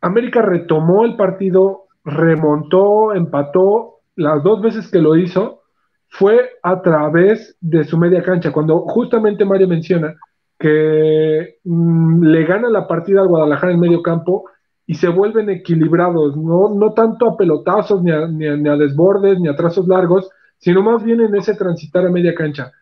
América 0.00 0.42
retomó 0.42 1.04
el 1.04 1.14
partido, 1.14 1.84
remontó, 2.04 3.14
empató 3.14 4.00
las 4.16 4.42
dos 4.42 4.60
veces 4.60 4.90
que 4.90 4.98
lo 4.98 5.14
hizo 5.14 5.62
fue 6.08 6.50
a 6.62 6.80
través 6.82 7.56
de 7.60 7.84
su 7.84 7.98
media 7.98 8.22
cancha, 8.22 8.52
cuando 8.52 8.80
justamente 8.80 9.44
Mario 9.44 9.68
menciona 9.68 10.14
que 10.58 11.58
mm, 11.64 12.22
le 12.24 12.44
gana 12.44 12.68
la 12.68 12.86
partida 12.88 13.20
al 13.20 13.28
Guadalajara 13.28 13.72
en 13.72 13.80
medio 13.80 14.02
campo 14.02 14.44
y 14.86 14.94
se 14.94 15.08
vuelven 15.08 15.50
equilibrados, 15.50 16.36
no, 16.36 16.70
no 16.70 16.92
tanto 16.94 17.28
a 17.28 17.36
pelotazos, 17.36 18.02
ni 18.02 18.10
a, 18.10 18.26
ni, 18.26 18.46
a, 18.46 18.76
desbordes, 18.76 19.38
ni 19.38 19.48
a 19.48 19.54
trazos 19.54 19.86
largos, 19.86 20.28
sino 20.58 20.82
más 20.82 21.04
bien 21.04 21.20
en 21.20 21.36
ese 21.36 21.54
transitar 21.54 22.06
a 22.06 22.10
media 22.10 22.34
cancha. 22.34 22.72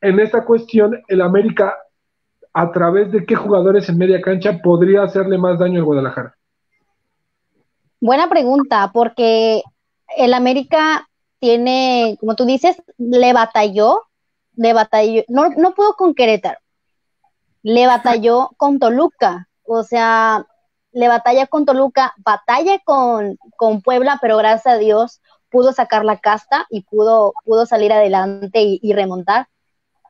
En 0.00 0.20
esta 0.20 0.44
cuestión, 0.44 1.02
el 1.08 1.20
América, 1.20 1.74
a 2.52 2.70
través 2.70 3.10
de 3.10 3.26
qué 3.26 3.34
jugadores 3.34 3.88
en 3.88 3.98
media 3.98 4.20
cancha 4.20 4.60
podría 4.62 5.02
hacerle 5.02 5.36
más 5.36 5.58
daño 5.58 5.80
al 5.80 5.84
Guadalajara. 5.84 6.34
Buena 8.00 8.28
pregunta, 8.28 8.92
porque 8.94 9.62
el 10.16 10.34
América 10.34 11.08
tiene, 11.40 12.16
como 12.20 12.34
tú 12.34 12.44
dices, 12.44 12.82
le 12.96 13.32
batalló, 13.32 14.02
le 14.56 14.72
batalló, 14.72 15.22
no, 15.28 15.50
no 15.50 15.74
pudo 15.74 15.94
con 15.94 16.14
Querétaro, 16.14 16.58
le 17.62 17.86
batalló 17.86 18.50
con 18.56 18.78
Toluca, 18.78 19.48
o 19.64 19.82
sea, 19.82 20.46
le 20.92 21.08
batalla 21.08 21.46
con 21.46 21.64
Toluca, 21.64 22.14
batalla 22.18 22.78
con, 22.84 23.38
con 23.56 23.82
Puebla, 23.82 24.18
pero 24.20 24.36
gracias 24.36 24.74
a 24.74 24.78
Dios 24.78 25.20
pudo 25.50 25.72
sacar 25.72 26.04
la 26.04 26.18
casta 26.18 26.66
y 26.70 26.82
pudo, 26.82 27.32
pudo 27.44 27.66
salir 27.66 27.92
adelante 27.92 28.60
y, 28.62 28.92
remontar. 28.92 29.48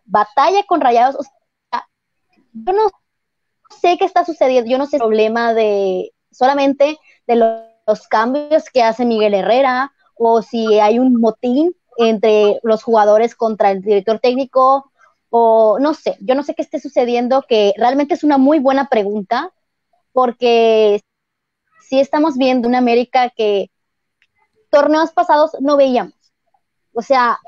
Batalla 0.05 0.63
con 0.67 0.81
Rayados, 0.81 1.17
o 1.17 1.23
sea, 1.23 1.87
yo 2.53 2.73
no 2.73 2.89
sé 3.81 3.99
qué 3.99 4.05
está 4.05 4.25
sucediendo, 4.25 4.71
yo 4.71 4.79
no 4.79 4.87
sé 4.87 4.97
el 4.97 5.03
problema 5.03 5.55
de 5.55 6.13
solamente 6.31 6.99
de 7.27 7.37
los 7.37 8.09
cambios 8.09 8.71
que 8.71 8.83
hace 8.83 9.05
Miguel 9.05 9.35
Herrera, 9.35 9.93
o 10.19 10.43
si 10.43 10.79
hay 10.81 10.99
un 10.99 11.21
motín 11.21 11.75
entre 11.97 12.61
los 12.63 12.83
jugadores 12.83 13.35
contra 13.35 13.71
el 13.71 13.83
director 13.83 14.21
técnico 14.21 14.91
o 15.31 15.79
no 15.79 15.95
sé, 15.95 16.17
yo 16.21 16.35
no 16.35 16.43
sé 16.43 16.55
qué 16.55 16.63
esté 16.63 16.81
sucediendo, 16.81 17.45
que 17.49 17.75
realmente 17.77 18.15
es 18.15 18.25
una 18.25 18.39
muy 18.39 18.59
buena 18.59 18.89
pregunta, 18.89 19.53
porque 20.13 21.03
sí 21.81 22.01
estamos 22.01 22.37
viendo 22.37 22.69
una 22.69 22.79
América 22.79 23.31
que 23.31 23.71
torneos 24.71 25.13
pasados 25.13 25.53
no 25.61 25.77
veíamos. 25.77 26.15
O 26.95 27.03
sea, 27.03 27.39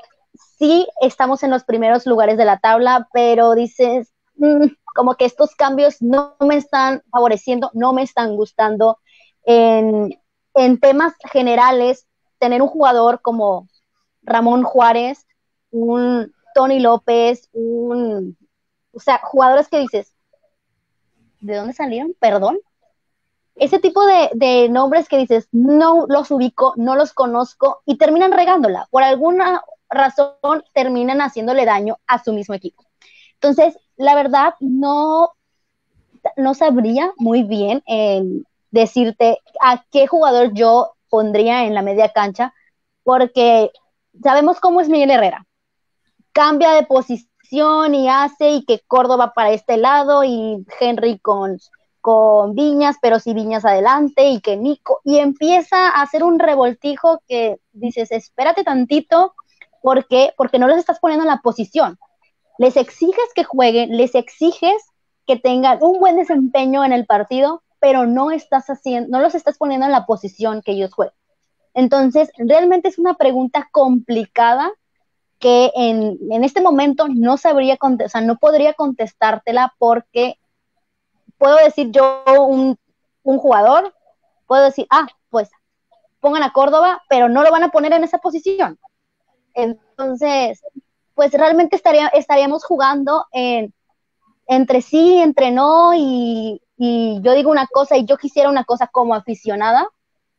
sí 0.57 0.87
estamos 1.01 1.43
en 1.43 1.49
los 1.49 1.63
primeros 1.63 2.05
lugares 2.05 2.37
de 2.37 2.45
la 2.45 2.59
tabla, 2.59 3.07
pero 3.13 3.55
dices, 3.55 4.11
mm, 4.35 4.67
como 4.95 5.15
que 5.15 5.25
estos 5.25 5.55
cambios 5.55 6.01
no 6.01 6.35
me 6.39 6.57
están 6.57 7.01
favoreciendo, 7.11 7.71
no 7.73 7.93
me 7.93 8.03
están 8.03 8.35
gustando. 8.35 8.99
En, 9.43 10.19
en 10.53 10.79
temas 10.79 11.13
generales, 11.31 12.05
tener 12.41 12.63
un 12.63 12.67
jugador 12.67 13.21
como 13.21 13.69
Ramón 14.23 14.63
Juárez, 14.63 15.27
un 15.69 16.33
Tony 16.55 16.79
López, 16.79 17.47
un, 17.53 18.35
o 18.91 18.99
sea, 18.99 19.21
jugadores 19.23 19.69
que 19.69 19.77
dices, 19.77 20.15
¿de 21.39 21.55
dónde 21.55 21.73
salieron? 21.73 22.15
Perdón. 22.19 22.59
Ese 23.55 23.77
tipo 23.77 24.01
de, 24.05 24.69
nombres 24.69 25.07
que 25.07 25.19
dices, 25.19 25.49
no 25.51 26.07
los 26.07 26.31
ubico, 26.31 26.73
no 26.77 26.95
los 26.95 27.13
conozco 27.13 27.83
y 27.85 27.97
terminan 27.97 28.31
regándola. 28.31 28.87
Por 28.89 29.03
alguna 29.03 29.61
razón 29.87 30.63
terminan 30.73 31.19
haciéndole 31.19 31.65
daño 31.65 31.99
a 32.07 32.23
su 32.23 32.33
mismo 32.33 32.55
equipo. 32.55 32.83
Entonces, 33.35 33.77
la 33.97 34.15
verdad, 34.15 34.55
no, 34.59 35.33
no 36.37 36.55
sabría 36.55 37.11
muy 37.17 37.43
bien 37.43 37.83
decirte 38.71 39.37
a 39.61 39.85
qué 39.91 40.07
jugador 40.07 40.53
yo 40.53 40.93
pondría 41.11 41.65
en 41.65 41.75
la 41.75 41.83
media 41.83 42.09
cancha, 42.09 42.55
porque 43.03 43.71
sabemos 44.23 44.59
cómo 44.59 44.81
es 44.81 44.89
Miguel 44.89 45.11
Herrera. 45.11 45.45
Cambia 46.31 46.71
de 46.71 46.83
posición 46.83 47.93
y 47.93 48.07
hace 48.09 48.51
y 48.51 48.65
que 48.65 48.79
Córdoba 48.87 49.33
para 49.35 49.51
este 49.51 49.75
lado 49.77 50.23
y 50.23 50.65
Henry 50.79 51.19
con, 51.19 51.57
con 51.99 52.55
Viñas, 52.55 52.95
pero 53.01 53.19
si 53.19 53.33
Viñas 53.33 53.65
adelante 53.65 54.29
y 54.29 54.39
que 54.39 54.55
Nico, 54.55 55.01
y 55.03 55.17
empieza 55.17 55.89
a 55.89 56.01
hacer 56.01 56.23
un 56.23 56.39
revoltijo 56.39 57.21
que 57.27 57.59
dices, 57.73 58.11
espérate 58.11 58.63
tantito, 58.63 59.35
¿por 59.81 60.07
qué? 60.07 60.33
Porque 60.37 60.59
no 60.59 60.67
les 60.67 60.77
estás 60.77 60.99
poniendo 60.99 61.25
en 61.25 61.29
la 61.29 61.41
posición. 61.41 61.99
Les 62.57 62.77
exiges 62.77 63.33
que 63.35 63.43
jueguen, 63.43 63.97
les 63.97 64.15
exiges 64.15 64.81
que 65.27 65.35
tengan 65.35 65.79
un 65.81 65.99
buen 65.99 66.15
desempeño 66.15 66.85
en 66.85 66.93
el 66.93 67.05
partido, 67.05 67.63
pero 67.81 68.05
no 68.05 68.31
estás 68.31 68.69
haciendo, 68.69 69.09
no 69.09 69.21
los 69.21 69.35
estás 69.35 69.57
poniendo 69.57 69.87
en 69.87 69.91
la 69.91 70.05
posición 70.05 70.61
que 70.61 70.71
ellos 70.73 70.93
juegan. 70.93 71.15
Entonces, 71.73 72.29
realmente 72.37 72.87
es 72.87 72.99
una 72.99 73.15
pregunta 73.15 73.67
complicada 73.71 74.71
que 75.39 75.71
en, 75.75 76.43
este 76.43 76.61
momento 76.61 77.07
no 77.09 77.37
sabría 77.37 77.77
contestar, 77.77 78.05
o 78.05 78.09
sea, 78.09 78.21
no 78.21 78.37
podría 78.37 78.73
contestártela 78.73 79.73
porque 79.79 80.37
puedo 81.39 81.57
decir 81.57 81.89
yo 81.91 82.23
un, 82.47 82.77
un 83.23 83.37
jugador, 83.39 83.95
puedo 84.45 84.63
decir, 84.65 84.85
ah, 84.91 85.07
pues 85.31 85.49
pongan 86.19 86.43
a 86.43 86.53
Córdoba, 86.53 87.01
pero 87.09 87.29
no 87.29 87.41
lo 87.41 87.49
van 87.49 87.63
a 87.63 87.69
poner 87.69 87.93
en 87.93 88.03
esa 88.03 88.19
posición. 88.19 88.77
Entonces, 89.55 90.61
pues 91.15 91.33
realmente 91.33 91.75
estaría, 91.75 92.09
estaríamos 92.09 92.63
jugando 92.63 93.25
en, 93.31 93.73
entre 94.45 94.81
sí, 94.81 95.17
entre 95.17 95.49
no, 95.49 95.93
y, 95.95 96.61
y 96.83 97.21
yo 97.21 97.35
digo 97.35 97.51
una 97.51 97.67
cosa 97.67 97.95
y 97.95 98.07
yo 98.07 98.17
quisiera 98.17 98.49
una 98.49 98.63
cosa 98.63 98.87
como 98.87 99.13
aficionada, 99.13 99.87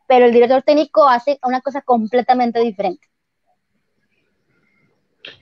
pero 0.08 0.26
el 0.26 0.32
director 0.32 0.60
técnico 0.62 1.08
hace 1.08 1.38
una 1.44 1.60
cosa 1.60 1.82
completamente 1.82 2.58
diferente. 2.58 3.06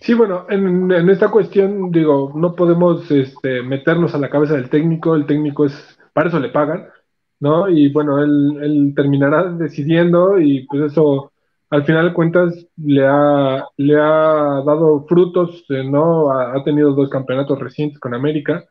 Sí, 0.00 0.12
bueno, 0.12 0.44
en, 0.50 1.08
esta 1.08 1.30
cuestión, 1.30 1.90
digo, 1.90 2.32
no 2.34 2.54
podemos 2.54 3.10
este, 3.10 3.62
meternos 3.62 4.14
a 4.14 4.18
la 4.18 4.28
cabeza 4.28 4.56
del 4.56 4.68
técnico, 4.68 5.14
el 5.14 5.24
técnico 5.24 5.64
es, 5.64 5.98
para 6.12 6.28
eso 6.28 6.38
le 6.38 6.50
pagan, 6.50 6.86
¿no? 7.38 7.70
Y 7.70 7.90
bueno, 7.90 8.22
él, 8.22 8.92
terminará 8.94 9.44
decidiendo 9.52 10.38
y 10.38 10.66
pues 10.66 10.92
eso, 10.92 11.32
al 11.70 11.86
final 11.86 12.08
de 12.08 12.12
cuentas, 12.12 12.66
le 12.76 13.06
ha, 13.06 13.66
le 13.78 13.96
ha 13.96 14.62
dado 14.66 15.06
frutos, 15.08 15.64
eh, 15.70 15.82
¿no? 15.82 16.30
Ha, 16.30 16.62
tenido 16.62 16.92
dos 16.92 17.08
campeonatos 17.08 17.58
recientes 17.58 17.98
con 17.98 18.12
América, 18.12 18.66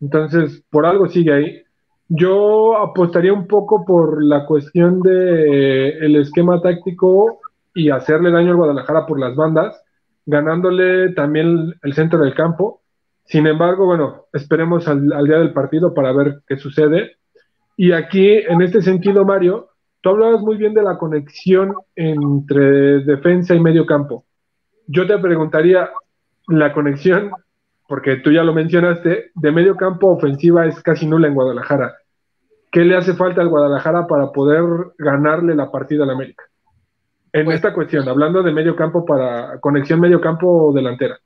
entonces, 0.00 0.64
por 0.70 0.84
algo 0.84 1.08
sigue 1.08 1.32
ahí. 1.32 1.67
Yo 2.08 2.78
apostaría 2.78 3.32
un 3.32 3.46
poco 3.46 3.84
por 3.84 4.24
la 4.24 4.46
cuestión 4.46 5.00
de 5.00 5.90
el 5.98 6.16
esquema 6.16 6.60
táctico 6.62 7.40
y 7.74 7.90
hacerle 7.90 8.30
daño 8.30 8.50
al 8.52 8.56
Guadalajara 8.56 9.06
por 9.06 9.20
las 9.20 9.36
bandas, 9.36 9.78
ganándole 10.24 11.12
también 11.12 11.74
el 11.82 11.92
centro 11.92 12.18
del 12.20 12.34
campo. 12.34 12.80
Sin 13.24 13.46
embargo, 13.46 13.84
bueno, 13.84 14.24
esperemos 14.32 14.88
al, 14.88 15.06
día 15.06 15.38
del 15.38 15.52
partido 15.52 15.92
para 15.92 16.12
ver 16.12 16.40
qué 16.46 16.56
sucede. 16.56 17.16
Y 17.76 17.92
aquí, 17.92 18.38
en 18.38 18.62
este 18.62 18.80
sentido, 18.80 19.26
Mario, 19.26 19.68
tú 20.00 20.08
hablabas 20.08 20.40
muy 20.40 20.56
bien 20.56 20.72
de 20.72 20.82
la 20.82 20.96
conexión 20.96 21.74
entre 21.94 23.04
defensa 23.04 23.54
y 23.54 23.60
medio 23.60 23.84
campo. 23.84 24.24
Yo 24.86 25.06
te 25.06 25.18
preguntaría, 25.18 25.90
la 26.46 26.72
conexión 26.72 27.32
porque 27.88 28.16
tú 28.16 28.30
ya 28.30 28.44
lo 28.44 28.52
mencionaste, 28.52 29.30
de 29.34 29.50
medio 29.50 29.74
campo 29.74 30.08
ofensiva 30.08 30.66
es 30.66 30.80
casi 30.82 31.06
nula 31.06 31.26
en 31.26 31.34
Guadalajara. 31.34 31.96
¿Qué 32.70 32.80
le 32.80 32.94
hace 32.94 33.14
falta 33.14 33.40
al 33.40 33.48
Guadalajara 33.48 34.06
para 34.06 34.30
poder 34.30 34.62
ganarle 34.98 35.54
la 35.54 35.70
partida 35.70 36.04
al 36.04 36.10
América? 36.10 36.44
En 37.32 37.46
pues 37.46 37.56
esta 37.56 37.72
cuestión, 37.72 38.06
hablando 38.06 38.42
de 38.42 38.52
medio 38.52 38.76
campo 38.76 39.06
para 39.06 39.58
conexión 39.60 40.00
medio 40.00 40.20
campo 40.20 40.70
delantera. 40.74 41.18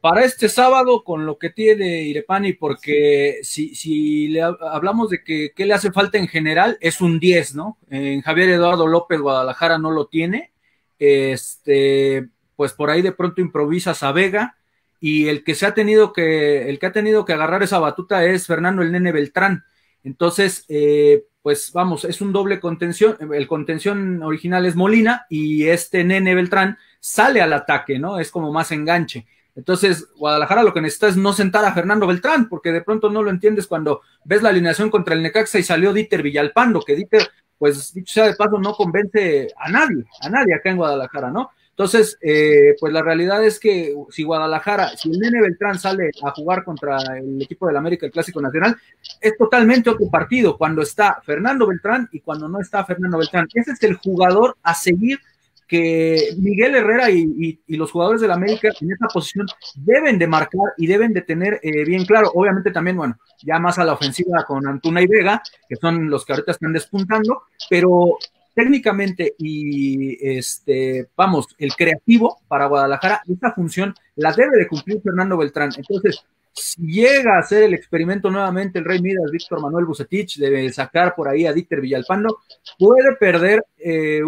Para 0.00 0.24
este 0.24 0.48
sábado, 0.48 1.04
con 1.04 1.26
lo 1.26 1.36
que 1.36 1.50
tiene 1.50 2.04
Irepani, 2.04 2.54
porque 2.54 3.40
si, 3.42 3.74
si 3.74 4.28
le 4.28 4.40
hablamos 4.40 5.10
de 5.10 5.22
que 5.22 5.52
qué 5.54 5.66
le 5.66 5.74
hace 5.74 5.92
falta 5.92 6.16
en 6.16 6.26
general, 6.26 6.78
es 6.80 7.02
un 7.02 7.20
10, 7.20 7.54
¿no? 7.54 7.76
En 7.90 8.22
Javier 8.22 8.48
Eduardo 8.48 8.86
López 8.86 9.20
Guadalajara 9.20 9.76
no 9.76 9.90
lo 9.90 10.06
tiene. 10.06 10.52
Este, 10.98 12.28
pues 12.56 12.72
por 12.72 12.88
ahí 12.88 13.02
de 13.02 13.12
pronto 13.12 13.42
improvisa 13.42 13.92
a 14.00 14.12
Vega 14.12 14.56
y 15.02 15.26
el 15.26 15.42
que 15.42 15.56
se 15.56 15.66
ha 15.66 15.74
tenido 15.74 16.12
que, 16.12 16.70
el 16.70 16.78
que 16.78 16.86
ha 16.86 16.92
tenido 16.92 17.24
que 17.24 17.32
agarrar 17.32 17.64
esa 17.64 17.80
batuta 17.80 18.24
es 18.24 18.46
Fernando 18.46 18.82
el 18.82 18.92
Nene 18.92 19.10
Beltrán. 19.10 19.64
Entonces, 20.04 20.64
eh, 20.68 21.24
pues 21.42 21.72
vamos, 21.72 22.04
es 22.04 22.20
un 22.20 22.32
doble 22.32 22.60
contención, 22.60 23.16
el 23.34 23.48
contención 23.48 24.22
original 24.22 24.64
es 24.64 24.76
Molina 24.76 25.26
y 25.28 25.66
este 25.66 26.04
Nene 26.04 26.36
Beltrán 26.36 26.78
sale 27.00 27.42
al 27.42 27.52
ataque, 27.52 27.98
¿no? 27.98 28.20
Es 28.20 28.30
como 28.30 28.52
más 28.52 28.70
enganche. 28.70 29.26
Entonces, 29.56 30.06
Guadalajara 30.16 30.62
lo 30.62 30.72
que 30.72 30.80
necesita 30.80 31.08
es 31.08 31.16
no 31.16 31.32
sentar 31.32 31.64
a 31.64 31.74
Fernando 31.74 32.06
Beltrán, 32.06 32.48
porque 32.48 32.70
de 32.70 32.82
pronto 32.82 33.10
no 33.10 33.24
lo 33.24 33.30
entiendes 33.30 33.66
cuando 33.66 34.02
ves 34.24 34.40
la 34.40 34.50
alineación 34.50 34.88
contra 34.88 35.16
el 35.16 35.22
Necaxa 35.22 35.58
y 35.58 35.64
salió 35.64 35.92
Dieter 35.92 36.22
Villalpando, 36.22 36.80
que 36.80 36.94
Dieter, 36.94 37.28
pues 37.58 37.92
dicho 37.92 38.14
sea 38.14 38.28
de 38.28 38.36
paso, 38.36 38.56
no 38.60 38.74
convence 38.74 39.48
a 39.58 39.68
nadie, 39.68 40.04
a 40.20 40.30
nadie 40.30 40.54
acá 40.54 40.70
en 40.70 40.76
Guadalajara, 40.76 41.32
¿no? 41.32 41.50
Entonces, 41.82 42.16
eh, 42.20 42.76
pues 42.78 42.92
la 42.92 43.02
realidad 43.02 43.44
es 43.44 43.58
que 43.58 43.92
si 44.10 44.22
Guadalajara, 44.22 44.90
si 44.96 45.10
el 45.10 45.18
Nene 45.18 45.40
Beltrán 45.40 45.80
sale 45.80 46.12
a 46.22 46.30
jugar 46.30 46.62
contra 46.62 46.96
el 47.18 47.42
equipo 47.42 47.66
del 47.66 47.76
América, 47.76 48.06
el 48.06 48.12
Clásico 48.12 48.40
Nacional, 48.40 48.76
es 49.20 49.36
totalmente 49.36 49.90
otro 49.90 50.08
partido 50.08 50.56
cuando 50.56 50.82
está 50.82 51.20
Fernando 51.26 51.66
Beltrán 51.66 52.08
y 52.12 52.20
cuando 52.20 52.48
no 52.48 52.60
está 52.60 52.84
Fernando 52.84 53.18
Beltrán. 53.18 53.48
Ese 53.52 53.72
es 53.72 53.82
el 53.82 53.96
jugador 53.96 54.56
a 54.62 54.74
seguir 54.74 55.18
que 55.66 56.34
Miguel 56.38 56.76
Herrera 56.76 57.10
y, 57.10 57.58
los 57.66 57.90
jugadores 57.90 58.20
del 58.20 58.30
América 58.30 58.68
en 58.80 58.92
esa 58.92 59.08
posición 59.08 59.48
deben 59.74 60.20
de 60.20 60.28
marcar 60.28 60.74
y 60.76 60.86
deben 60.86 61.12
de 61.12 61.22
tener 61.22 61.58
eh, 61.64 61.84
bien 61.84 62.04
claro. 62.04 62.30
Obviamente 62.32 62.70
también, 62.70 62.96
bueno, 62.96 63.18
ya 63.42 63.58
más 63.58 63.76
a 63.80 63.84
la 63.84 63.94
ofensiva 63.94 64.44
con 64.46 64.68
Antuna 64.68 65.02
y 65.02 65.08
Vega, 65.08 65.42
que 65.68 65.74
son 65.74 66.08
los 66.08 66.24
que 66.24 66.32
ahorita 66.32 66.52
están 66.52 66.72
despuntando, 66.72 67.42
pero 67.68 68.18
técnicamente 68.54 69.34
y 69.38 70.36
este, 70.36 71.08
vamos, 71.16 71.48
el 71.58 71.74
creativo 71.74 72.38
para 72.48 72.66
Guadalajara, 72.66 73.22
esta 73.28 73.52
función 73.52 73.94
la 74.16 74.32
debe 74.32 74.58
de 74.58 74.68
cumplir 74.68 75.00
Fernando 75.02 75.36
Beltrán. 75.36 75.70
Entonces, 75.76 76.24
si 76.54 76.82
llega 76.82 77.36
a 77.36 77.40
hacer 77.40 77.62
el 77.62 77.74
experimento 77.74 78.30
nuevamente 78.30 78.78
el 78.78 78.84
Rey 78.84 79.00
Midas, 79.00 79.30
Víctor 79.30 79.60
Manuel 79.60 79.86
Bucetich, 79.86 80.38
de 80.38 80.72
sacar 80.72 81.14
por 81.14 81.28
ahí 81.28 81.46
a 81.46 81.52
Dieter 81.52 81.80
Villalpando, 81.80 82.40
puede 82.78 83.16
perder 83.16 83.64
eh, 83.78 84.20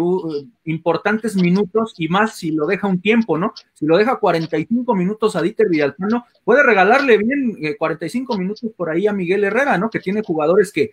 importantes 0.65 1.35
minutos 1.35 1.93
y 1.97 2.07
más 2.07 2.35
si 2.35 2.51
lo 2.51 2.65
deja 2.65 2.87
un 2.87 2.99
tiempo, 2.99 3.37
¿no? 3.37 3.53
Si 3.73 3.85
lo 3.85 3.97
deja 3.97 4.17
45 4.17 4.95
minutos 4.95 5.35
a 5.35 5.41
Dieter 5.41 5.69
Villalpando, 5.69 6.25
puede 6.43 6.63
regalarle 6.63 7.17
bien 7.17 7.57
45 7.77 8.33
eh, 8.33 8.37
minutos 8.37 8.71
por 8.75 8.89
ahí 8.89 9.07
a 9.07 9.13
Miguel 9.13 9.43
Herrera, 9.43 9.77
¿no? 9.77 9.89
Que 9.89 9.99
tiene 9.99 10.23
jugadores 10.23 10.71
que, 10.71 10.91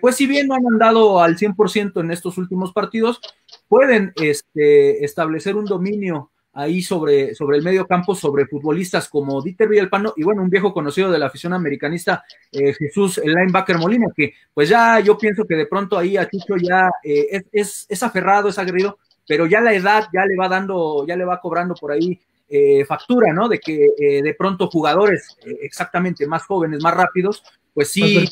pues 0.00 0.16
si 0.16 0.26
bien 0.26 0.48
no 0.48 0.54
han 0.54 0.66
andado 0.66 1.20
al 1.20 1.36
100% 1.36 2.00
en 2.00 2.10
estos 2.10 2.38
últimos 2.38 2.72
partidos, 2.72 3.20
pueden 3.68 4.12
este, 4.16 5.04
establecer 5.04 5.54
un 5.56 5.66
dominio 5.66 6.31
ahí 6.54 6.82
sobre, 6.82 7.34
sobre 7.34 7.56
el 7.56 7.64
medio 7.64 7.86
campo, 7.86 8.14
sobre 8.14 8.46
futbolistas 8.46 9.08
como 9.08 9.40
Dieter 9.40 9.68
Villalpano 9.68 10.12
y 10.16 10.22
bueno, 10.22 10.42
un 10.42 10.50
viejo 10.50 10.72
conocido 10.72 11.10
de 11.10 11.18
la 11.18 11.26
afición 11.26 11.52
americanista, 11.52 12.24
eh, 12.50 12.74
Jesús, 12.74 13.18
el 13.18 13.34
linebacker 13.34 13.78
Molina, 13.78 14.08
que 14.14 14.34
pues 14.52 14.68
ya 14.68 15.00
yo 15.00 15.16
pienso 15.16 15.44
que 15.44 15.54
de 15.54 15.66
pronto 15.66 15.98
ahí 15.98 16.16
a 16.16 16.28
Chucho 16.28 16.56
ya 16.56 16.90
eh, 17.02 17.42
es, 17.52 17.86
es, 17.88 18.02
aferrado, 18.02 18.48
es 18.48 18.58
aguerrido, 18.58 18.98
pero 19.26 19.46
ya 19.46 19.60
la 19.60 19.72
edad 19.72 20.04
ya 20.12 20.26
le 20.26 20.36
va 20.36 20.48
dando, 20.48 21.06
ya 21.06 21.16
le 21.16 21.24
va 21.24 21.40
cobrando 21.40 21.74
por 21.74 21.92
ahí 21.92 22.20
eh, 22.48 22.84
factura, 22.84 23.32
¿no? 23.32 23.48
De 23.48 23.58
que 23.58 23.88
de 24.22 24.34
pronto 24.34 24.68
jugadores 24.68 25.38
exactamente 25.62 26.26
más 26.26 26.44
jóvenes, 26.44 26.82
más 26.82 26.94
rápidos, 26.94 27.42
pues 27.72 27.90
sí. 27.90 28.28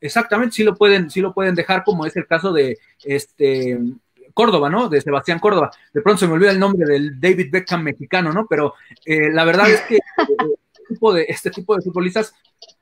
Exactamente, 0.00 0.56
sí 0.56 0.64
lo 0.64 0.76
pueden, 0.76 1.08
sí 1.08 1.22
lo 1.22 1.32
pueden 1.32 1.54
dejar, 1.54 1.82
como 1.82 2.04
es 2.04 2.14
el 2.14 2.26
caso 2.26 2.52
de 2.52 2.78
este 3.02 3.80
Córdoba, 4.34 4.68
¿no? 4.68 4.88
De 4.88 5.00
Sebastián 5.00 5.38
Córdoba. 5.38 5.70
De 5.92 6.02
pronto 6.02 6.20
se 6.20 6.26
me 6.26 6.34
olvida 6.34 6.50
el 6.50 6.58
nombre 6.58 6.86
del 6.86 7.18
David 7.18 7.50
Beckham 7.50 7.82
mexicano, 7.82 8.32
¿no? 8.32 8.46
Pero 8.46 8.74
eh, 9.06 9.30
la 9.32 9.44
verdad 9.44 9.70
es 9.70 9.80
que 9.82 9.96
eh, 9.96 10.00
este, 10.18 10.82
tipo 10.88 11.14
de, 11.14 11.26
este 11.28 11.50
tipo 11.50 11.76
de 11.76 11.82
futbolistas 11.82 12.34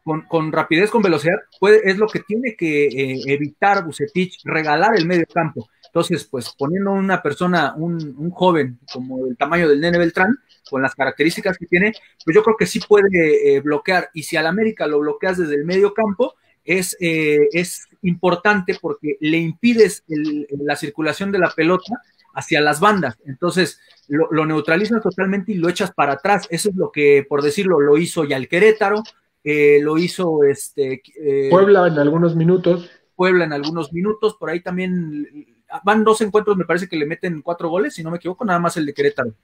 con, 0.03 0.51
rapidez, 0.51 0.91
con 0.91 1.03
velocidad, 1.03 1.37
puede, 1.61 1.89
es 1.89 1.99
lo 1.99 2.09
que 2.09 2.21
tiene 2.21 2.57
que 2.57 2.87
eh, 2.87 3.23
evitar 3.27 3.85
Bucetich, 3.85 4.41
regalar 4.45 4.97
el 4.97 5.07
medio 5.07 5.27
campo. 5.33 5.69
Entonces, 5.87 6.25
pues 6.25 6.51
poniendo 6.57 6.91
una 6.91 7.23
persona, 7.23 7.75
un, 7.77 8.15
un, 8.17 8.31
joven 8.31 8.79
como 8.91 9.27
el 9.27 9.37
tamaño 9.37 9.69
del 9.69 9.81
Nene 9.81 9.99
Beltrán, 9.99 10.39
con 10.71 10.81
las 10.81 10.95
características 10.95 11.59
que 11.59 11.67
tiene, 11.67 11.93
pues 12.25 12.35
yo 12.35 12.43
creo 12.43 12.57
que 12.57 12.67
sí 12.67 12.81
puede 12.81 13.61
bloquear. 13.61 14.09
Y 14.15 14.23
si 14.23 14.39
al 14.39 14.47
América 14.47 14.87
lo 14.87 15.01
bloqueas 15.01 15.37
desde 15.37 15.57
el 15.57 15.67
medio 15.67 15.93
campo, 15.93 16.35
es, 16.65 16.97
eh, 17.01 17.49
es 17.53 17.89
importante 18.03 18.77
porque 18.81 19.17
le 19.21 19.39
impides 19.39 20.05
la 20.07 20.77
circulación 20.77 21.33
de 21.33 21.39
la 21.39 21.51
pelota 21.51 22.01
hacia 22.35 22.61
las 22.61 22.81
bandas. 22.81 23.19
Entonces, 23.27 23.81
lo, 24.09 24.45
neutralizas 24.47 25.03
totalmente 25.03 25.53
y 25.53 25.57
lo 25.57 25.69
echas 25.69 25.93
para 25.93 26.15
atrás. 26.15 26.47
Eso 26.51 26.71
es 26.71 26.77
lo 26.77 26.91
que, 26.91 27.25
por 27.29 27.43
decirlo, 27.43 27.81
lo 27.81 27.97
hizo 27.99 28.25
ya 28.25 28.37
el 28.37 28.49
Querétaro, 28.49 29.03
eh, 29.45 29.79
lo 29.83 29.99
hizo 29.99 30.45
este... 30.45 31.03
Eh, 31.21 31.49
Puebla 31.51 31.87
en 31.89 31.99
algunos 31.99 32.37
minutos. 32.37 32.91
Puebla 33.15 33.45
en 33.45 33.53
algunos 33.53 33.93
minutos, 33.93 34.37
por 34.39 34.51
ahí 34.51 34.61
también 34.61 35.47
van 35.85 36.03
dos 36.03 36.21
encuentros, 36.23 36.57
me 36.57 36.65
parece 36.65 36.89
que 36.89 36.97
le 36.97 37.07
meten 37.07 37.43
cuatro 37.43 37.69
goles, 37.69 37.95
si 37.95 38.03
no 38.03 38.11
me 38.11 38.17
equivoco, 38.17 38.45
nada 38.45 38.59
más 38.59 38.77
el 38.77 38.87
de 38.87 38.95
Querétaro. 38.95 39.35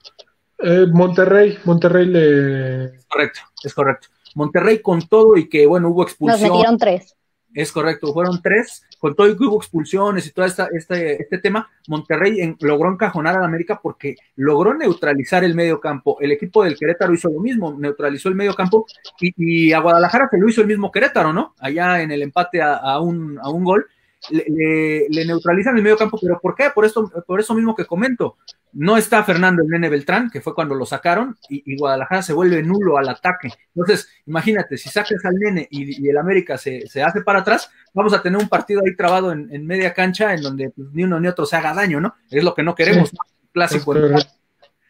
Monterrey, 0.93 1.59
Monterrey 1.65 2.07
le... 2.07 2.85
Es 2.87 3.07
correcto, 3.07 3.41
es 3.63 3.75
correcto. 3.75 4.09
Monterrey 4.35 4.81
con 4.81 5.07
todo 5.07 5.37
y 5.37 5.49
que, 5.49 5.67
bueno, 5.67 5.91
hubo 5.91 6.03
expulsión. 6.03 6.41
Nos 6.41 6.51
metieron 6.51 6.79
tres. 6.79 7.18
Es 7.55 7.73
correcto, 7.73 8.13
fueron 8.13 8.41
tres, 8.43 8.85
con 8.99 9.15
todo 9.15 9.29
y 9.29 9.37
que 9.37 9.45
expulsiones 9.57 10.27
y 10.27 10.33
todo 10.33 10.45
esta, 10.45 10.69
este, 10.73 11.21
este 11.23 11.39
tema, 11.39 11.69
Monterrey 11.87 12.57
logró 12.61 12.93
encajonar 12.93 13.37
a 13.37 13.41
la 13.41 13.47
América 13.47 13.81
porque 13.83 14.17
logró 14.37 14.75
neutralizar 14.75 15.45
el 15.45 15.55
medio 15.55 15.81
campo. 15.81 16.19
El 16.21 16.33
equipo 16.33 16.63
del 16.65 16.79
Querétaro 16.79 17.15
hizo 17.15 17.31
lo 17.31 17.41
mismo, 17.41 17.75
neutralizó 17.79 18.29
el 18.29 18.35
medio 18.35 18.55
campo 18.55 18.87
y, 19.21 19.73
a 19.73 19.81
Guadalajara 19.81 20.29
se 20.31 20.39
lo 20.39 20.49
hizo 20.49 20.61
el 20.61 20.67
mismo 20.67 20.91
Querétaro, 20.91 21.33
¿no? 21.33 21.55
Allá 21.59 22.03
en 22.03 22.11
el 22.11 22.23
empate 22.23 22.61
a, 22.63 23.01
un, 23.01 23.39
a 23.41 23.51
un 23.51 23.65
gol 23.65 23.87
le, 24.31 25.25
neutralizan 25.27 25.77
el 25.77 25.83
medio 25.83 25.97
campo, 25.97 26.19
pero 26.21 26.39
¿por 26.41 26.55
qué? 26.55 26.71
Por 26.75 26.85
eso, 26.85 27.11
por 27.27 27.41
eso 27.41 27.55
mismo 27.55 27.75
que 27.75 27.87
comento. 27.87 28.37
No 28.73 28.97
está 28.97 29.25
Fernando 29.25 29.63
el 29.63 29.69
Nene 29.69 29.89
Beltrán, 29.89 30.31
que 30.31 30.41
fue 30.41 30.55
cuando 30.55 30.75
lo 30.75 30.85
sacaron, 30.85 31.37
y, 31.49 31.77
Guadalajara 31.77 32.23
se 32.23 32.33
vuelve 32.33 32.63
nulo 32.63 32.99
al 32.99 33.09
ataque. 33.09 33.51
Entonces, 33.75 34.09
imagínate, 34.27 34.77
si 34.77 34.89
sacas 34.89 35.25
al 35.25 35.37
Nene 35.37 35.67
y, 35.71 36.09
el 36.09 36.19
América 36.19 36.59
se, 36.59 36.85
hace 37.03 37.23
para 37.23 37.41
atrás, 37.41 37.71
vamos 37.95 38.13
a 38.13 38.23
tener 38.23 38.41
un 38.41 38.49
partido 38.49 38.83
ahí 38.85 38.95
trabado 38.95 39.33
en, 39.33 39.67
media 39.67 39.95
cancha 39.95 40.35
en 40.35 40.43
donde 40.43 40.71
pues, 40.71 40.89
ni 40.93 41.05
uno 41.05 41.19
ni 41.21 41.29
otro 41.29 41.47
se 41.47 41.57
haga 41.57 41.75
daño, 41.75 42.01
¿no? 42.01 42.15
Es 42.31 42.45
lo 42.45 42.55
que 42.55 42.63
no 42.63 42.75
queremos, 42.75 43.11
clásico. 43.53 43.95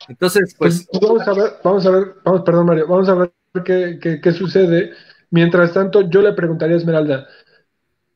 Entonces, 0.08 0.54
pues, 0.58 0.88
pues... 0.90 1.02
Vamos 1.02 1.28
a 1.28 1.32
ver, 1.34 1.52
vamos 1.62 1.86
a 1.86 1.90
ver, 1.90 2.14
vamos, 2.24 2.42
perdón 2.42 2.66
Mario, 2.66 2.86
vamos 2.88 3.08
a 3.08 3.14
ver 3.14 3.32
qué, 3.64 4.20
qué 4.22 4.32
sucede. 4.32 4.92
Mientras 5.30 5.72
tanto, 5.72 6.08
yo 6.08 6.22
le 6.22 6.32
preguntaría 6.32 6.76
a 6.76 6.78
Esmeralda, 6.78 7.28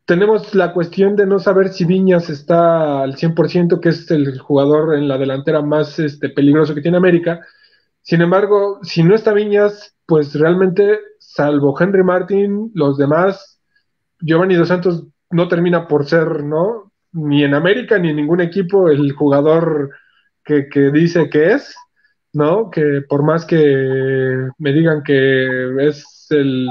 tenemos 0.04 0.54
la 0.54 0.72
cuestión 0.72 1.16
de 1.16 1.26
no 1.26 1.38
saber 1.38 1.68
si 1.70 1.84
Viñas 1.84 2.28
está 2.28 3.02
al 3.02 3.16
100%, 3.16 3.80
que 3.80 3.90
es 3.90 4.10
el 4.10 4.38
jugador 4.38 4.96
en 4.96 5.08
la 5.08 5.18
delantera 5.18 5.62
más 5.62 5.98
este, 5.98 6.28
peligroso 6.28 6.74
que 6.74 6.82
tiene 6.82 6.96
América, 6.96 7.40
Sin 8.02 8.20
embargo, 8.20 8.80
si 8.82 9.04
no 9.04 9.14
está 9.14 9.32
Viñas, 9.32 9.94
pues 10.06 10.34
realmente, 10.34 10.98
salvo 11.18 11.76
Henry 11.80 12.02
Martin, 12.02 12.72
los 12.74 12.98
demás, 12.98 13.60
Giovanni 14.20 14.56
Dos 14.56 14.68
Santos 14.68 15.06
no 15.30 15.48
termina 15.48 15.86
por 15.88 16.06
ser, 16.06 16.44
¿no? 16.44 16.92
Ni 17.12 17.44
en 17.44 17.54
América 17.54 17.98
ni 17.98 18.10
en 18.10 18.16
ningún 18.16 18.40
equipo 18.40 18.88
el 18.88 19.12
jugador 19.12 19.90
que, 20.44 20.68
que 20.68 20.90
dice 20.90 21.30
que 21.30 21.52
es, 21.52 21.74
¿no? 22.32 22.70
Que 22.70 23.02
por 23.08 23.22
más 23.22 23.44
que 23.44 24.48
me 24.58 24.72
digan 24.72 25.02
que 25.02 25.88
es 25.88 26.26
el 26.30 26.68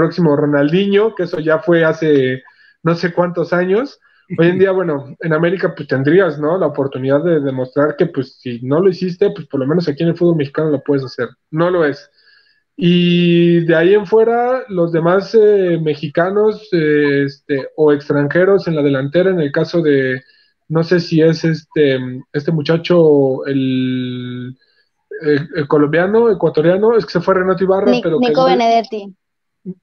próximo 0.00 0.34
Ronaldinho, 0.34 1.14
que 1.14 1.24
eso 1.24 1.38
ya 1.40 1.58
fue 1.58 1.84
hace 1.84 2.42
no 2.82 2.94
sé 2.94 3.12
cuántos 3.12 3.52
años, 3.52 4.00
hoy 4.38 4.48
en 4.48 4.58
día, 4.58 4.70
bueno, 4.72 5.14
en 5.20 5.32
América 5.32 5.74
pues 5.74 5.88
tendrías, 5.88 6.38
¿no? 6.38 6.56
La 6.56 6.66
oportunidad 6.66 7.22
de 7.22 7.40
demostrar 7.40 7.96
que 7.96 8.06
pues 8.06 8.38
si 8.40 8.60
no 8.62 8.80
lo 8.80 8.88
hiciste, 8.88 9.30
pues 9.30 9.46
por 9.46 9.60
lo 9.60 9.66
menos 9.66 9.88
aquí 9.88 10.02
en 10.02 10.10
el 10.10 10.16
fútbol 10.16 10.36
mexicano 10.36 10.70
lo 10.70 10.82
puedes 10.82 11.04
hacer. 11.04 11.28
No 11.50 11.70
lo 11.70 11.84
es. 11.84 12.10
Y 12.76 13.60
de 13.66 13.76
ahí 13.76 13.92
en 13.94 14.06
fuera, 14.06 14.64
los 14.68 14.92
demás 14.92 15.34
eh, 15.34 15.78
mexicanos 15.82 16.66
eh, 16.72 17.24
este, 17.26 17.68
o 17.76 17.92
extranjeros 17.92 18.66
en 18.68 18.76
la 18.76 18.82
delantera, 18.82 19.30
en 19.30 19.40
el 19.40 19.52
caso 19.52 19.82
de, 19.82 20.22
no 20.68 20.82
sé 20.82 21.00
si 21.00 21.20
es 21.20 21.44
este, 21.44 21.98
este 22.32 22.52
muchacho, 22.52 23.44
el, 23.44 24.56
colombiano, 25.68 26.30
ecuatoriano, 26.30 26.96
es 26.96 27.04
que 27.04 27.12
se 27.12 27.20
fue 27.20 27.34
Renato 27.34 27.62
Ibarra, 27.62 27.92
pero... 28.02 28.18
Nico 28.18 28.46
Benedetti. 28.46 29.14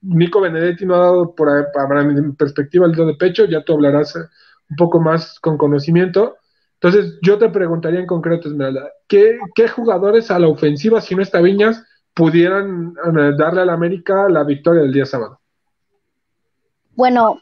Nico 0.01 0.41
Benedetti 0.41 0.85
no 0.85 0.95
ha 0.95 0.99
dado, 0.99 1.35
por, 1.35 1.67
para 1.71 2.03
mi 2.03 2.31
perspectiva, 2.33 2.85
el 2.85 2.93
dedo 2.93 3.07
de 3.07 3.15
pecho, 3.15 3.45
ya 3.45 3.63
tú 3.63 3.73
hablarás 3.73 4.15
un 4.15 4.75
poco 4.75 4.99
más 4.99 5.39
con 5.39 5.57
conocimiento. 5.57 6.37
Entonces, 6.81 7.17
yo 7.21 7.37
te 7.37 7.49
preguntaría 7.49 7.99
en 7.99 8.07
concreto, 8.07 8.49
Esmeralda, 8.49 8.91
¿qué, 9.07 9.37
¿qué 9.55 9.67
jugadores 9.67 10.29
a 10.29 10.39
la 10.39 10.47
ofensiva, 10.47 11.01
si 11.01 11.15
no 11.15 11.21
está 11.21 11.41
Viñas, 11.41 11.83
pudieran 12.13 12.93
eh, 13.05 13.33
darle 13.37 13.61
a 13.61 13.65
la 13.65 13.73
América 13.73 14.27
la 14.29 14.43
victoria 14.43 14.81
del 14.81 14.93
día 14.93 15.05
sábado? 15.05 15.39
Bueno, 16.95 17.39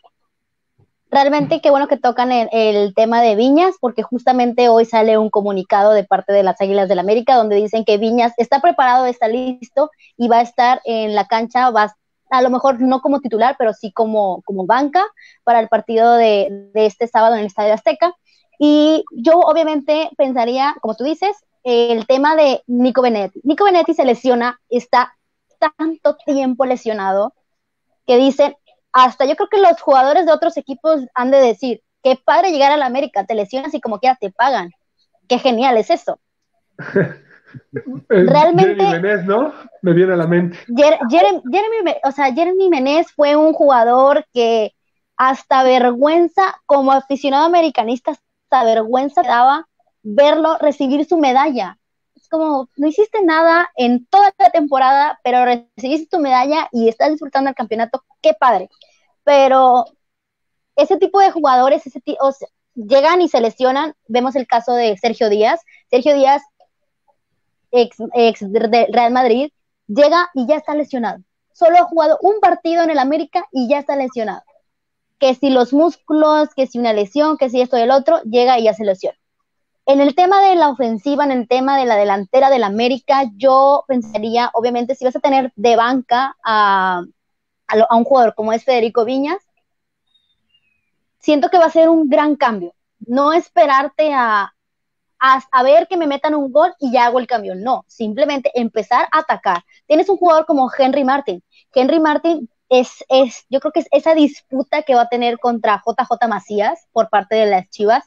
realmente 1.09 1.61
qué 1.61 1.69
bueno 1.69 1.88
que 1.88 1.95
tocan 1.95 2.31
el, 2.31 2.93
tema 2.93 3.21
de 3.21 3.36
Viñas, 3.36 3.75
porque 3.79 4.03
justamente 4.03 4.67
hoy 4.67 4.83
sale 4.83 5.17
un 5.17 5.29
comunicado 5.29 5.93
de 5.93 6.03
parte 6.03 6.33
de 6.33 6.43
las 6.43 6.59
Águilas 6.59 6.89
del 6.89 6.97
la 6.97 7.03
América 7.03 7.36
donde 7.36 7.55
dicen 7.55 7.86
que 7.86 7.97
Viñas 7.97 8.33
está 8.38 8.59
preparado, 8.59 9.05
está 9.05 9.29
listo 9.29 9.91
y 10.17 10.27
va 10.27 10.39
a 10.39 10.41
estar 10.41 10.81
en 10.83 11.15
la 11.15 11.25
cancha, 11.25 11.69
va 11.69 11.95
a 12.30 12.41
lo 12.41 12.49
mejor 12.49 12.82
no 12.82 13.01
como 13.01 13.19
titular, 13.19 13.55
pero 13.57 13.73
sí 13.73 13.91
como, 13.91 14.41
como 14.43 14.65
banca 14.65 15.05
para 15.43 15.59
el 15.59 15.67
partido 15.67 16.15
de, 16.15 16.69
este 16.73 17.07
sábado 17.07 17.36
en 17.36 17.41
el 17.41 17.47
Estadio 17.47 17.73
Azteca. 17.73 18.13
Y 18.59 19.03
yo 19.11 19.39
obviamente 19.39 20.09
pensaría, 20.17 20.76
como 20.82 20.95
tú 20.95 21.03
dices, 21.03 21.36
el 21.63 22.05
tema 22.07 22.36
de 22.36 22.63
Nico 22.67 23.01
Benetti. 23.01 23.41
Nico 23.43 23.65
Benetti 23.65 23.93
se 23.93 24.05
lesiona, 24.05 24.59
está 24.69 25.15
tanto 25.78 26.15
tiempo 26.26 26.65
lesionado 26.65 27.34
que 28.05 28.17
dicen, 28.17 28.55
hasta 28.91 29.26
yo 29.26 29.36
creo 29.36 29.49
que 29.49 29.57
los 29.57 29.82
jugadores 29.82 30.26
de 30.26 30.32
otros 30.32 30.57
equipos 30.57 31.01
han 31.13 31.32
de 31.32 31.38
decir, 31.38 31.82
qué 32.03 32.19
padre 32.23 32.51
llegar 32.51 32.71
a 32.71 32.78
la 32.78 32.86
América, 32.86 33.26
te 33.26 33.36
lesionas 33.36 33.73
y 33.73 33.82
como 33.82 33.99
quiera 33.99 34.17
te 34.19 34.32
pagan. 34.32 34.71
Qué 35.28 35.39
genial 35.39 35.78
es 35.78 35.89
eso. 35.89 36.19
Realmente. 38.10 38.84
Jeremy 38.84 39.01
Menez, 39.01 39.26
¿no? 39.26 39.53
Me 39.82 39.93
viene 39.93 40.14
a 40.14 40.18
la 40.18 40.28
mente. 40.28 40.58
Jeremy, 41.10 41.41
o 42.03 42.12
sea, 42.12 42.34
Jeremy 42.34 42.70
Menez 42.70 43.08
fue 43.16 43.36
un 43.36 43.53
jugador 43.53 44.26
que 44.34 44.74
hasta 45.18 45.64
vergüenza, 45.64 46.56
como 46.66 46.91
aficionado 46.91 47.45
americanista, 47.45 48.12
hasta 48.12 48.64
vergüenza 48.64 49.24
daba 49.24 49.68
verlo 50.03 50.58
recibir 50.60 51.06
su 51.06 51.18
medalla. 51.18 51.78
Es 52.16 52.28
como, 52.30 52.70
no 52.76 52.88
hiciste 52.88 53.24
nada 53.24 53.70
en 53.76 54.06
toda 54.08 54.32
la 54.38 54.49
temporada, 54.49 55.20
pero 55.24 55.45
recibiste 55.45 56.08
tu 56.08 56.20
medalla 56.22 56.68
y 56.72 56.89
estás 56.89 57.10
disfrutando 57.10 57.49
el 57.49 57.56
campeonato, 57.56 58.03
qué 58.22 58.34
padre. 58.34 58.70
Pero 59.24 59.86
ese 60.76 60.97
tipo 60.97 61.20
de 61.20 61.32
jugadores, 61.32 61.86
ese 61.88 62.01
llegan 62.76 63.22
y 63.22 63.30
se 63.30 63.41
lesionan. 63.41 63.95
Vemos 64.08 64.36
el 64.36 64.47
caso 64.47 64.74
de 64.74 64.97
Sergio 64.97 65.30
Díaz. 65.30 65.62
Sergio 65.89 66.14
Díaz, 66.14 66.41
ex, 67.76 67.97
ex 68.13 68.41
Real 68.51 69.11
Madrid, 69.11 69.51
llega 69.88 70.30
y 70.34 70.47
ya 70.47 70.55
está 70.55 70.76
lesionado. 70.76 71.19
Solo 71.53 71.78
ha 71.78 71.84
jugado 71.84 72.17
un 72.21 72.39
partido 72.39 72.84
en 72.84 72.89
el 72.89 72.99
América 72.99 73.45
y 73.51 73.69
ya 73.69 73.80
está 73.80 73.95
lesionado. 73.95 74.43
Que 75.19 75.36
si 75.36 75.49
los 75.49 75.73
músculos, 75.73 76.49
que 76.55 76.67
si 76.67 76.80
una 76.80 76.93
lesión, 76.93 77.38
que 77.38 77.49
si 77.49 77.61
esto 77.61 77.78
y 77.78 77.82
el 77.82 77.91
otro, 77.91 78.21
llega 78.23 78.59
y 78.59 78.63
ya 78.63 78.73
se 78.73 78.84
lesiona. 78.84 79.17
En 79.86 80.01
el 80.01 80.15
tema 80.15 80.41
de 80.41 80.55
la 80.55 80.69
ofensiva, 80.69 81.23
en 81.26 81.32
el 81.32 81.47
tema 81.47 81.78
de 81.78 81.86
la 81.86 81.95
delantera 81.95 82.49
del 82.49 82.63
América, 82.63 83.30
yo 83.36 83.86
pensaría, 83.88 84.49
obviamente, 84.53 84.95
si 84.95 85.05
vas 85.05 85.15
a 85.15 85.19
tener 85.19 85.53
de 85.55 85.76
banca 85.76 86.36
a, 86.43 87.03
un 87.91 88.03
jugador 88.03 88.34
como 88.34 88.51
es 88.51 88.65
Federico 88.65 89.05
Viñas, 89.05 89.38
siento 91.19 91.49
que 91.49 91.59
va 91.59 91.65
a 91.65 91.69
ser 91.69 91.89
un 91.89 92.09
gran 92.09 92.36
cambio. 92.36 92.73
No 92.99 93.32
esperarte 93.32 94.11
a, 94.11 94.55
a, 95.51 95.63
ver 95.63 95.88
que 95.88 95.97
me 95.97 96.07
metan 96.07 96.36
un 96.36 96.51
gol 96.51 96.73
y 96.80 96.91
ya 96.91 97.05
hago 97.05 97.19
el 97.19 97.28
cambio. 97.28 97.55
No, 97.55 97.84
simplemente 97.88 98.51
empezar 98.53 99.07
a 99.11 99.19
atacar. 99.19 99.63
Tienes 99.88 100.09
un 100.09 100.17
jugador 100.17 100.45
como 100.45 100.69
Henry 100.78 101.03
Martin. 101.03 101.43
Henry 101.73 101.99
Martin 101.99 102.49
es, 102.69 103.03
es, 103.09 103.45
yo 103.49 103.59
creo 103.59 103.71
que 103.71 103.82
es 103.82 103.88
esa 103.91 104.13
disputa 104.13 104.84
que 104.84 104.95
va 104.95 105.01
a 105.01 105.09
tener 105.09 105.39
contra 105.39 105.82
JJ 105.86 106.28
Macías 106.28 106.88
por 106.91 107.09
parte 107.09 107.36
de 107.36 107.45
las 107.47 107.69
Chivas 107.69 108.03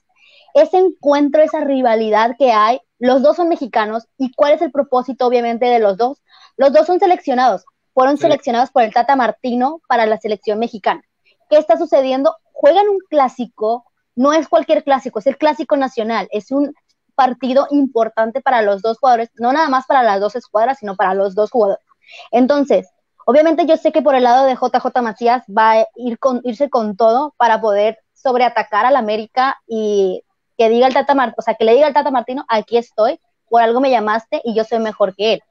ese 0.54 0.78
encuentro, 0.78 1.42
esa 1.42 1.60
rivalidad 1.60 2.36
que 2.38 2.52
hay, 2.52 2.80
los 2.98 3.22
dos 3.22 3.36
son 3.36 3.48
mexicanos 3.48 4.08
y 4.16 4.32
cuál 4.32 4.54
es 4.54 4.62
el 4.62 4.72
propósito 4.72 5.26
obviamente 5.26 5.66
de 5.66 5.78
los 5.78 5.96
dos. 5.96 6.22
Los 6.56 6.72
dos 6.72 6.86
son 6.86 6.98
seleccionados, 6.98 7.64
fueron 7.94 8.16
seleccionados 8.16 8.70
por 8.70 8.82
el 8.82 8.92
Tata 8.92 9.16
Martino 9.16 9.80
para 9.88 10.06
la 10.06 10.18
selección 10.18 10.58
mexicana. 10.58 11.02
¿Qué 11.48 11.58
está 11.58 11.76
sucediendo? 11.76 12.34
Juegan 12.52 12.88
un 12.88 12.98
clásico, 13.08 13.84
no 14.16 14.32
es 14.32 14.48
cualquier 14.48 14.82
clásico, 14.82 15.20
es 15.20 15.26
el 15.26 15.38
clásico 15.38 15.76
nacional, 15.76 16.28
es 16.32 16.50
un 16.50 16.74
partido 17.18 17.66
importante 17.70 18.40
para 18.40 18.62
los 18.62 18.80
dos 18.80 18.98
jugadores, 18.98 19.28
no 19.34 19.52
nada 19.52 19.68
más 19.68 19.86
para 19.86 20.04
las 20.04 20.20
dos 20.20 20.36
escuadras, 20.36 20.78
sino 20.78 20.94
para 20.94 21.14
los 21.14 21.34
dos 21.34 21.50
jugadores. 21.50 21.84
Entonces, 22.30 22.88
obviamente 23.26 23.66
yo 23.66 23.76
sé 23.76 23.90
que 23.90 24.02
por 24.02 24.14
el 24.14 24.22
lado 24.22 24.46
de 24.46 24.54
JJ 24.54 25.02
Macías 25.02 25.42
va 25.46 25.72
a 25.72 25.86
ir 25.96 26.20
con, 26.20 26.40
irse 26.44 26.70
con 26.70 26.96
todo 26.96 27.34
para 27.36 27.60
poder 27.60 27.98
sobreatacar 28.14 28.86
al 28.86 28.94
América 28.94 29.56
y 29.66 30.22
que 30.56 30.68
diga 30.68 30.86
el 30.86 30.94
Tata 30.94 31.16
Martino, 31.16 31.34
o 31.38 31.42
sea, 31.42 31.54
que 31.54 31.64
le 31.64 31.74
diga 31.74 31.88
al 31.88 31.92
Tata 31.92 32.12
Martino, 32.12 32.44
aquí 32.48 32.76
estoy, 32.76 33.18
por 33.48 33.62
algo 33.62 33.80
me 33.80 33.90
llamaste 33.90 34.40
y 34.44 34.54
yo 34.54 34.62
soy 34.62 34.78
mejor 34.78 35.16
que 35.16 35.32
él. 35.34 35.42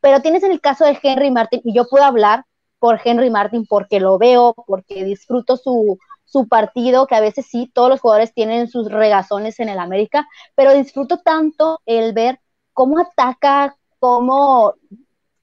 Pero 0.00 0.22
tienes 0.22 0.42
en 0.42 0.50
el 0.50 0.60
caso 0.60 0.84
de 0.84 0.98
Henry 1.00 1.30
Martin, 1.30 1.60
y 1.64 1.72
yo 1.72 1.86
puedo 1.88 2.04
hablar 2.04 2.44
por 2.80 3.00
Henry 3.04 3.30
Martin 3.30 3.64
porque 3.64 4.00
lo 4.00 4.18
veo, 4.18 4.54
porque 4.66 5.04
disfruto 5.04 5.56
su, 5.56 5.98
su 6.32 6.48
partido, 6.48 7.06
que 7.06 7.14
a 7.14 7.20
veces 7.20 7.46
sí, 7.46 7.70
todos 7.74 7.90
los 7.90 8.00
jugadores 8.00 8.32
tienen 8.32 8.66
sus 8.68 8.90
regazones 8.90 9.60
en 9.60 9.68
el 9.68 9.78
América, 9.78 10.26
pero 10.54 10.72
disfruto 10.72 11.18
tanto 11.18 11.80
el 11.84 12.14
ver 12.14 12.40
cómo 12.72 12.98
ataca, 12.98 13.76
cómo 13.98 14.74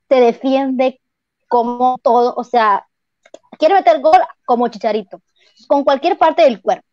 se 0.10 0.16
defiende, 0.16 1.00
cómo 1.48 2.00
todo, 2.02 2.34
o 2.36 2.44
sea, 2.44 2.88
quiere 3.60 3.76
meter 3.76 4.02
gol 4.02 4.18
como 4.46 4.68
chicharito, 4.70 5.22
con 5.68 5.84
cualquier 5.84 6.18
parte 6.18 6.42
del 6.42 6.60
cuerpo. 6.60 6.88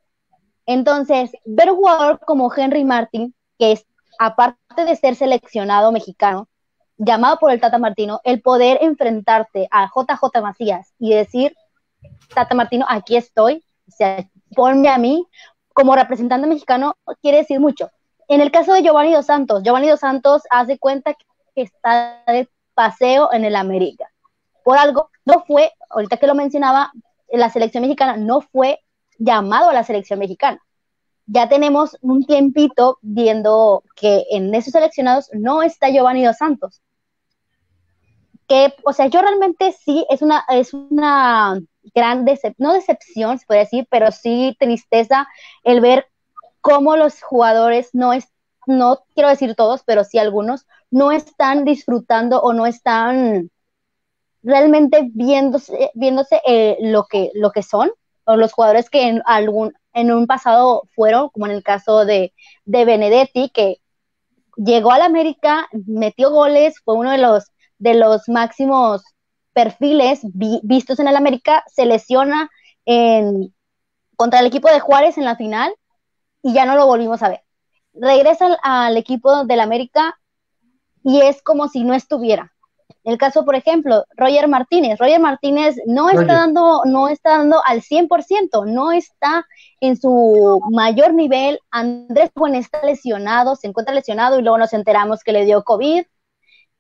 Entonces, 0.67 1.31
ver 1.47 1.71
un 1.71 1.79
jugador 1.79 2.21
como 2.21 2.53
Henry 2.55 2.85
Martin, 2.85 3.35
que 3.59 3.73
es, 3.73 3.87
aparte 4.19 4.85
de 4.85 4.97
ser 4.97 5.15
seleccionado 5.15 5.91
mexicano, 5.91 6.49
llamado 6.99 7.39
por 7.39 7.51
el 7.51 7.61
Tata 7.61 7.79
Martino, 7.79 8.21
el 8.25 8.43
poder 8.43 8.79
enfrentarte 8.83 9.69
a 9.71 9.87
JJ 9.87 10.43
Macías 10.43 10.93
y 10.99 11.15
decir, 11.15 11.57
Tata 12.35 12.55
Martino, 12.55 12.85
aquí 12.89 13.17
estoy, 13.17 13.65
o 13.89 13.91
sea, 13.91 14.29
ponme 14.55 14.89
a 14.89 14.99
mí, 14.99 15.27
como 15.73 15.95
representante 15.95 16.47
mexicano, 16.47 16.97
quiere 17.21 17.39
decir 17.39 17.61
mucho. 17.61 17.91
En 18.29 18.41
el 18.41 18.51
caso 18.51 18.73
de 18.73 18.83
Giovanni 18.83 19.13
Dos 19.13 19.27
Santos, 19.27 19.63
Giovanni 19.63 19.89
Dos 19.89 20.01
Santos 20.01 20.43
hace 20.51 20.79
cuenta 20.79 21.15
que 21.55 21.63
está 21.63 22.23
de 22.27 22.49
paseo 22.75 23.33
en 23.33 23.45
el 23.45 23.57
América. 23.57 24.11
Por 24.65 24.79
algo, 24.79 25.11
no 25.25 25.45
fue, 25.47 25.73
ahorita 25.91 26.17
que 26.17 26.27
lo 26.27 26.35
mencionaba, 26.35 26.93
la 27.31 27.51
selección 27.51 27.83
mexicana 27.83 28.17
no 28.17 28.41
fue 28.41 28.81
llamado 29.19 29.71
a 29.71 29.73
la 29.73 29.85
selección 29.85 30.19
mexicana. 30.19 30.61
Ya 31.27 31.49
tenemos 31.49 31.97
un 32.01 32.25
tiempito 32.25 32.99
viendo 33.03 33.83
que 33.95 34.25
en 34.31 34.55
esos 34.55 34.73
seleccionados 34.73 35.29
no 35.33 35.63
está 35.63 35.89
Giovanni 35.89 36.25
Dos 36.25 36.37
Santos. 36.37 36.83
Que, 38.49 38.75
o 38.85 38.93
sea, 38.93 39.07
yo 39.07 39.23
realmente 39.23 39.73
sí, 39.73 40.07
es 40.09 40.23
una, 40.23 40.45
es 40.49 40.73
una 40.73 41.61
gran 41.95 42.25
decepción, 42.25 42.69
no 42.69 42.73
decepción, 42.75 43.39
se 43.39 43.47
puede 43.47 43.61
decir, 43.61 43.87
pero 43.91 44.11
sí 44.13 44.57
tristeza 44.59 45.27
el 45.65 45.81
ver 45.81 46.07
cómo 46.61 46.97
los 46.97 47.23
jugadores 47.23 47.91
no 47.93 48.13
es, 48.13 48.29
no 48.67 49.05
quiero 49.15 49.29
decir 49.29 49.55
todos, 49.55 49.83
pero 49.85 50.05
sí 50.05 50.19
algunos, 50.19 50.67
no 50.91 51.13
están 51.13 51.65
disfrutando 51.65 52.41
o 52.41 52.53
no 52.53 52.67
están 52.67 53.51
realmente 54.43 55.09
viéndose, 55.13 55.91
viéndose 55.95 56.41
eh, 56.47 56.77
lo, 56.81 57.05
que, 57.05 57.31
lo 57.35 57.51
que 57.53 57.63
son, 57.63 57.91
o 58.25 58.37
los 58.37 58.53
jugadores 58.53 58.91
que 58.91 59.09
en, 59.09 59.23
algún, 59.27 59.75
en 59.93 60.13
un 60.13 60.27
pasado 60.27 60.83
fueron, 60.95 61.31
como 61.31 61.47
en 61.47 61.53
el 61.53 61.63
caso 61.63 62.05
de, 62.05 62.33
de 62.65 62.85
Benedetti, 62.85 63.51
que 63.51 63.81
llegó 64.57 64.93
al 64.93 65.03
América, 65.03 65.69
metió 65.87 66.31
goles, 66.31 66.81
fue 66.85 66.95
uno 66.95 67.11
de 67.11 67.19
los, 67.19 67.53
de 67.79 67.95
los 67.95 68.29
máximos 68.29 69.03
perfiles 69.57 70.21
vistos 70.35 71.01
en 71.01 71.09
el 71.09 71.17
América, 71.17 71.65
se 71.67 71.87
lesiona 71.87 72.51
en, 72.85 73.55
contra 74.15 74.41
el 74.41 74.47
equipo 74.47 74.69
de 74.69 74.81
Juárez 74.81 75.17
en 75.17 75.25
la 75.25 75.35
final 75.35 75.73
y 76.43 76.53
ya 76.53 76.67
no 76.67 76.77
lo 76.77 76.85
volvimos 76.85 77.23
a 77.23 77.31
ver. 77.31 77.41
Regresa 77.95 78.55
al, 78.63 78.99
equipo 78.99 79.47
del 79.47 79.61
América 79.61 80.21
y 81.03 81.23
es 81.23 81.41
como 81.41 81.69
si 81.69 81.85
no 81.85 81.95
estuviera. 81.95 82.53
El 83.03 83.17
caso, 83.17 83.47
por 83.47 83.55
ejemplo, 83.55 84.05
Roger 84.15 84.47
Martínez. 84.47 84.99
Roger 84.99 85.21
Martínez 85.21 85.77
no 85.87 86.11
está 86.11 86.35
dando, 86.35 86.83
no 86.85 87.09
está 87.09 87.39
dando 87.39 87.63
al 87.65 87.81
100%, 87.81 88.67
no 88.67 88.93
está 88.93 89.47
en 89.81 89.97
su 89.97 90.61
mayor 90.71 91.15
nivel. 91.15 91.61
Andrés 91.71 92.31
Juan 92.37 92.55
está 92.57 92.83
lesionado, 92.83 93.57
se 93.57 93.69
encuentra 93.69 93.95
lesionado 93.95 94.39
y 94.39 94.43
luego 94.43 94.59
nos 94.59 94.75
enteramos 94.75 95.25
que 95.25 95.33
le 95.33 95.47
dio 95.47 95.65
COVID. 95.65 96.05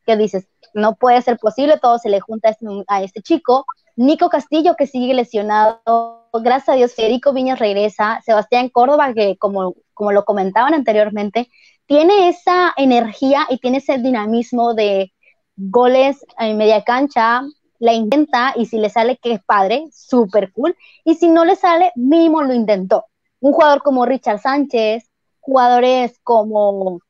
Que 0.04 0.16
dices, 0.16 0.46
no 0.76 0.94
puede 0.94 1.22
ser 1.22 1.38
posible, 1.38 1.78
todo 1.78 1.98
se 1.98 2.10
le 2.10 2.20
junta 2.20 2.48
a 2.48 2.50
este, 2.52 2.66
a 2.86 3.02
este 3.02 3.22
chico. 3.22 3.64
Nico 3.96 4.28
Castillo, 4.28 4.76
que 4.76 4.86
sigue 4.86 5.14
lesionado. 5.14 6.28
Gracias 6.34 6.68
a 6.68 6.74
Dios, 6.74 6.94
Federico 6.94 7.32
Viñas 7.32 7.58
regresa. 7.58 8.20
Sebastián 8.24 8.68
Córdoba, 8.68 9.14
que 9.14 9.38
como, 9.38 9.74
como 9.94 10.12
lo 10.12 10.26
comentaban 10.26 10.74
anteriormente, 10.74 11.48
tiene 11.86 12.28
esa 12.28 12.74
energía 12.76 13.46
y 13.48 13.58
tiene 13.58 13.78
ese 13.78 13.96
dinamismo 13.96 14.74
de 14.74 15.12
goles 15.56 16.24
en 16.38 16.58
media 16.58 16.84
cancha, 16.84 17.42
la 17.78 17.94
intenta 17.94 18.52
y 18.54 18.66
si 18.66 18.78
le 18.78 18.90
sale, 18.90 19.16
que 19.16 19.32
es 19.32 19.44
padre, 19.44 19.86
súper 19.92 20.52
cool. 20.52 20.76
Y 21.04 21.14
si 21.14 21.30
no 21.30 21.46
le 21.46 21.56
sale, 21.56 21.90
mínimo 21.94 22.42
lo 22.42 22.52
intentó. 22.52 23.06
Un 23.40 23.52
jugador 23.52 23.82
como 23.82 24.04
Richard 24.04 24.40
Sánchez, 24.40 25.10
jugadores 25.40 26.18
como... 26.22 26.96
O 26.96 27.00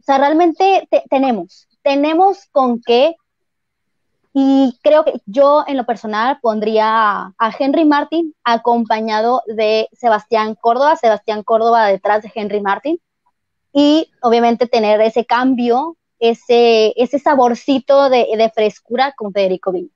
sea, 0.00 0.18
realmente 0.18 0.88
tenemos, 1.10 1.68
tenemos 1.82 2.46
con 2.52 2.80
qué. 2.80 3.16
Y 4.34 4.78
creo 4.82 5.04
que 5.04 5.14
yo 5.26 5.64
en 5.66 5.76
lo 5.76 5.86
personal 5.86 6.38
pondría 6.40 7.34
a 7.38 7.50
Henry 7.58 7.84
Martin 7.84 8.34
acompañado 8.44 9.42
de 9.46 9.88
Sebastián 9.92 10.54
Córdoba, 10.54 10.96
Sebastián 10.96 11.42
Córdoba 11.42 11.86
detrás 11.86 12.22
de 12.22 12.30
Henry 12.34 12.60
Martin. 12.60 13.00
Y 13.72 14.10
obviamente 14.22 14.66
tener 14.66 15.00
ese 15.00 15.24
cambio 15.24 15.98
ese, 16.18 16.92
ese 16.96 17.18
saborcito 17.18 18.10
de, 18.10 18.50
frescura 18.54 19.14
con 19.16 19.32
Federico 19.32 19.72
Viñas. 19.72 19.92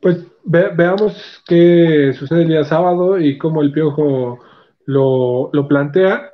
Pues 0.00 0.18
veamos 0.44 1.42
qué 1.46 2.12
sucede 2.16 2.42
el 2.42 2.48
día 2.48 2.64
sábado 2.64 3.18
y 3.18 3.36
cómo 3.36 3.62
el 3.62 3.72
Piojo 3.72 4.38
lo, 4.84 5.50
plantea. 5.68 6.30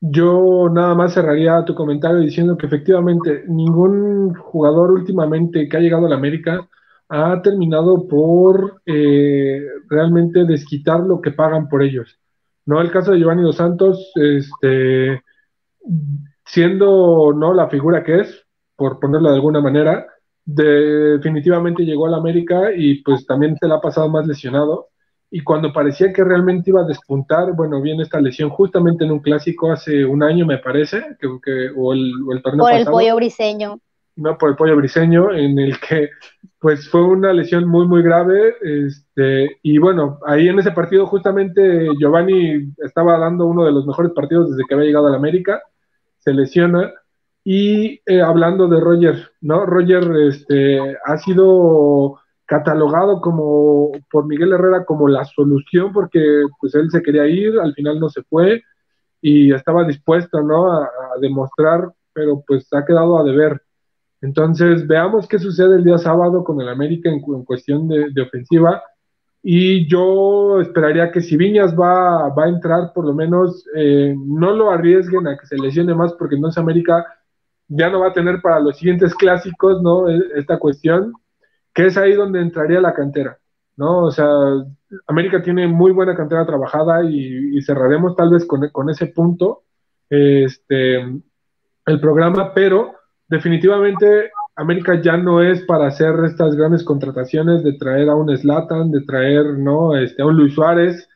Yo 0.00 0.68
nada 0.70 0.94
más 0.94 1.14
cerraría 1.14 1.64
tu 1.64 1.74
comentario 1.74 2.18
diciendo 2.18 2.56
que 2.56 2.66
efectivamente 2.66 3.44
ningún 3.48 4.34
jugador 4.34 4.92
últimamente 4.92 5.68
que 5.68 5.76
ha 5.76 5.80
llegado 5.80 6.06
a 6.06 6.10
la 6.10 6.16
América 6.16 6.68
ha 7.08 7.42
terminado 7.42 8.06
por 8.06 8.82
eh, 8.86 9.60
realmente 9.88 10.44
desquitar 10.44 11.00
lo 11.00 11.20
que 11.20 11.32
pagan 11.32 11.68
por 11.68 11.82
ellos. 11.82 12.18
No 12.66 12.80
el 12.80 12.90
caso 12.90 13.12
de 13.12 13.18
Giovanni 13.18 13.42
Dos 13.42 13.56
Santos, 13.56 14.12
este, 14.14 15.22
siendo 16.44 17.32
no 17.32 17.54
la 17.54 17.68
figura 17.68 18.04
que 18.04 18.20
es, 18.20 18.46
por 18.76 19.00
ponerlo 19.00 19.30
de 19.30 19.36
alguna 19.36 19.60
manera, 19.60 20.06
definitivamente 20.44 21.84
llegó 21.84 22.06
a 22.06 22.10
la 22.10 22.18
América 22.18 22.72
y 22.74 23.02
pues 23.02 23.26
también 23.26 23.56
se 23.56 23.66
la 23.66 23.76
ha 23.76 23.80
pasado 23.80 24.08
más 24.08 24.26
lesionado. 24.26 24.88
Y 25.30 25.42
cuando 25.42 25.72
parecía 25.72 26.12
que 26.12 26.24
realmente 26.24 26.70
iba 26.70 26.80
a 26.80 26.86
despuntar, 26.86 27.52
bueno, 27.54 27.82
viene 27.82 28.02
esta 28.02 28.20
lesión 28.20 28.48
justamente 28.48 29.04
en 29.04 29.12
un 29.12 29.20
clásico 29.20 29.70
hace 29.70 30.04
un 30.04 30.22
año, 30.22 30.46
me 30.46 30.58
parece, 30.58 31.16
que, 31.20 31.70
o, 31.76 31.92
el, 31.92 32.12
o 32.26 32.40
torneo 32.40 32.64
Por 32.64 32.72
el 32.72 32.86
pollo 32.86 33.16
briseño. 33.16 33.78
No, 34.16 34.36
por 34.36 34.50
el 34.50 34.56
pollo 34.56 34.76
briseño, 34.76 35.32
en 35.32 35.58
el 35.58 35.78
que 35.78 36.10
pues 36.58 36.88
fue 36.88 37.04
una 37.04 37.32
lesión 37.32 37.68
muy, 37.68 37.86
muy 37.86 38.02
grave. 38.02 38.54
Este, 38.62 39.58
y 39.62 39.78
bueno, 39.78 40.18
ahí 40.26 40.48
en 40.48 40.58
ese 40.58 40.72
partido 40.72 41.06
justamente 41.06 41.88
Giovanni 41.98 42.72
estaba 42.78 43.18
dando 43.18 43.46
uno 43.46 43.64
de 43.64 43.72
los 43.72 43.86
mejores 43.86 44.12
partidos 44.12 44.50
desde 44.50 44.64
que 44.66 44.74
había 44.74 44.86
llegado 44.86 45.06
a 45.06 45.10
la 45.10 45.18
América 45.18 45.62
se 46.18 46.32
lesiona. 46.32 46.92
Y 47.44 48.00
eh, 48.04 48.20
hablando 48.20 48.68
de 48.68 48.80
Roger, 48.80 49.30
¿no? 49.40 49.64
Roger 49.64 50.04
este, 50.28 50.96
ha 51.04 51.16
sido 51.18 52.18
catalogado 52.48 53.20
como 53.20 53.92
por 54.10 54.26
Miguel 54.26 54.54
Herrera 54.54 54.86
como 54.86 55.06
la 55.06 55.24
solución 55.26 55.92
porque 55.92 56.20
pues 56.58 56.74
él 56.74 56.90
se 56.90 57.02
quería 57.02 57.26
ir, 57.26 57.60
al 57.60 57.74
final 57.74 58.00
no 58.00 58.08
se 58.08 58.22
fue 58.22 58.62
y 59.20 59.52
estaba 59.52 59.84
dispuesto, 59.84 60.40
¿no? 60.40 60.72
A, 60.72 60.88
demostrar, 61.20 61.92
pero 62.12 62.42
pues 62.46 62.66
ha 62.72 62.84
quedado 62.84 63.18
a 63.18 63.24
deber. 63.24 63.60
Entonces, 64.20 64.86
veamos 64.86 65.26
qué 65.26 65.38
sucede 65.38 65.76
el 65.76 65.84
día 65.84 65.98
sábado 65.98 66.44
con 66.44 66.60
el 66.60 66.68
América 66.68 67.10
en, 67.10 67.20
cuestión 67.44 67.88
de, 67.88 68.22
ofensiva. 68.22 68.82
Y 69.42 69.88
yo 69.88 70.60
esperaría 70.60 71.10
que 71.10 71.20
si 71.20 71.36
Viñas 71.36 71.74
va, 71.74 72.26
a 72.26 72.48
entrar, 72.48 72.92
por 72.92 73.04
lo 73.04 73.14
menos 73.14 73.64
eh, 73.74 74.14
no 74.16 74.52
lo 74.52 74.70
arriesguen 74.70 75.26
a 75.26 75.36
que 75.36 75.46
se 75.46 75.58
lesione 75.58 75.94
más, 75.94 76.12
porque 76.12 76.36
entonces 76.36 76.58
América 76.58 77.04
ya 77.68 77.90
no 77.90 78.00
va 78.00 78.08
a 78.08 78.12
tener 78.12 78.40
para 78.40 78.60
los 78.60 78.78
siguientes 78.78 79.14
clásicos, 79.14 79.82
¿no? 79.82 80.08
E, 80.08 80.20
esta 80.36 80.58
cuestión, 80.58 81.12
que 81.74 81.86
es 81.86 81.96
ahí 81.96 82.14
donde 82.14 82.40
entraría 82.40 82.80
la 82.80 82.94
cantera, 82.94 83.38
¿no? 83.76 84.04
O 84.04 84.10
sea, 84.10 84.28
América 85.06 85.42
tiene 85.42 85.66
muy 85.66 85.92
buena 85.92 86.16
cantera 86.16 86.46
trabajada 86.46 87.02
y, 87.04 87.60
cerraremos 87.62 88.16
tal 88.16 88.30
vez 88.30 88.46
con, 88.46 88.68
con, 88.70 88.88
ese 88.88 89.06
punto 89.06 89.62
este, 90.08 91.00
el 91.86 92.00
programa, 92.00 92.52
pero 92.54 92.94
definitivamente 93.28 94.30
América 94.56 95.00
ya 95.00 95.16
no 95.16 95.42
es 95.42 95.62
para 95.62 95.86
hacer 95.86 96.14
estas 96.24 96.56
grandes 96.56 96.82
contrataciones 96.82 97.62
de 97.62 97.74
traer 97.74 98.08
a 98.08 98.16
un 98.16 98.36
Slatan, 98.36 98.90
de 98.90 99.02
traer, 99.02 99.58
¿no? 99.58 99.96
Este, 99.96 100.22
a 100.22 100.26
un 100.26 100.36
Luis 100.36 100.54
Suárez, 100.54 101.08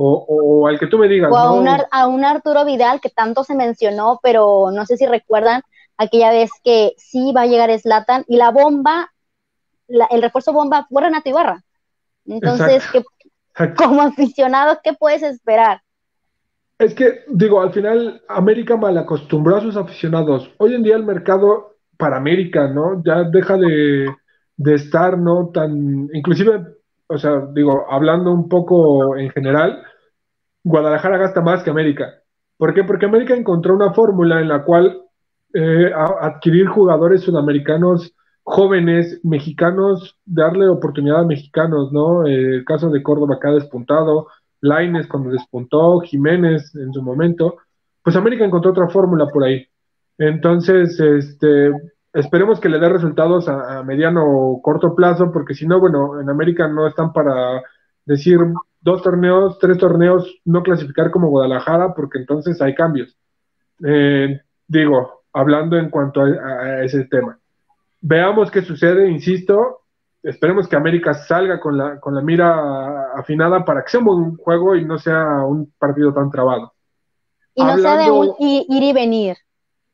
o, 0.00 0.66
al 0.68 0.78
que 0.78 0.86
tú 0.86 0.96
me 0.98 1.08
digas. 1.08 1.30
O 1.32 1.36
a, 1.36 1.52
un 1.52 1.68
a 1.68 2.06
un 2.06 2.24
Arturo 2.24 2.64
Vidal 2.64 3.00
que 3.00 3.10
tanto 3.10 3.42
se 3.42 3.56
mencionó, 3.56 4.20
pero 4.22 4.70
no 4.70 4.86
sé 4.86 4.96
si 4.96 5.06
recuerdan 5.06 5.62
aquella 5.96 6.30
vez 6.30 6.50
que 6.62 6.94
sí 6.96 7.32
va 7.36 7.42
a 7.42 7.46
llegar 7.46 7.76
Slatan 7.76 8.24
y 8.28 8.36
la 8.36 8.50
bomba, 8.50 9.12
el 9.88 10.22
refuerzo 10.22 10.52
bomba 10.52 10.86
fue 10.88 11.02
Renato 11.02 11.28
Ibarra. 11.28 11.64
Entonces, 12.26 12.84
como 13.76 14.02
aficionados, 14.02 14.78
¿qué 14.82 14.92
puedes 14.92 15.22
esperar? 15.22 15.80
Es 16.78 16.94
que, 16.94 17.24
digo, 17.28 17.60
al 17.60 17.72
final 17.72 18.22
América 18.28 18.76
mal 18.76 18.96
acostumbró 18.98 19.56
a 19.56 19.60
sus 19.60 19.76
aficionados. 19.76 20.50
Hoy 20.58 20.74
en 20.74 20.84
día 20.84 20.94
el 20.94 21.04
mercado 21.04 21.76
para 21.96 22.18
América, 22.18 22.68
¿no? 22.68 23.02
Ya 23.04 23.24
deja 23.24 23.56
de, 23.56 24.06
estar, 24.74 25.18
¿no? 25.18 25.48
Tan, 25.48 26.08
inclusive, 26.12 26.64
o 27.08 27.18
sea, 27.18 27.48
digo, 27.52 27.84
hablando 27.90 28.30
un 28.30 28.48
poco 28.48 29.16
en 29.16 29.30
general, 29.30 29.82
Guadalajara 30.62 31.18
gasta 31.18 31.40
más 31.40 31.64
que 31.64 31.70
América. 31.70 32.22
¿Por 32.56 32.74
qué? 32.74 32.84
Porque 32.84 33.06
América 33.06 33.34
encontró 33.34 33.74
una 33.74 33.92
fórmula 33.92 34.40
en 34.40 34.48
la 34.48 34.62
cual 34.64 35.02
eh, 35.54 35.90
adquirir 36.20 36.66
jugadores 36.68 37.22
sudamericanos 37.22 38.14
jóvenes, 38.50 39.20
mexicanos, 39.24 40.16
darle 40.24 40.68
oportunidad 40.68 41.20
a 41.20 41.26
mexicanos, 41.26 41.92
¿no? 41.92 42.26
Eh, 42.26 42.56
el 42.56 42.64
caso 42.64 42.88
de 42.88 43.02
Córdoba 43.02 43.38
ha 43.42 43.50
despuntado, 43.50 44.28
Laines 44.60 45.06
cuando 45.06 45.30
despuntó, 45.30 46.00
Jiménez 46.00 46.74
en 46.74 46.92
su 46.92 47.02
momento, 47.02 47.58
pues 48.02 48.16
América 48.16 48.44
encontró 48.44 48.70
otra 48.70 48.88
fórmula 48.88 49.26
por 49.28 49.44
ahí. 49.44 49.66
Entonces, 50.16 50.98
este, 50.98 51.72
esperemos 52.12 52.58
que 52.58 52.70
le 52.70 52.78
dé 52.78 52.88
resultados 52.88 53.48
a, 53.48 53.82
mediano 53.82 54.24
o 54.26 54.62
corto 54.62 54.94
plazo, 54.94 55.30
porque 55.30 55.54
si 55.54 55.66
no, 55.66 55.78
bueno, 55.78 56.20
en 56.20 56.30
América 56.30 56.66
no 56.68 56.86
están 56.86 57.12
para 57.12 57.62
decir 58.06 58.38
dos 58.80 59.02
torneos, 59.02 59.58
tres 59.58 59.76
torneos, 59.76 60.40
no 60.46 60.62
clasificar 60.62 61.10
como 61.10 61.28
Guadalajara, 61.28 61.94
porque 61.94 62.18
entonces 62.18 62.60
hay 62.62 62.74
cambios. 62.74 63.16
Eh, 63.84 64.40
digo, 64.66 65.22
hablando 65.34 65.76
en 65.76 65.90
cuanto 65.90 66.22
a, 66.22 66.82
ese 66.82 67.04
tema. 67.04 67.37
Veamos 68.00 68.50
qué 68.50 68.62
sucede, 68.62 69.10
insisto, 69.10 69.80
esperemos 70.22 70.68
que 70.68 70.76
América 70.76 71.14
salga 71.14 71.60
con 71.60 71.76
la, 71.76 71.98
con 72.00 72.14
la 72.14 72.22
mira 72.22 73.12
afinada 73.14 73.64
para 73.64 73.82
que 73.82 73.90
sea 73.90 74.00
un 74.00 74.06
buen 74.06 74.36
juego 74.36 74.76
y 74.76 74.84
no 74.84 74.98
sea 74.98 75.44
un 75.44 75.72
partido 75.78 76.12
tan 76.12 76.30
trabado. 76.30 76.72
Y 77.54 77.64
no 77.64 77.76
sea 77.78 77.96
de 77.96 78.10
un 78.10 78.34
ir 78.38 78.64
y 78.68 78.92
venir. 78.92 79.36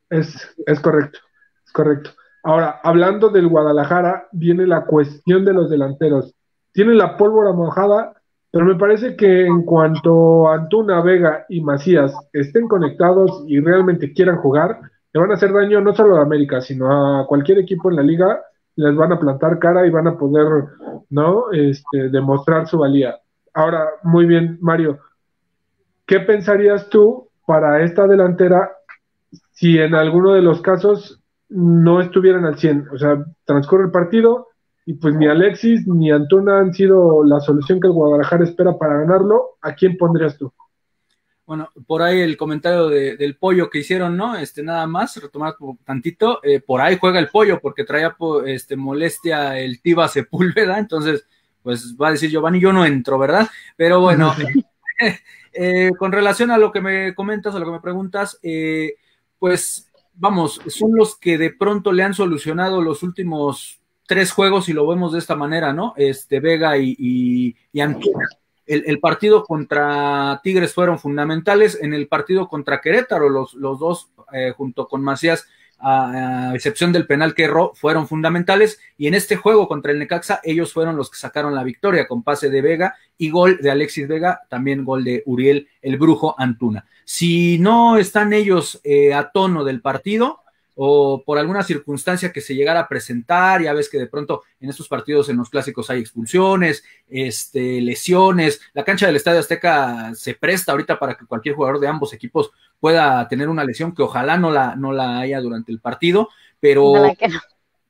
Es, 0.09 0.55
es 0.65 0.79
correcto, 0.79 1.19
es 1.65 1.71
correcto. 1.71 2.11
Ahora, 2.43 2.79
hablando 2.83 3.29
del 3.29 3.47
Guadalajara, 3.47 4.27
viene 4.31 4.67
la 4.67 4.85
cuestión 4.85 5.43
de 5.45 5.53
los 5.53 5.67
delanteros. 5.67 6.35
Tienen 6.73 6.99
la 6.99 7.17
pólvora 7.17 7.53
mojada, 7.53 8.13
pero 8.51 8.65
me 8.65 8.75
parece 8.75 9.15
que 9.15 9.47
en 9.47 9.63
cuanto 9.63 10.47
Antuna, 10.49 11.01
Vega 11.01 11.45
y 11.49 11.61
Macías 11.61 12.13
estén 12.33 12.67
conectados 12.67 13.43
y 13.47 13.59
realmente 13.59 14.13
quieran 14.13 14.37
jugar, 14.37 14.79
le 15.15 15.21
van 15.21 15.31
a 15.31 15.35
hacer 15.35 15.53
daño 15.53 15.79
no 15.79 15.95
solo 15.95 16.17
a 16.17 16.23
América, 16.23 16.59
sino 16.59 16.91
a 17.21 17.25
cualquier 17.25 17.59
equipo 17.59 17.89
en 17.89 17.95
la 17.95 18.03
liga, 18.03 18.41
les 18.75 18.93
van 18.93 19.13
a 19.13 19.19
plantar 19.19 19.59
cara 19.59 19.87
y 19.87 19.89
van 19.89 20.07
a 20.07 20.17
poder, 20.17 20.65
¿no? 21.09 21.45
Este, 21.53 22.09
demostrar 22.09 22.67
su 22.67 22.79
valía. 22.79 23.15
Ahora, 23.53 23.85
muy 24.03 24.25
bien, 24.25 24.57
Mario, 24.59 24.99
¿qué 26.05 26.19
pensarías 26.19 26.89
tú 26.89 27.29
para 27.47 27.81
esta 27.81 28.07
delantera 28.07 28.69
si 29.53 29.77
en 29.77 29.95
alguno 29.95 30.33
de 30.33 30.41
los 30.41 30.61
casos 30.61 31.23
no 31.47 32.01
estuvieran 32.01 32.43
al 32.43 32.57
100. 32.57 32.89
O 32.93 32.97
sea, 32.97 33.23
transcurre 33.45 33.85
el 33.85 33.91
partido 33.91 34.49
y 34.85 34.95
pues 34.95 35.15
ni 35.15 35.27
Alexis 35.27 35.87
ni 35.87 36.11
Antuna 36.11 36.59
han 36.59 36.73
sido 36.73 37.23
la 37.23 37.39
solución 37.39 37.79
que 37.79 37.87
el 37.87 37.93
Guadalajara 37.93 38.43
espera 38.43 38.77
para 38.77 38.99
ganarlo. 38.99 39.51
¿A 39.61 39.75
quién 39.75 39.95
pondrías 39.95 40.37
tú? 40.37 40.51
Bueno, 41.45 41.71
por 41.85 42.01
ahí 42.01 42.21
el 42.21 42.37
comentario 42.37 42.87
del 42.89 43.37
pollo 43.37 43.69
que 43.69 43.79
hicieron, 43.79 44.17
¿no? 44.17 44.35
Este, 44.35 44.63
nada 44.63 44.87
más, 44.87 45.15
retomar 45.21 45.55
tantito, 45.83 46.43
eh, 46.43 46.59
por 46.59 46.81
ahí 46.81 46.97
juega 46.99 47.19
el 47.19 47.29
pollo 47.29 47.59
porque 47.61 47.83
traía 47.83 48.15
este, 48.47 48.75
molestia 48.75 49.59
el 49.59 49.79
Tiba 49.79 50.07
Sepúlveda, 50.07 50.79
entonces, 50.79 51.27
pues 51.61 51.95
va 52.01 52.07
a 52.07 52.11
decir 52.11 52.31
Giovanni, 52.31 52.59
yo 52.59 52.73
no 52.73 52.83
entro, 52.83 53.19
¿verdad? 53.19 53.47
Pero 53.77 54.01
bueno, 54.01 54.33
eh, 55.53 55.91
con 55.99 56.11
relación 56.11 56.49
a 56.49 56.57
lo 56.57 56.71
que 56.71 56.81
me 56.81 57.13
comentas, 57.13 57.53
a 57.53 57.59
lo 57.59 57.65
que 57.65 57.73
me 57.73 57.79
preguntas, 57.79 58.39
eh, 58.41 58.95
pues 59.37 59.91
vamos, 60.15 60.59
son 60.65 60.95
los 60.95 61.15
que 61.15 61.37
de 61.37 61.51
pronto 61.51 61.91
le 61.91 62.01
han 62.01 62.15
solucionado 62.15 62.81
los 62.81 63.03
últimos 63.03 63.79
tres 64.07 64.31
juegos, 64.31 64.67
y 64.67 64.73
lo 64.73 64.87
vemos 64.87 65.13
de 65.13 65.19
esta 65.19 65.35
manera, 65.35 65.73
¿no? 65.73 65.93
Este, 65.95 66.39
Vega 66.39 66.75
y, 66.79 66.95
y, 66.97 67.55
y 67.71 67.81
Antuna 67.81 68.27
el, 68.67 68.99
partido 68.99 69.43
contra 69.43 70.39
Tigres 70.43 70.73
fueron 70.73 70.99
fundamentales, 70.99 71.77
en 71.81 71.93
el 71.93 72.07
partido 72.07 72.47
contra 72.47 72.81
Querétaro 72.81 73.29
los, 73.29 73.55
dos 73.59 74.09
eh, 74.33 74.53
junto 74.55 74.87
con 74.87 75.03
Macías, 75.03 75.47
a, 75.79 76.51
excepción 76.55 76.91
del 76.91 77.05
penal 77.05 77.35
que 77.35 77.43
erró, 77.43 77.73
fueron 77.75 78.07
fundamentales 78.07 78.79
y 78.97 79.07
en 79.07 79.13
este 79.13 79.35
juego 79.35 79.67
contra 79.67 79.91
el 79.91 79.99
Necaxa 79.99 80.39
ellos 80.43 80.73
fueron 80.73 80.95
los 80.95 81.09
que 81.09 81.17
sacaron 81.17 81.53
la 81.53 81.63
victoria 81.63 82.07
con 82.07 82.23
pase 82.23 82.49
de 82.49 82.61
Vega 82.61 82.95
y 83.17 83.29
gol 83.29 83.59
de 83.61 83.71
Alexis 83.71 84.07
Vega, 84.07 84.41
también 84.49 84.85
gol 84.85 85.03
de 85.03 85.23
Uriel 85.25 85.67
el 85.81 85.97
Brujo 85.97 86.35
Antuna. 86.37 86.85
Si 87.03 87.59
no 87.59 87.97
están 87.97 88.33
ellos 88.33 88.81
eh, 88.83 89.13
a 89.13 89.29
tono 89.31 89.63
del 89.63 89.81
partido, 89.81 90.41
o 90.75 91.23
por 91.25 91.37
alguna 91.37 91.63
circunstancia 91.63 92.33
que 92.33 92.41
se 92.41 92.53
llegara 92.53 92.81
a 92.81 92.87
presentar, 92.87 93.61
ya 93.61 93.73
ves 93.73 93.89
que 93.89 93.97
de 93.97 94.07
pronto 94.07 94.43
en 94.59 94.69
estos 94.69 94.87
partidos 94.89 95.29
en 95.29 95.37
los 95.37 95.49
clásicos 95.49 95.89
hay 95.89 96.01
expulsiones, 96.01 96.83
este, 97.07 97.81
lesiones, 97.81 98.61
la 98.73 98.83
cancha 98.83 99.07
del 99.07 99.15
Estadio 99.15 99.39
Azteca 99.39 100.13
se 100.15 100.35
presta 100.35 100.73
ahorita 100.73 100.99
para 100.99 101.15
que 101.15 101.25
cualquier 101.25 101.55
jugador 101.55 101.79
de 101.79 101.87
ambos 101.87 102.13
equipos 102.13 102.51
pueda 102.79 103.27
tener 103.29 103.47
una 103.47 103.63
lesión 103.63 103.95
que 103.95 104.03
ojalá 104.03 104.37
no 104.37 104.51
la, 104.51 104.75
no 104.75 104.91
la 104.91 105.19
haya 105.19 105.39
durante 105.39 105.71
el 105.71 105.79
partido, 105.79 106.29
pero, 106.59 107.13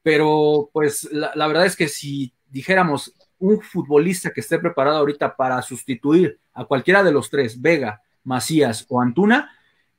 pero 0.04 0.70
pues 0.72 1.10
la, 1.12 1.32
la 1.36 1.48
verdad 1.48 1.66
es 1.66 1.76
que 1.76 1.88
si 1.88 2.32
dijéramos 2.50 3.14
un 3.40 3.62
futbolista 3.62 4.32
que 4.32 4.42
esté 4.42 4.60
preparado 4.60 4.98
ahorita 4.98 5.36
para 5.36 5.62
sustituir 5.62 6.40
a 6.54 6.66
cualquiera 6.66 7.04
de 7.04 7.12
los 7.12 7.30
tres, 7.30 7.60
Vega, 7.60 8.02
Macías 8.24 8.86
o 8.90 9.02
Antuna, 9.02 9.52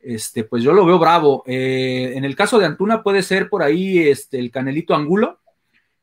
este, 0.07 0.44
pues 0.44 0.62
yo 0.62 0.72
lo 0.72 0.86
veo 0.86 1.00
bravo. 1.00 1.42
Eh, 1.46 2.12
en 2.14 2.24
el 2.24 2.36
caso 2.36 2.61
de 2.61 2.66
Antuna 2.66 3.02
puede 3.02 3.24
ser 3.24 3.48
por 3.48 3.64
ahí 3.64 3.98
este, 3.98 4.38
el 4.38 4.52
Canelito 4.52 4.94
Angulo. 4.94 5.40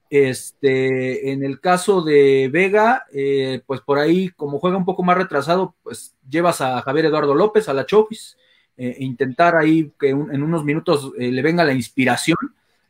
Este, 0.10 1.32
en 1.32 1.41
el 1.43 1.62
caso 1.62 2.01
de 2.01 2.49
Vega, 2.51 3.06
eh, 3.14 3.62
pues 3.66 3.80
por 3.80 3.99
ahí, 3.99 4.28
como 4.36 4.60
juega 4.60 4.76
un 4.76 4.84
poco 4.84 5.04
más 5.04 5.18
retrasado, 5.18 5.74
pues 5.84 6.16
llevas 6.30 6.60
a 6.60 6.82
Javier 6.82 7.06
Eduardo 7.06 7.34
López, 7.34 7.70
a 7.70 7.74
la 7.74 7.86
Chofis, 7.86 8.38
eh, 8.76 8.97
e 8.99 9.06
intentar 9.06 9.56
ahí 9.56 9.89
que 9.97 10.10
en 10.10 10.43
unos 10.43 10.66
minutos 10.66 11.14
le 11.18 11.41
venga 11.41 11.64
la 11.64 11.74
inspiración 11.74 12.38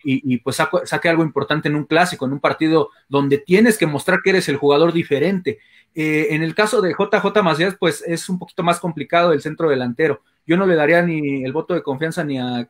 y, 0.06 0.38
pues 0.40 0.58
saque 0.84 1.08
algo 1.08 1.24
importante 1.24 1.70
en 1.70 1.78
un 1.78 1.86
clásico, 1.86 2.26
en 2.26 2.34
un 2.34 2.42
partido 2.42 2.90
donde 3.08 3.38
tienes 3.38 3.78
que 3.78 3.86
mostrar 3.86 4.20
que 4.22 4.32
eres 4.32 4.50
el 4.50 4.58
jugador 4.58 4.92
diferente. 4.92 5.60
en 5.96 6.44
el 6.44 6.56
caso 6.56 6.82
de 6.82 6.94
JJ 6.94 7.42
Macías, 7.42 7.78
pues 7.80 8.04
es 8.06 8.28
un 8.28 8.38
poquito 8.38 8.64
más 8.64 8.82
complicado 8.82 9.32
el 9.32 9.42
centro 9.42 9.70
delantero 9.70 10.22
yo 10.46 10.58
no 10.58 10.66
le 10.66 10.76
daría 10.76 11.02
ni 11.02 11.44
el 11.44 11.54
voto 11.54 11.74
de 11.74 11.84
confianza 11.84 12.24
ni 12.24 12.38
a, 12.40 12.68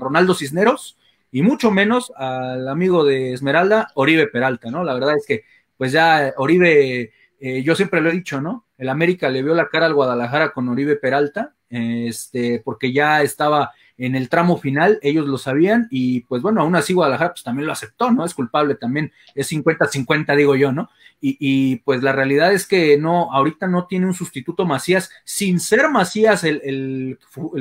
Ronaldo 0.00 0.34
Cisneros, 0.34 0.98
y 1.30 1.42
mucho 1.42 1.70
menos 1.70 2.12
al 2.16 2.68
amigo 2.68 3.04
de 3.04 3.32
Esmeralda, 3.32 3.88
Oribe 3.94 4.28
Peralta, 4.28 4.70
¿no? 4.70 4.84
La 4.84 4.94
verdad 4.94 5.16
es 5.16 5.26
que, 5.26 5.42
pues 5.76 5.92
ya 5.92 6.32
Oribe, 6.36 7.12
eh, 7.40 7.62
yo 7.62 7.74
siempre 7.74 8.00
lo 8.00 8.08
he 8.08 8.12
dicho, 8.12 8.40
¿no? 8.40 8.66
El 8.78 8.88
América 8.88 9.28
le 9.28 9.42
vio 9.42 9.54
la 9.54 9.68
cara 9.68 9.86
al 9.86 9.94
Guadalajara 9.94 10.52
con 10.52 10.68
Oribe 10.68 10.96
Peralta, 10.96 11.54
este, 11.68 12.62
porque 12.64 12.92
ya 12.92 13.22
estaba 13.22 13.72
en 13.96 14.16
el 14.16 14.28
tramo 14.28 14.56
final, 14.56 14.98
ellos 15.02 15.26
lo 15.26 15.38
sabían, 15.38 15.86
y 15.90 16.20
pues 16.22 16.42
bueno, 16.42 16.60
aún 16.60 16.74
así 16.74 16.92
Guadalajara 16.92 17.32
pues 17.32 17.44
también 17.44 17.66
lo 17.66 17.72
aceptó, 17.72 18.10
¿no? 18.10 18.24
Es 18.24 18.34
culpable 18.34 18.74
también, 18.74 19.12
es 19.34 19.52
50-50, 19.52 20.36
digo 20.36 20.56
yo, 20.56 20.72
¿no? 20.72 20.90
Y, 21.26 21.76
pues 21.76 22.02
la 22.02 22.12
realidad 22.12 22.52
es 22.52 22.66
que 22.66 22.98
no, 22.98 23.32
ahorita 23.32 23.66
no 23.66 23.86
tiene 23.86 24.04
un 24.04 24.12
sustituto 24.12 24.66
Macías, 24.66 25.10
sin 25.24 25.58
ser 25.58 25.88
Macías 25.88 26.44
el, 26.44 26.60
el, 26.62 27.18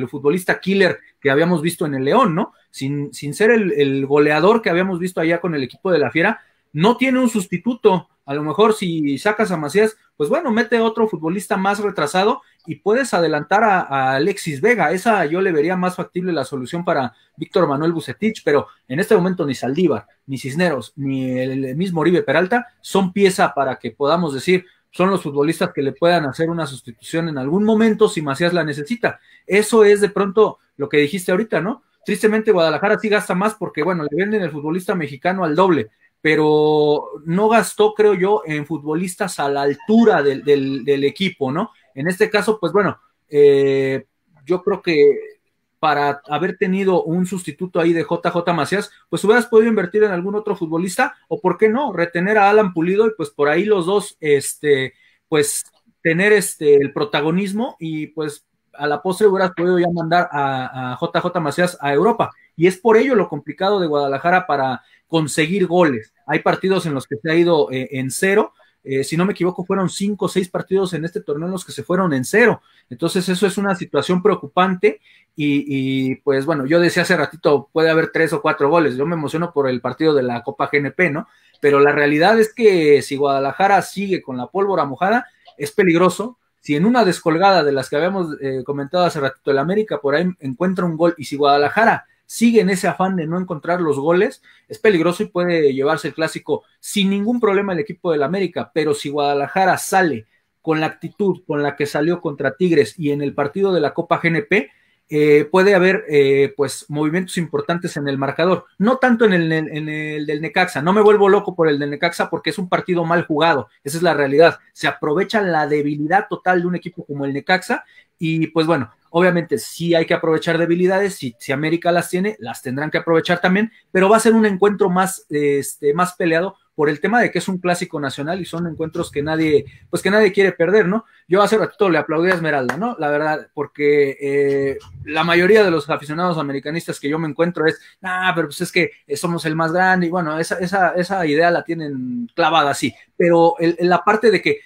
futbolista 0.10 0.60
killer 0.60 1.00
que 1.22 1.32
habíamos 1.32 1.62
visto 1.62 1.86
en 1.86 1.94
el 1.94 2.04
León, 2.04 2.36
¿no? 2.36 2.52
Sin, 2.72 3.14
sin 3.14 3.34
ser 3.34 3.52
el, 3.52 3.72
el, 3.72 4.06
goleador 4.06 4.62
que 4.62 4.70
habíamos 4.70 5.00
visto 5.00 5.22
allá 5.22 5.40
con 5.40 5.56
el 5.56 5.64
equipo 5.64 5.94
de 5.94 6.00
la 6.00 6.12
Fiera, 6.12 6.42
no 6.74 6.98
tiene 6.98 7.20
un 7.20 7.30
sustituto. 7.30 8.10
A 8.26 8.34
lo 8.34 8.44
mejor 8.44 8.74
si 8.74 9.18
sacas 9.18 9.50
a 9.52 9.58
Macías, 9.58 9.96
pues 10.18 10.30
bueno, 10.30 10.52
mete 10.52 10.80
otro 10.82 11.08
futbolista 11.08 11.56
más 11.56 11.80
retrasado 11.80 12.42
y 12.66 12.76
puedes 12.76 13.14
adelantar 13.14 13.64
a, 13.64 14.14
Alexis 14.16 14.62
Vega. 14.62 14.92
Esa 14.92 15.26
yo 15.26 15.42
le 15.42 15.52
vería 15.52 15.76
más 15.76 15.96
factible 15.96 16.32
la 16.32 16.46
solución 16.46 16.86
para 16.86 17.14
Víctor 17.36 17.68
Manuel 17.68 17.94
Bucetich, 17.94 18.44
pero 18.44 18.68
en 18.88 19.00
este 19.00 19.16
momento 19.16 19.46
ni 19.46 19.56
Saldívar, 19.56 20.08
ni 20.28 20.38
Cisneros, 20.38 20.94
ni 20.96 21.40
el 21.40 21.76
mismo 21.76 22.02
Oribe 22.02 22.24
Peralta 22.24 22.68
son 22.82 23.12
pieza 23.12 23.54
para 23.54 23.78
que 23.78 23.92
podamos 23.92 24.34
decir 24.34 24.66
son 24.92 25.10
los 25.10 25.24
futbolistas 25.24 25.72
que 25.74 25.82
le 25.82 25.92
puedan 25.92 26.26
hacer 26.26 26.52
una 26.52 26.68
sustitución 26.68 27.28
en 27.28 27.40
algún 27.40 27.64
momento 27.64 28.08
si 28.08 28.22
Macías 28.22 28.54
la 28.54 28.64
necesita. 28.64 29.20
Eso 29.48 29.84
es 29.84 30.02
de 30.02 30.10
pronto 30.10 30.60
lo 30.78 30.88
que 30.88 30.98
dijiste 30.98 31.32
ahorita, 31.32 31.62
¿no? 31.62 31.82
Tristemente 32.06 32.52
Guadalajara 32.52 33.00
sí 33.00 33.10
gasta 33.10 33.34
más 33.34 33.56
porque, 33.56 33.82
bueno, 33.82 34.04
le 34.04 34.16
venden 34.16 34.44
el 34.44 34.52
futbolista 34.52 34.94
mexicano 34.94 35.46
al 35.46 35.56
doble, 35.56 35.90
pero 36.22 37.10
no 37.26 37.50
gastó, 37.50 37.96
creo 37.96 38.14
yo, 38.14 38.44
en 38.46 38.68
futbolistas 38.68 39.40
a 39.40 39.50
la 39.50 39.64
altura 39.64 40.22
del, 40.22 40.44
del 40.44 41.04
equipo, 41.06 41.52
¿no? 41.52 41.72
En 41.96 42.08
este 42.08 42.30
caso, 42.30 42.60
pues 42.60 42.72
bueno, 42.74 43.00
eh, 43.30 44.06
yo 44.46 44.62
creo 44.64 44.82
que 44.82 45.34
para 45.80 46.22
haber 46.30 46.58
tenido 46.58 47.04
un 47.04 47.26
sustituto 47.26 47.80
ahí 47.80 47.92
de 47.92 48.04
JJ 48.04 48.54
Macías, 48.54 48.90
pues 49.10 49.24
hubieras 49.26 49.48
podido 49.48 49.68
invertir 49.68 50.04
en 50.04 50.12
algún 50.12 50.36
otro 50.36 50.56
futbolista, 50.56 51.16
o 51.28 51.42
por 51.42 51.58
qué 51.58 51.68
no, 51.68 51.92
retener 51.92 52.38
a 52.38 52.50
Alan 52.50 52.74
Pulido 52.74 53.06
y 53.06 53.12
pues 53.18 53.32
por 53.32 53.50
ahí 53.50 53.66
los 53.66 53.86
dos, 53.86 54.16
este, 54.22 54.94
pues 55.28 55.66
tener 56.02 56.32
este 56.32 56.76
el 56.76 56.94
protagonismo 56.94 57.76
y 57.80 58.08
pues 58.08 58.46
a 58.74 58.88
la 58.88 59.02
postre 59.02 59.28
hubieras 59.28 59.52
podido 59.52 59.80
ya 59.80 59.88
mandar 59.94 60.30
a, 60.32 60.98
JJ 61.00 61.40
Macías 61.40 61.78
a 61.82 61.94
Europa. 61.94 62.32
Y 62.56 62.68
es 62.68 62.78
por 62.78 62.98
ello 62.98 63.16
lo 63.16 63.30
complicado 63.30 63.80
de 63.80 63.88
Guadalajara 63.88 64.48
para 64.48 64.84
conseguir 65.08 65.68
goles. 65.68 66.14
Hay 66.26 66.40
partidos 66.40 66.86
en 66.86 66.94
los 66.94 67.08
que 67.08 67.18
se 67.18 67.32
ha 67.32 67.36
ido 67.36 67.72
eh, 67.72 67.90
en 67.92 68.10
cero, 68.12 68.54
eh, 68.84 69.04
si 69.04 69.16
no 69.16 69.26
me 69.26 69.32
equivoco, 69.32 69.64
fueron 69.66 69.90
cinco 69.90 70.26
o 70.26 70.30
seis 70.30 70.50
partidos 70.50 70.94
en 70.94 71.06
este 71.06 71.22
torneo 71.22 71.48
en 71.48 71.54
los 71.54 71.66
que 71.66 71.72
se 71.72 71.84
fueron 71.84 72.14
en 72.14 72.26
cero. 72.26 72.62
Entonces, 72.90 73.28
eso 73.30 73.48
es 73.48 73.58
una 73.58 73.76
situación 73.76 74.22
preocupante. 74.22 75.00
Y, 75.36 76.16
pues 76.18 76.46
bueno, 76.46 76.66
yo 76.66 76.80
decía 76.80 77.02
hace 77.04 77.18
ratito, 77.18 77.70
puede 77.72 77.90
haber 77.90 78.12
tres 78.12 78.34
o 78.34 78.42
cuatro 78.42 78.70
goles. 78.70 78.96
Yo 78.96 79.06
me 79.06 79.16
emociono 79.16 79.52
por 79.52 79.68
el 79.68 79.82
partido 79.82 80.14
de 80.14 80.22
la 80.22 80.44
Copa 80.44 80.70
GNP, 80.72 81.10
¿no? 81.12 81.28
Pero 81.60 81.80
la 81.80 81.92
realidad 81.92 82.40
es 82.40 82.54
que 82.54 83.02
si 83.02 83.16
Guadalajara 83.16 83.82
sigue 83.82 84.22
con 84.22 84.38
la 84.38 84.48
pólvora 84.48 84.86
mojada, 84.86 85.26
es 85.58 85.72
peligroso. 85.72 86.38
Si 86.60 86.76
en 86.76 86.86
una 86.86 87.04
descolgada 87.04 87.64
de 87.64 87.72
las 87.72 87.90
que 87.90 87.96
habíamos 87.96 88.38
eh, 88.42 88.64
comentado 88.64 89.06
hace 89.06 89.20
ratito, 89.20 89.52
el 89.52 89.58
América 89.58 90.00
por 90.00 90.16
ahí 90.16 90.30
encuentra 90.40 90.86
un 90.86 90.98
gol 90.98 91.16
y 91.18 91.26
si 91.26 91.36
Guadalajara 91.36 92.06
sigue 92.34 92.62
en 92.62 92.72
ese 92.72 92.88
afán 92.88 93.16
de 93.16 93.28
no 93.28 93.40
encontrar 93.40 93.80
los 93.80 94.00
goles, 94.00 94.42
es 94.68 94.80
peligroso 94.80 95.22
y 95.22 95.28
puede 95.28 95.72
llevarse 95.72 96.08
el 96.08 96.16
clásico 96.16 96.64
sin 96.80 97.12
ningún 97.12 97.40
problema 97.40 97.74
el 97.74 97.80
equipo 97.80 98.12
del 98.12 98.24
América, 98.24 98.72
pero 98.74 98.96
si 98.96 99.10
Guadalajara 99.10 99.78
sale 99.78 100.26
con 100.60 100.80
la 100.80 100.88
actitud 100.88 101.44
con 101.46 101.62
la 101.62 101.76
que 101.76 101.86
salió 101.86 102.22
contra 102.22 102.56
Tigres 102.56 102.96
y 102.98 103.12
en 103.12 103.22
el 103.22 103.36
partido 103.36 103.72
de 103.72 103.82
la 103.82 103.94
Copa 103.94 104.20
GNP, 104.20 104.72
eh, 105.10 105.48
puede 105.52 105.76
haber 105.76 106.06
eh, 106.10 106.56
pues 106.58 106.88
movimientos 106.90 107.38
importantes 107.38 107.98
en 107.98 108.08
el 108.08 108.18
marcador, 108.18 108.66
no 108.80 108.98
tanto 108.98 109.26
en 109.26 109.34
el, 109.34 109.52
en 109.52 109.88
el, 109.88 110.26
del 110.26 110.42
Necaxa, 110.42 110.82
no 110.82 110.92
me 110.92 111.02
vuelvo 111.02 111.30
loco 111.30 111.56
por 111.56 111.70
el 111.70 111.78
del 111.78 111.92
Necaxa 111.92 112.32
porque 112.32 112.50
es 112.50 112.58
un 112.58 112.68
partido 112.68 113.06
mal 113.06 113.28
jugado, 113.28 113.68
esa 113.84 113.98
es 113.98 114.02
la 114.02 114.16
realidad, 114.16 114.58
se 114.72 114.88
aprovecha 114.88 115.40
la 115.44 115.68
debilidad 115.68 116.26
total 116.28 116.62
de 116.62 116.68
un 116.68 116.76
equipo 116.76 117.06
como 117.06 117.26
el 117.26 117.34
Necaxa 117.34 117.84
y 118.18 118.48
pues 118.48 118.66
bueno, 118.66 118.90
obviamente 119.16 119.60
sí 119.60 119.94
hay 119.94 120.08
que 120.08 120.16
aprovechar 120.16 120.58
debilidades, 120.58 121.14
si, 121.14 121.36
si 121.38 121.52
América 121.52 121.92
las 121.92 122.10
tiene, 122.10 122.36
las 122.40 122.64
tendrán 122.64 122.90
que 122.90 122.98
aprovechar 122.98 123.40
también, 123.40 123.72
pero 123.92 124.10
va 124.10 124.18
a 124.18 124.20
ser 124.20 124.34
un 124.34 124.44
encuentro 124.44 124.90
más, 124.90 125.28
este, 125.30 125.94
más 125.94 126.16
peleado 126.16 126.56
por 126.74 126.90
el 126.90 127.00
tema 127.00 127.22
de 127.22 127.30
que 127.30 127.38
es 127.38 127.48
un 127.48 127.60
clásico 127.60 128.00
nacional 128.00 128.42
y 128.42 128.46
son 128.46 128.66
encuentros 128.66 129.12
que 129.12 129.22
nadie, 129.22 129.66
pues 129.92 130.02
que 130.02 130.10
nadie 130.10 130.32
quiere 130.32 130.52
perder, 130.52 130.88
¿no? 130.88 131.06
Yo 131.28 131.44
hace 131.44 131.60
ratito 131.60 131.92
le 131.92 132.00
aplaudí 132.00 132.32
a 132.32 132.34
Esmeralda, 132.34 132.76
¿no? 132.76 132.96
La 132.98 133.12
verdad, 133.12 133.50
porque 133.54 134.18
eh, 134.20 134.80
la 135.06 135.24
mayoría 135.24 135.64
de 135.64 135.70
los 135.70 135.88
aficionados 135.92 136.40
americanistas 136.40 137.00
que 137.00 137.10
yo 137.10 137.20
me 137.20 137.30
encuentro 137.30 137.68
es, 137.68 137.80
ah, 138.02 138.32
pero 138.34 138.48
pues 138.48 138.62
es 138.62 138.72
que 138.72 138.90
somos 139.16 139.46
el 139.46 139.56
más 139.56 139.72
grande 139.72 140.08
y 140.08 140.10
bueno, 140.10 140.40
esa, 140.40 140.58
esa, 140.58 140.96
esa 140.96 141.24
idea 141.28 141.52
la 141.52 141.64
tienen 141.64 142.32
clavada 142.34 142.72
así, 142.72 142.92
pero 143.16 143.54
la 143.60 144.04
parte 144.04 144.32
de 144.32 144.42
que 144.42 144.52
eh, 144.52 144.62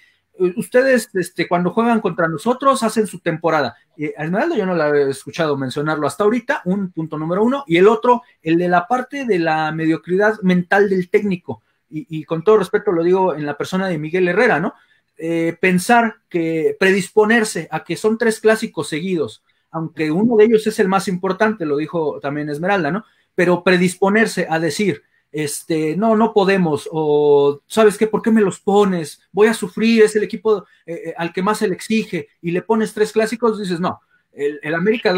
ustedes 0.56 1.08
este, 1.14 1.48
cuando 1.48 1.70
juegan 1.70 2.00
contra 2.00 2.28
nosotros 2.28 2.82
hacen 2.82 3.06
su 3.06 3.20
temporada. 3.20 3.76
Eh, 3.96 4.14
Esmeralda 4.16 4.56
yo 4.56 4.66
no 4.66 4.74
la 4.74 4.88
he 4.90 5.10
escuchado 5.10 5.56
mencionarlo 5.56 6.06
hasta 6.06 6.24
ahorita, 6.24 6.62
un 6.64 6.90
punto 6.92 7.18
número 7.18 7.42
uno, 7.42 7.64
y 7.66 7.76
el 7.76 7.88
otro, 7.88 8.22
el 8.42 8.58
de 8.58 8.68
la 8.68 8.86
parte 8.86 9.24
de 9.24 9.38
la 9.38 9.72
mediocridad 9.72 10.40
mental 10.42 10.88
del 10.88 11.10
técnico, 11.10 11.62
y, 11.90 12.24
con 12.24 12.44
todo 12.44 12.58
respeto 12.58 12.92
lo 12.92 13.02
digo 13.02 13.34
en 13.34 13.46
la 13.46 13.56
persona 13.56 13.88
de 13.88 13.96
Miguel 13.96 14.28
Herrera, 14.28 14.60
¿no? 14.60 14.74
Eh, 15.16 15.56
pensar 15.58 16.16
que 16.28 16.76
predisponerse 16.78 17.66
a 17.70 17.82
que 17.82 17.96
son 17.96 18.18
tres 18.18 18.40
clásicos 18.40 18.88
seguidos, 18.88 19.42
aunque 19.70 20.10
uno 20.10 20.36
de 20.36 20.44
ellos 20.44 20.66
es 20.66 20.78
el 20.78 20.88
más 20.88 21.08
importante, 21.08 21.64
lo 21.64 21.78
dijo 21.78 22.20
también 22.20 22.50
Esmeralda, 22.50 22.90
¿no? 22.90 23.04
Pero 23.34 23.64
predisponerse 23.64 24.46
a 24.50 24.58
decir, 24.58 25.02
este, 25.32 25.96
no, 25.96 26.16
no 26.16 26.32
podemos, 26.32 26.88
o 26.90 27.60
sabes 27.66 27.98
qué, 27.98 28.06
¿por 28.06 28.22
qué 28.22 28.30
me 28.30 28.40
los 28.40 28.60
pones? 28.60 29.20
Voy 29.32 29.48
a 29.48 29.54
sufrir, 29.54 30.02
es 30.02 30.16
el 30.16 30.22
equipo 30.22 30.64
eh, 30.86 31.02
eh, 31.06 31.14
al 31.16 31.32
que 31.32 31.42
más 31.42 31.58
se 31.58 31.68
le 31.68 31.74
exige, 31.74 32.28
y 32.40 32.50
le 32.50 32.62
pones 32.62 32.94
tres 32.94 33.12
clásicos, 33.12 33.58
dices, 33.58 33.80
no, 33.80 34.00
el, 34.38 34.74
América 34.74 35.12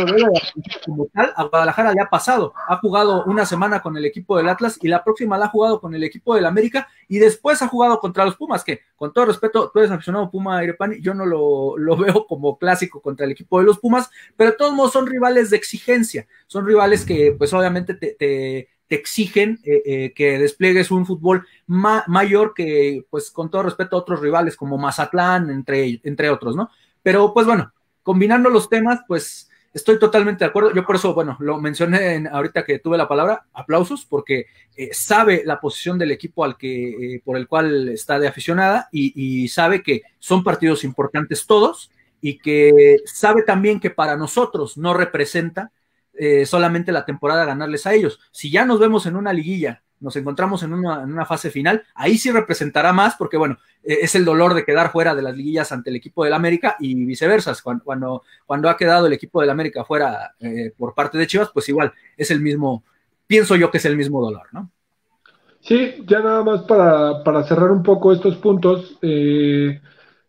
como 0.86 1.06
tal, 1.12 1.32
a 1.36 1.44
Guadalajara 1.44 1.92
le 1.92 2.00
ha 2.00 2.08
pasado, 2.08 2.54
ha 2.68 2.78
jugado 2.78 3.24
una 3.24 3.44
semana 3.44 3.82
con 3.82 3.96
el 3.96 4.04
equipo 4.04 4.36
del 4.36 4.48
Atlas 4.48 4.78
y 4.80 4.88
la 4.88 5.04
próxima 5.04 5.36
la 5.36 5.46
ha 5.46 5.48
jugado 5.48 5.80
con 5.80 5.94
el 5.94 6.02
equipo 6.02 6.34
del 6.34 6.46
América 6.46 6.88
y 7.06 7.18
después 7.18 7.60
ha 7.60 7.68
jugado 7.68 8.00
contra 8.00 8.24
los 8.24 8.36
Pumas, 8.36 8.64
que 8.64 8.80
con 8.96 9.12
todo 9.12 9.26
respeto, 9.26 9.70
tú 9.72 9.80
eres 9.80 9.90
aficionado 9.90 10.30
Puma 10.30 10.58
Airepani, 10.58 11.00
yo 11.00 11.12
no 11.12 11.26
lo, 11.26 11.76
lo, 11.76 11.96
veo 11.98 12.26
como 12.26 12.58
clásico 12.58 13.02
contra 13.02 13.26
el 13.26 13.32
equipo 13.32 13.58
de 13.58 13.66
los 13.66 13.78
Pumas, 13.78 14.10
pero 14.36 14.52
de 14.52 14.56
todos 14.56 14.72
modos 14.72 14.92
son 14.92 15.06
rivales 15.06 15.50
de 15.50 15.56
exigencia, 15.56 16.26
son 16.46 16.66
rivales 16.66 17.04
que 17.04 17.34
pues 17.36 17.52
obviamente 17.52 17.94
te 17.94 18.16
te 18.18 18.68
exigen 18.94 19.60
eh, 19.64 19.82
eh, 19.84 20.12
que 20.14 20.38
despliegues 20.38 20.90
un 20.90 21.06
fútbol 21.06 21.46
mayor 21.66 22.52
que, 22.54 23.04
pues, 23.08 23.30
con 23.30 23.50
todo 23.50 23.62
respeto 23.62 23.96
a 23.96 24.00
otros 24.00 24.20
rivales 24.20 24.56
como 24.56 24.78
Mazatlán, 24.78 25.50
entre, 25.50 26.00
entre 26.02 26.30
otros, 26.30 26.56
¿no? 26.56 26.70
Pero, 27.02 27.32
pues 27.32 27.46
bueno, 27.46 27.72
combinando 28.02 28.50
los 28.50 28.68
temas, 28.68 29.00
pues 29.06 29.48
estoy 29.72 29.98
totalmente 29.98 30.44
de 30.44 30.48
acuerdo. 30.50 30.74
Yo 30.74 30.84
por 30.84 30.96
eso, 30.96 31.14
bueno, 31.14 31.36
lo 31.40 31.60
mencioné 31.60 32.28
ahorita 32.30 32.64
que 32.64 32.80
tuve 32.80 32.98
la 32.98 33.08
palabra, 33.08 33.46
aplausos, 33.52 34.04
porque 34.04 34.46
eh, 34.76 34.90
sabe 34.92 35.42
la 35.46 35.60
posición 35.60 35.98
del 35.98 36.10
equipo 36.10 36.44
al 36.44 36.56
que, 36.56 37.22
por 37.24 37.36
el 37.36 37.46
cual 37.46 37.88
está 37.88 38.18
de 38.18 38.28
aficionada 38.28 38.88
y 38.92 39.48
sabe 39.48 39.82
que 39.82 40.02
son 40.18 40.42
partidos 40.42 40.84
importantes 40.84 41.46
todos 41.46 41.90
y 42.20 42.38
que 42.38 42.98
sabe 43.06 43.42
también 43.42 43.80
que 43.80 43.90
para 43.90 44.16
nosotros 44.16 44.76
no 44.76 44.94
representa 44.94 45.70
eh, 46.22 46.44
solamente 46.44 46.92
la 46.92 47.06
temporada 47.06 47.46
ganarles 47.46 47.86
a 47.86 47.94
ellos. 47.94 48.20
Si 48.30 48.50
ya 48.50 48.66
nos 48.66 48.78
vemos 48.78 49.06
en 49.06 49.16
una 49.16 49.32
liguilla, 49.32 49.82
nos 50.00 50.14
encontramos 50.16 50.62
en 50.62 50.74
una, 50.74 51.24
fase 51.24 51.50
final, 51.50 51.82
ahí 51.94 52.18
sí 52.18 52.30
representará 52.30 52.92
más, 52.92 53.16
porque 53.16 53.38
bueno, 53.38 53.56
eh, 53.82 54.00
es 54.02 54.14
el 54.14 54.26
dolor 54.26 54.52
de 54.52 54.66
quedar 54.66 54.92
fuera 54.92 55.14
de 55.14 55.22
las 55.22 55.34
liguillas 55.34 55.72
ante 55.72 55.88
el 55.88 55.96
equipo 55.96 56.22
del 56.22 56.34
América 56.34 56.76
y 56.78 57.06
viceversa. 57.06 57.54
Cuando, 57.62 58.22
cuando, 58.44 58.68
ha 58.68 58.76
quedado 58.76 59.06
el 59.06 59.14
equipo 59.14 59.40
del 59.40 59.48
América 59.48 59.82
fuera 59.82 60.34
eh, 60.40 60.74
por 60.76 60.94
parte 60.94 61.16
de 61.16 61.26
Chivas, 61.26 61.48
pues 61.54 61.66
igual 61.70 61.90
es 62.18 62.30
el 62.30 62.42
mismo, 62.42 62.84
pienso 63.26 63.56
yo 63.56 63.70
que 63.70 63.78
es 63.78 63.86
el 63.86 63.96
mismo 63.96 64.20
dolor, 64.20 64.46
¿no? 64.52 64.70
Sí, 65.60 66.04
ya 66.06 66.20
nada 66.20 66.44
más 66.44 66.64
para, 66.64 67.24
para 67.24 67.44
cerrar 67.44 67.70
un 67.70 67.82
poco 67.82 68.12
estos 68.12 68.36
puntos, 68.36 68.98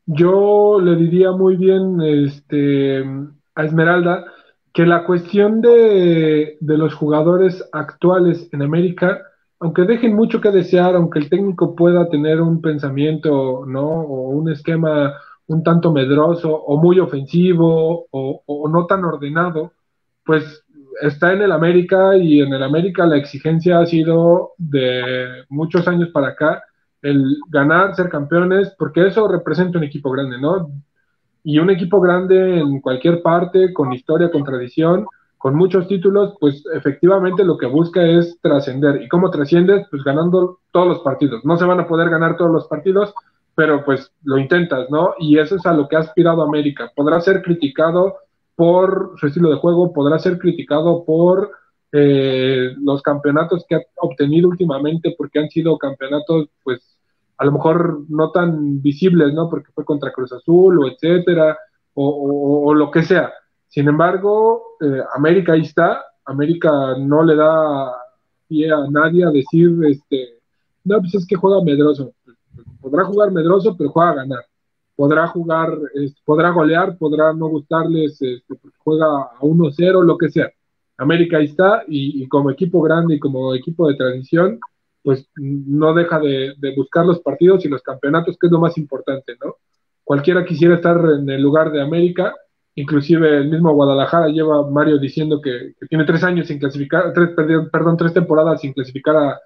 yo 0.06 0.80
le 0.82 0.96
diría 0.96 1.32
muy 1.34 1.58
bien 1.58 2.00
este, 2.02 3.04
a 3.56 3.66
Esmeralda 3.66 4.26
que 4.74 4.86
la 4.86 5.04
cuestión 5.04 5.62
de, 5.62 6.58
los 6.62 6.94
jugadores 6.94 7.64
actuales 7.72 8.48
en 8.52 8.62
América, 8.62 9.22
aunque 9.60 9.84
dejen 9.84 10.16
mucho 10.16 10.40
que 10.40 10.52
desear, 10.52 10.96
aunque 10.96 11.20
el 11.20 11.30
técnico 11.30 11.76
pueda 11.76 12.10
tener 12.10 12.42
un 12.42 12.62
pensamiento, 12.62 13.66
¿no? 13.68 13.88
O 13.88 14.30
un 14.30 14.52
esquema 14.52 15.14
un 15.48 15.64
tanto 15.64 15.92
medroso 15.92 16.54
o 16.56 16.78
muy 16.78 17.00
ofensivo 17.00 18.08
o, 18.10 18.70
no 18.70 18.86
tan 18.86 19.04
ordenado, 19.04 19.74
pues 20.24 20.64
está 21.02 21.34
en 21.34 21.42
el 21.42 21.52
América 21.52 22.16
y 22.16 22.42
en 22.42 22.54
el 22.54 22.64
América 22.64 23.06
la 23.06 23.18
exigencia 23.18 23.80
ha 23.80 23.86
sido 23.86 24.54
de 24.58 25.44
muchos 25.50 25.88
años 25.88 26.10
para 26.10 26.30
acá 26.30 26.64
el 27.02 27.38
ganar, 27.50 27.96
ser 27.96 28.10
campeones, 28.10 28.74
porque 28.78 29.08
eso 29.08 29.28
representa 29.28 29.80
un 29.80 29.84
equipo 29.84 30.12
grande, 30.12 30.40
¿no? 30.40 30.70
Y 31.44 31.60
un 31.60 31.70
equipo 31.70 32.00
grande 32.00 32.60
en 32.60 32.82
cualquier 32.82 33.22
parte, 33.22 33.74
con 33.74 33.94
historia, 33.94 34.32
con 34.32 34.44
tradición, 34.44 35.06
con 35.38 35.56
muchos 35.56 35.88
títulos, 35.88 36.36
pues 36.40 36.64
efectivamente 36.74 37.44
lo 37.44 37.58
que 37.58 37.66
busca 37.66 38.06
es 38.06 38.38
trascender. 38.42 39.02
¿Y 39.02 39.08
cómo 39.08 39.32
trasciendes? 39.32 39.88
Pues 39.90 40.04
ganando 40.04 40.60
todos 40.72 40.88
los 40.88 41.00
partidos. 41.00 41.44
No 41.44 41.58
se 41.58 41.66
van 41.66 41.80
a 41.80 41.88
poder 41.88 42.10
ganar 42.10 42.38
todos 42.38 42.52
los 42.52 42.68
partidos, 42.68 43.12
pero 43.56 43.84
pues 43.84 44.12
lo 44.24 44.38
intentas, 44.38 44.90
¿no? 44.92 45.16
Y 45.18 45.40
eso 45.40 45.56
es 45.56 45.66
a 45.66 45.74
lo 45.74 45.88
que 45.88 45.96
ha 45.96 46.00
aspirado 46.00 46.44
América. 46.44 46.92
Podrá 46.96 47.20
ser 47.22 47.42
criticado 47.42 48.18
por 48.56 49.14
su 49.18 49.28
estilo 49.28 49.50
de 49.50 49.56
juego, 49.56 49.92
podrá 49.92 50.20
ser 50.20 50.38
criticado 50.38 51.04
por 51.06 51.50
eh, 51.92 52.76
los 52.80 53.02
campeonatos 53.02 53.66
que 53.68 53.76
ha 53.76 53.82
obtenido 53.98 54.48
últimamente, 54.48 55.16
porque 55.18 55.40
han 55.40 55.50
sido 55.50 55.78
campeonatos, 55.78 56.50
pues, 56.64 56.91
a 57.42 57.46
lo 57.46 57.54
mejor 57.54 58.06
no 58.08 58.30
tan 58.30 58.84
visibles, 58.84 59.34
¿no? 59.34 59.50
Porque 59.50 59.72
fue 59.74 59.84
contra 59.84 60.12
Cruz 60.12 60.32
Azul 60.32 60.78
o 60.78 60.88
etcétera, 60.88 61.58
o, 61.96 62.72
lo 62.76 62.92
que 62.92 63.02
sea. 63.02 63.34
Sin 63.68 63.88
embargo, 63.88 64.78
eh, 64.80 65.02
América 65.16 65.54
ahí 65.54 65.62
está, 65.62 66.04
América 66.24 66.70
no 67.00 67.24
le 67.24 67.36
da 67.36 67.94
pie 68.48 68.72
a 68.72 68.86
nadie 68.92 69.26
a 69.26 69.32
decir, 69.32 69.72
este, 69.90 70.38
no, 70.84 71.00
pues 71.00 71.16
es 71.16 71.26
que 71.26 71.36
juega 71.36 71.64
medroso. 71.64 72.14
Podrá 72.80 73.06
jugar 73.06 73.32
medroso, 73.32 73.76
pero 73.76 73.90
juega 73.90 74.12
a 74.12 74.16
ganar. 74.16 74.46
Podrá 74.96 75.26
jugar, 75.26 75.76
podrá 76.24 76.52
golear, 76.52 76.96
podrá 76.96 77.34
no 77.34 77.48
gustarles, 77.48 78.22
este, 78.22 78.56
juega 78.84 79.08
a 79.08 79.40
1-0, 79.40 80.06
lo 80.06 80.16
que 80.16 80.30
sea. 80.30 80.52
América 80.96 81.38
ahí 81.38 81.46
está, 81.46 81.82
y, 81.88 82.28
como 82.28 82.52
equipo 82.52 82.84
grande 82.84 83.16
y 83.16 83.20
como 83.20 83.56
equipo 83.56 83.88
de 83.88 83.96
tradición, 83.96 84.60
pues 85.04 85.30
no 85.36 85.94
deja 85.94 86.20
de, 86.20 86.56
buscar 86.76 87.06
los 87.06 87.20
partidos 87.22 87.66
y 87.66 87.70
los 87.70 87.82
campeonatos, 87.82 88.38
que 88.40 88.48
es 88.48 88.52
lo 88.52 88.60
más 88.60 88.78
importante, 88.78 89.36
¿no? 89.44 89.58
Cualquiera 90.04 90.46
quisiera 90.46 90.76
estar 90.76 90.98
en 90.98 91.30
el 91.30 91.42
lugar 91.42 91.72
de 91.72 91.82
América, 91.82 92.36
inclusive 92.76 93.38
el 93.38 93.50
mismo 93.50 93.74
Guadalajara 93.74 94.28
lleva 94.28 94.70
Mario 94.70 94.98
diciendo 94.98 95.42
que, 95.42 95.74
tiene 95.90 96.06
tres 96.06 96.24
años 96.24 96.48
sin 96.48 96.60
clasificar, 96.60 97.14
tres, 97.14 97.30
perdón, 97.72 97.98
tres 97.98 98.14
temporadas 98.14 98.62
sin 98.62 98.74
clasificar 98.74 99.16
a, 99.16 99.40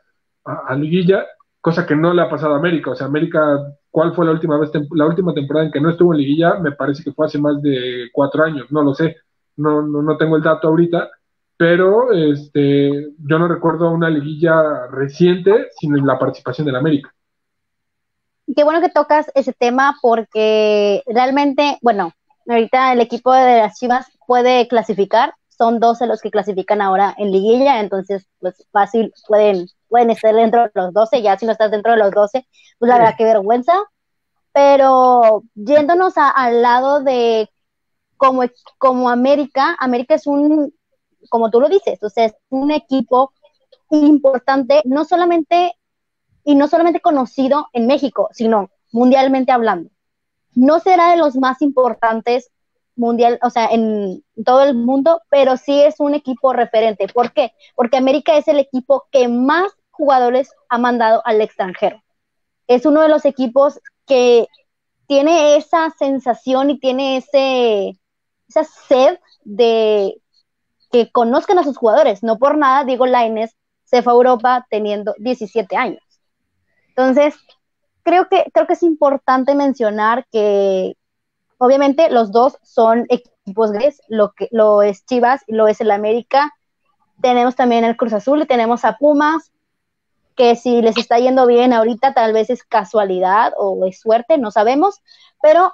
a, 0.68 0.76
liguilla, 0.76 1.26
cosa 1.62 1.86
que 1.86 1.96
no 1.96 2.14
le 2.14 2.22
ha 2.22 2.30
pasado 2.30 2.54
a 2.54 2.58
América. 2.58 2.92
O 2.92 2.96
sea, 2.96 3.08
América, 3.08 3.40
¿cuál 3.90 4.14
fue 4.14 4.26
la 4.26 4.32
última 4.32 4.58
vez, 4.58 4.72
la 4.92 5.06
última 5.06 5.34
temporada 5.34 5.66
en 5.66 5.72
que 5.72 5.82
no 5.82 5.90
estuvo 5.90 6.14
en 6.14 6.20
liguilla? 6.20 6.56
Me 6.60 6.72
parece 6.72 7.04
que 7.04 7.12
fue 7.12 7.28
hace 7.28 7.40
más 7.40 7.62
de 7.62 8.10
cuatro 8.12 8.44
años, 8.44 8.72
no 8.72 8.82
lo 8.84 8.94
sé, 8.94 9.18
no, 9.58 9.82
no, 9.82 10.02
no 10.02 10.18
tengo 10.18 10.36
el 10.36 10.44
dato 10.44 10.68
ahorita, 10.68 11.10
pero 11.58 12.12
este, 12.12 13.10
yo 13.18 13.40
no 13.40 13.48
recuerdo 13.48 13.92
una 13.92 14.10
liguilla 14.10 14.88
reciente 14.88 15.70
sin 15.80 16.06
la 16.06 16.20
participación 16.20 16.66
del 16.66 16.76
América. 16.76 17.14
Qué 18.56 18.64
bueno 18.64 18.82
que 18.82 18.90
tocas 18.90 19.32
ese 19.34 19.54
tema 19.54 19.98
porque 20.02 21.02
realmente, 21.08 21.78
bueno, 21.82 22.12
ahorita 22.48 22.94
el 22.94 23.02
equipo 23.02 23.34
de 23.34 23.58
las 23.58 23.80
Chivas 23.80 24.08
puede 24.28 24.68
clasificar, 24.68 25.34
son 25.50 25.80
12 25.80 26.06
los 26.06 26.22
que 26.22 26.32
clasifican 26.32 26.82
ahora 26.82 27.16
en 27.18 27.32
liguilla, 27.32 27.80
entonces 27.80 28.28
pues 28.40 28.68
fácil 28.72 29.14
pueden 29.28 29.68
pueden 29.88 30.10
estar 30.10 30.36
dentro 30.36 30.64
de 30.64 30.72
los 30.74 30.94
12, 30.94 31.22
ya 31.22 31.38
si 31.38 31.46
no 31.46 31.54
estás 31.54 31.72
dentro 31.72 31.94
de 31.94 32.00
los 32.00 32.12
12, 32.12 32.46
pues 32.80 32.90
la 32.90 32.98
verdad 32.98 33.16
qué 33.18 33.24
vergüenza, 33.24 33.74
pero 34.52 35.44
yéndonos 35.54 36.14
al 36.18 36.62
lado 36.62 37.02
de 37.02 37.50
como, 38.18 38.44
como 38.78 39.10
América, 39.10 39.76
América 39.80 40.16
es 40.16 40.28
un 40.28 40.74
como 41.30 41.50
tú 41.50 41.60
lo 41.62 41.70
dices, 41.70 42.02
o 42.04 42.10
sea, 42.10 42.26
es 42.26 42.36
un 42.50 42.72
equipo 42.72 43.32
importante, 43.90 44.82
no 44.86 45.06
solamente, 45.06 45.74
y 46.44 46.56
no 46.56 46.68
solamente 46.68 47.02
conocido 47.02 47.68
en 47.74 47.88
México, 47.88 48.30
sino 48.32 48.70
mundialmente 48.92 49.52
hablando. 49.52 49.90
No 50.54 50.80
será 50.80 51.12
de 51.12 51.18
los 51.18 51.36
más 51.36 51.62
importantes 51.62 52.52
mundial, 52.96 53.40
o 53.42 53.50
sea, 53.50 53.68
en 53.68 54.24
todo 54.46 54.64
el 54.64 54.76
mundo, 54.76 55.22
pero 55.30 55.58
sí 55.58 55.82
es 55.82 56.00
un 56.00 56.14
equipo 56.14 56.54
referente. 56.54 57.08
¿Por 57.08 57.34
qué? 57.34 57.52
Porque 57.76 57.98
América 57.98 58.38
es 58.38 58.48
el 58.48 58.60
equipo 58.60 59.06
que 59.12 59.28
más 59.28 59.72
jugadores 59.92 60.52
ha 60.70 60.78
mandado 60.78 61.22
al 61.26 61.42
extranjero. 61.42 62.02
Es 62.68 62.86
uno 62.86 63.02
de 63.02 63.10
los 63.10 63.26
equipos 63.26 63.80
que 64.06 64.48
tiene 65.08 65.58
esa 65.58 65.90
sensación 65.98 66.70
y 66.70 66.80
tiene 66.80 67.18
ese, 67.18 68.00
esa 68.48 68.64
sed 68.64 69.20
de 69.44 70.16
que 70.92 71.12
conozcan 71.12 71.60
a 71.60 71.64
sus 71.64 71.78
jugadores. 71.78 72.24
No 72.24 72.38
por 72.38 72.58
nada, 72.58 72.84
Diego 72.84 73.06
Laines 73.06 73.56
se 73.84 74.02
fue 74.02 74.14
a 74.14 74.16
Europa 74.16 74.66
teniendo 74.70 75.14
17 75.18 75.76
años. 75.78 76.02
Entonces, 76.90 77.36
creo 78.04 78.28
que, 78.30 78.46
creo 78.54 78.68
que 78.68 78.74
es 78.74 78.84
importante 78.84 79.56
mencionar 79.56 80.26
que 80.32 80.96
obviamente 81.58 82.10
los 82.10 82.32
dos 82.32 82.58
son 82.64 83.06
equipos 83.10 83.72
grandes, 83.72 84.02
lo 84.08 84.32
que 84.34 84.48
lo 84.52 84.82
es 84.82 85.06
Chivas 85.06 85.42
y 85.48 85.54
lo 85.54 85.68
es 85.68 85.82
el 85.82 85.92
América. 85.92 86.52
Tenemos 87.22 87.56
también 87.56 87.84
el 87.84 87.98
Cruz 87.98 88.14
Azul 88.14 88.42
y 88.42 88.46
tenemos 88.46 88.86
a 88.86 88.98
Pumas. 88.98 89.52
que 90.36 90.58
si 90.58 90.82
les 90.82 90.98
está 90.98 91.18
yendo 91.18 91.48
bien 91.48 91.72
ahorita 91.72 92.14
tal 92.14 92.34
vez 92.34 92.50
es 92.50 92.64
casualidad 92.64 93.54
o 93.58 93.86
es 93.86 94.02
suerte, 94.02 94.38
no 94.38 94.52
sabemos, 94.52 95.02
pero 95.42 95.72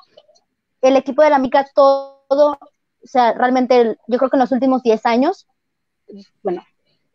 el 0.81 0.95
equipo 0.95 1.23
de 1.23 1.31
la 1.31 1.39
Mica 1.39 1.65
todo, 1.73 2.59
o 3.03 3.07
sea, 3.07 3.33
realmente 3.33 3.97
yo 4.07 4.17
creo 4.17 4.29
que 4.29 4.37
en 4.37 4.41
los 4.41 4.51
últimos 4.51 4.83
10 4.83 5.05
años, 5.05 5.47
bueno, 6.43 6.63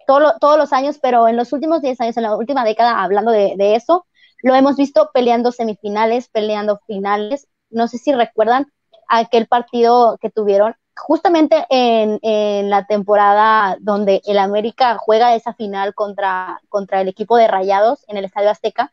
todos 0.07 0.59
los 0.59 0.72
años, 0.72 0.99
pero 1.01 1.28
en 1.28 1.37
los 1.37 1.53
últimos 1.53 1.82
10 1.82 2.01
años, 2.01 2.16
en 2.16 2.22
la 2.22 2.37
última 2.37 2.64
década, 2.64 3.03
hablando 3.03 3.30
de, 3.32 3.74
eso, 3.74 4.07
lo 4.43 4.55
hemos 4.55 4.76
visto 4.76 5.11
peleando 5.12 5.53
semifinales, 5.53 6.28
peleando 6.28 6.80
finales. 6.87 7.49
No 7.70 7.89
sé 7.89 7.99
si 7.99 8.12
recuerdan 8.12 8.72
aquel 9.09 9.47
partido 9.47 10.18
que 10.20 10.30
tuvieron 10.30 10.74
justamente 10.97 11.66
en, 11.68 12.18
en, 12.22 12.70
la 12.70 12.87
temporada 12.87 13.76
donde 13.80 14.22
el 14.24 14.39
América 14.39 14.97
juega 14.99 15.34
esa 15.34 15.53
final 15.53 15.95
contra, 15.95 16.61
contra 16.68 17.01
el 17.01 17.09
equipo 17.09 17.37
de 17.37 17.49
Rayados 17.49 18.05
en 18.09 18.16
el 18.16 18.24
Estadio 18.24 18.51
Azteca, 18.51 18.91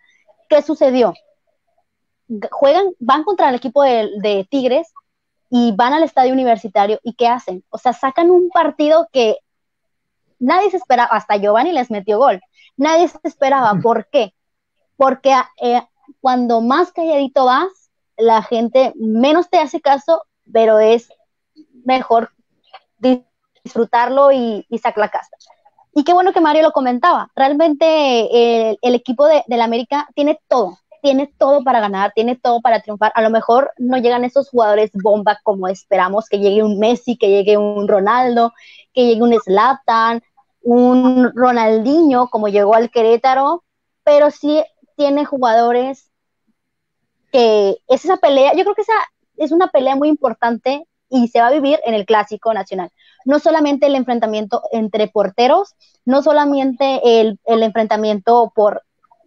¿qué 0.49 0.61
sucedió? 0.61 1.13
Juegan, 2.51 2.93
van 2.99 3.23
contra 3.23 3.49
el 3.49 3.55
equipo 3.55 3.83
de 3.83 4.47
Tigres 4.49 4.91
y 5.55 5.71
van 5.71 5.93
al 5.93 6.01
estadio 6.01 6.33
universitario 6.33 6.99
y 7.03 7.13
¿qué 7.13 7.27
hacen? 7.27 7.63
O 7.69 7.77
sea, 7.77 7.93
sacan 7.93 8.31
un 8.31 8.49
partido 8.49 9.07
que 9.13 9.37
nadie 10.39 10.71
se 10.71 10.77
esperaba, 10.77 11.11
hasta 11.11 11.37
Giovanni 11.37 11.71
les 11.71 11.91
metió 11.91 12.17
gol, 12.17 12.41
nadie 12.75 13.07
se 13.07 13.19
esperaba, 13.21 13.75
¿por 13.79 14.09
qué? 14.09 14.33
Porque 14.97 15.31
eh, 15.61 15.83
cuando 16.21 16.59
más 16.61 16.91
calladito 16.91 17.45
vas, 17.45 17.91
la 18.17 18.41
gente 18.41 18.93
menos 18.95 19.47
te 19.51 19.59
hace 19.59 19.79
caso, 19.79 20.23
pero 20.51 20.79
es 20.79 21.09
mejor 21.85 22.31
disfrutarlo 22.97 24.31
y, 24.31 24.65
sacar 24.81 24.97
la 24.97 25.09
casa. 25.09 25.37
Y 25.93 26.03
qué 26.03 26.13
bueno 26.13 26.33
que 26.33 26.41
Mario 26.41 26.63
lo 26.63 26.71
comentaba. 26.71 27.29
Realmente 27.35 27.85
eh, 27.85 28.79
el, 28.81 28.95
equipo 28.95 29.27
de, 29.27 29.43
la 29.47 29.65
América 29.65 30.07
tiene 30.15 30.39
todo, 30.47 30.79
tiene 31.03 31.33
todo 31.37 31.65
para 31.65 31.81
ganar, 31.81 32.13
tiene 32.15 32.37
todo 32.37 32.61
para 32.61 32.79
triunfar. 32.79 33.11
A 33.13 33.21
lo 33.21 33.29
mejor 33.29 33.73
no 33.77 33.97
llegan 33.97 34.23
esos 34.23 34.49
jugadores 34.49 34.89
bomba 34.93 35.37
como 35.43 35.67
esperamos, 35.67 36.29
que 36.29 36.39
llegue 36.39 36.63
un 36.63 36.79
Messi, 36.79 37.17
que 37.17 37.29
llegue 37.29 37.57
un 37.57 37.89
Ronaldo, 37.89 38.53
que 38.93 39.05
llegue 39.05 39.21
un 39.21 39.37
Zlatan, 39.41 40.23
un 40.61 41.29
Ronaldinho 41.35 42.29
como 42.29 42.47
llegó 42.47 42.73
al 42.73 42.89
Querétaro, 42.89 43.65
pero 44.05 44.31
sí 44.31 44.63
tiene 44.95 45.25
jugadores 45.25 46.09
que 47.33 47.79
es 47.89 48.05
esa 48.05 48.15
pelea, 48.15 48.53
yo 48.53 48.63
creo 48.63 48.75
que 48.75 48.83
esa 48.83 48.93
es 49.35 49.51
una 49.51 49.67
pelea 49.67 49.97
muy 49.97 50.07
importante 50.07 50.87
y 51.09 51.27
se 51.27 51.41
va 51.41 51.47
a 51.47 51.51
vivir 51.51 51.81
en 51.85 51.95
el 51.95 52.05
clásico 52.05 52.53
nacional. 52.53 52.91
No 53.25 53.39
solamente 53.39 53.87
el 53.87 53.95
enfrentamiento 53.95 54.61
entre 54.71 55.09
porteros, 55.09 55.75
no 56.05 56.23
solamente 56.23 57.01
el, 57.19 57.39
enfrentamiento 57.45 58.53
por 58.55 58.83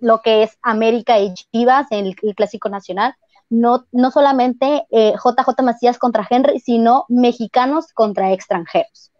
lo 0.06 0.22
que 0.22 0.44
es 0.44 0.56
América 0.62 1.18
y 1.18 1.34
Chivas 1.34 1.88
en 1.90 2.06
el, 2.06 2.14
clásico 2.36 2.68
nacional, 2.68 3.16
no, 3.50 3.86
no 3.90 4.12
solamente 4.12 4.86
JJ 4.92 5.50
eh, 5.58 5.62
Macías 5.64 5.98
contra 5.98 6.24
Henry, 6.30 6.60
sino 6.60 7.06
mexicanos 7.08 7.92
contra 7.92 8.32
extranjeros. 8.32 9.10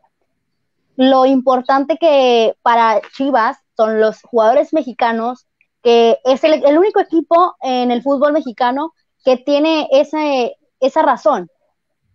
Lo 0.95 1.27
importante 1.27 1.97
que 1.99 2.55
para 2.63 3.01
Chivas 3.17 3.59
son 3.77 4.01
los 4.01 4.23
jugadores 4.23 4.73
mexicanos, 4.73 5.49
que 5.83 6.21
es 6.25 6.45
el, 6.45 6.65
el 6.65 6.79
único 6.79 7.01
equipo 7.01 7.57
en 7.63 7.91
el 7.91 8.01
fútbol 8.01 8.33
mexicano 8.33 8.95
que 9.25 9.37
tiene 9.37 9.89
ese, 9.91 10.57
esa 10.79 11.03
razón, 11.03 11.51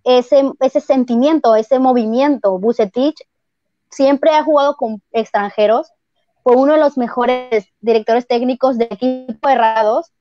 ese, 0.05 0.49
ese 0.61 0.79
sentimiento, 0.79 1.57
ese 1.57 1.77
movimiento. 1.77 2.57
Bucetich 2.57 3.19
siempre 3.89 4.31
ha 4.31 4.45
jugado 4.45 4.77
con 4.77 5.01
extranjeros, 5.11 5.91
fue 6.43 6.55
uno 6.55 6.73
de 6.73 6.79
los 6.79 6.97
mejores 6.97 7.65
directores 7.79 8.27
técnicos 8.27 8.77
de 8.77 8.85
equipo 8.85 9.49
errados. 9.49 10.11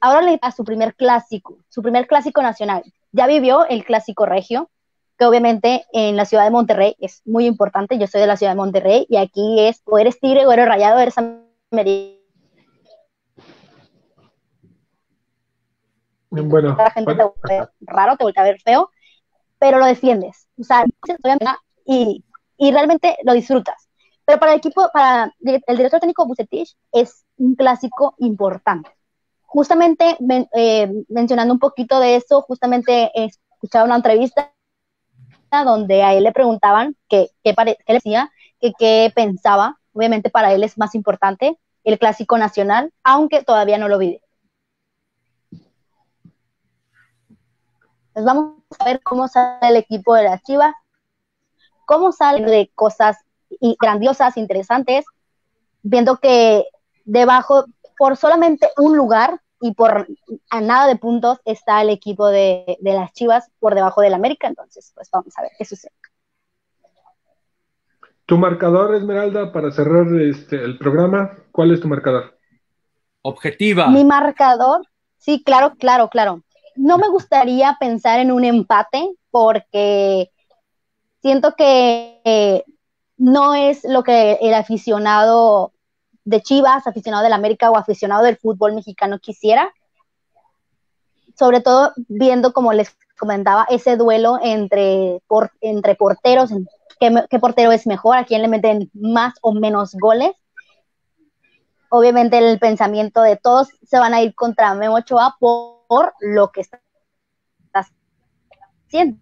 Ahora 0.00 0.22
le 0.22 0.38
da 0.38 0.50
su 0.50 0.64
primer 0.64 0.94
clásico, 0.94 1.58
su 1.68 1.82
primer 1.82 2.06
clásico 2.06 2.42
nacional. 2.42 2.82
Ya 3.12 3.26
vivió 3.26 3.66
el 3.66 3.84
clásico 3.84 4.26
regio, 4.26 4.70
que 5.18 5.26
obviamente 5.26 5.84
en 5.92 6.16
la 6.16 6.24
ciudad 6.24 6.44
de 6.44 6.50
Monterrey 6.50 6.96
es 6.98 7.22
muy 7.26 7.46
importante. 7.46 7.98
Yo 7.98 8.06
soy 8.06 8.22
de 8.22 8.26
la 8.26 8.36
ciudad 8.36 8.52
de 8.52 8.56
Monterrey 8.56 9.06
y 9.08 9.18
aquí 9.18 9.60
es 9.60 9.82
o 9.84 9.98
eres 9.98 10.18
tigre 10.18 10.46
o 10.46 10.52
eres 10.52 10.66
rayado, 10.66 10.98
eres 10.98 11.16
americano. 11.18 12.18
Bueno, 16.30 16.76
la 16.78 16.90
gente 16.92 17.14
te 17.14 17.24
vuelve 17.24 17.68
raro, 17.80 18.16
te 18.16 18.24
vuelve 18.24 18.40
a 18.40 18.44
ver 18.44 18.60
feo, 18.60 18.90
pero 19.58 19.78
lo 19.78 19.86
defiendes. 19.86 20.48
O 20.58 20.64
sea, 20.64 20.84
y, 21.84 22.24
y 22.56 22.72
realmente 22.72 23.16
lo 23.24 23.32
disfrutas. 23.32 23.89
Pero 24.30 24.38
para 24.38 24.52
el 24.52 24.58
equipo, 24.58 24.88
para 24.92 25.34
el 25.40 25.76
director 25.76 25.98
técnico 25.98 26.24
Bucetich, 26.24 26.76
es 26.92 27.24
un 27.36 27.56
clásico 27.56 28.14
importante. 28.18 28.88
Justamente 29.42 30.16
eh, 30.54 30.88
mencionando 31.08 31.52
un 31.52 31.58
poquito 31.58 31.98
de 31.98 32.14
eso, 32.14 32.40
justamente 32.42 33.10
he 33.12 33.24
escuchado 33.24 33.86
una 33.86 33.96
entrevista 33.96 34.52
donde 35.50 36.04
a 36.04 36.14
él 36.14 36.22
le 36.22 36.30
preguntaban 36.30 36.96
qué, 37.08 37.30
qué, 37.42 37.56
qué 37.84 37.92
decía, 37.92 38.30
que 38.60 38.70
qué 38.78 39.12
pensaba. 39.12 39.80
Obviamente 39.92 40.30
para 40.30 40.52
él 40.52 40.62
es 40.62 40.78
más 40.78 40.94
importante 40.94 41.58
el 41.82 41.98
clásico 41.98 42.38
nacional, 42.38 42.92
aunque 43.02 43.42
todavía 43.42 43.78
no 43.78 43.88
lo 43.88 43.98
vive. 43.98 44.22
Pues 48.12 48.24
vamos 48.24 48.62
a 48.78 48.84
ver 48.84 49.02
cómo 49.02 49.26
sale 49.26 49.70
el 49.70 49.76
equipo 49.76 50.14
de 50.14 50.22
las 50.22 50.40
Chivas, 50.44 50.72
cómo 51.84 52.12
sale 52.12 52.48
de 52.48 52.70
cosas 52.76 53.16
grandiosas, 53.80 54.36
interesantes, 54.36 55.04
viendo 55.82 56.16
que 56.18 56.64
debajo, 57.04 57.64
por 57.98 58.16
solamente 58.16 58.68
un 58.76 58.96
lugar 58.96 59.40
y 59.60 59.74
por 59.74 60.06
a 60.50 60.60
nada 60.60 60.86
de 60.86 60.96
puntos, 60.96 61.38
está 61.44 61.82
el 61.82 61.90
equipo 61.90 62.28
de, 62.28 62.78
las 62.80 63.12
Chivas 63.12 63.50
por 63.58 63.74
debajo 63.74 64.00
del 64.00 64.14
América. 64.14 64.48
Entonces, 64.48 64.92
pues 64.94 65.08
vamos 65.12 65.36
a 65.38 65.42
ver 65.42 65.50
qué 65.58 65.64
sucede. 65.64 65.92
Tu 68.26 68.38
marcador, 68.38 68.94
Esmeralda, 68.94 69.52
para 69.52 69.70
cerrar 69.72 70.06
este, 70.20 70.56
el 70.56 70.78
programa, 70.78 71.36
¿cuál 71.50 71.72
es 71.72 71.80
tu 71.80 71.88
marcador? 71.88 72.38
Objetiva. 73.22 73.88
Mi 73.88 74.04
marcador, 74.04 74.86
sí, 75.18 75.42
claro, 75.44 75.74
claro, 75.78 76.08
claro 76.08 76.42
no 76.80 76.98
me 76.98 77.08
gustaría 77.08 77.76
pensar 77.78 78.20
en 78.20 78.32
un 78.32 78.44
empate 78.44 79.10
porque 79.30 80.30
siento 81.20 81.54
que 81.54 82.20
eh, 82.24 82.64
no 83.20 83.54
es 83.54 83.84
lo 83.84 84.02
que 84.02 84.38
el 84.40 84.54
aficionado 84.54 85.72
de 86.24 86.42
Chivas, 86.42 86.86
aficionado 86.86 87.22
del 87.22 87.32
América 87.32 87.70
o 87.70 87.76
aficionado 87.76 88.24
del 88.24 88.36
fútbol 88.36 88.74
mexicano 88.74 89.18
quisiera. 89.18 89.72
Sobre 91.38 91.60
todo 91.60 91.92
viendo, 92.08 92.52
como 92.52 92.72
les 92.72 92.96
comentaba, 93.18 93.66
ese 93.68 93.96
duelo 93.96 94.38
entre, 94.42 95.22
entre 95.60 95.94
porteros, 95.94 96.50
qué, 96.98 97.24
qué 97.28 97.38
portero 97.38 97.72
es 97.72 97.86
mejor, 97.86 98.16
a 98.16 98.24
quién 98.24 98.42
le 98.42 98.48
meten 98.48 98.90
más 98.94 99.34
o 99.42 99.52
menos 99.52 99.94
goles 99.94 100.34
obviamente 101.90 102.38
el 102.38 102.58
pensamiento 102.60 103.20
de 103.20 103.36
todos 103.36 103.68
se 103.82 103.98
van 103.98 104.14
a 104.14 104.22
ir 104.22 104.32
contra 104.36 104.74
Memo 104.74 104.94
Ochoa 104.94 105.36
por, 105.40 105.80
por 105.90 106.14
lo 106.20 106.52
que 106.52 106.60
está 106.60 106.80
haciendo, 108.86 109.18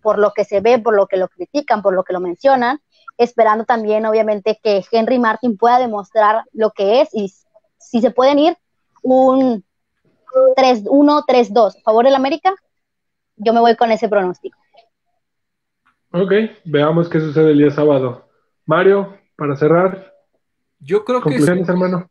por 0.00 0.20
lo 0.20 0.32
que 0.32 0.44
se 0.44 0.60
ve, 0.60 0.78
por 0.78 0.94
lo 0.94 1.08
que 1.08 1.16
lo 1.16 1.26
critican, 1.26 1.82
por 1.82 1.94
lo 1.94 2.04
que 2.04 2.12
lo 2.12 2.20
mencionan, 2.20 2.80
esperando 3.18 3.64
también, 3.64 4.06
obviamente, 4.06 4.58
que 4.62 4.84
Henry 4.90 5.18
Martin 5.18 5.56
pueda 5.56 5.78
demostrar 5.78 6.44
lo 6.52 6.70
que 6.70 7.00
es 7.00 7.08
y 7.12 7.32
si 7.78 8.00
se 8.00 8.10
pueden 8.10 8.38
ir 8.38 8.56
un 9.02 9.64
3-1, 10.56 11.24
3-2, 11.26 11.82
favor 11.82 12.04
del 12.04 12.14
América, 12.14 12.54
yo 13.36 13.52
me 13.52 13.60
voy 13.60 13.76
con 13.76 13.90
ese 13.90 14.08
pronóstico. 14.08 14.58
Ok, 16.12 16.32
veamos 16.64 17.08
qué 17.08 17.20
sucede 17.20 17.52
el 17.52 17.58
día 17.58 17.70
sábado. 17.70 18.28
Mario, 18.66 19.16
para 19.36 19.56
cerrar. 19.56 20.12
Yo 20.78 21.04
creo 21.04 21.22
que. 21.22 21.34
hermano. 21.36 22.08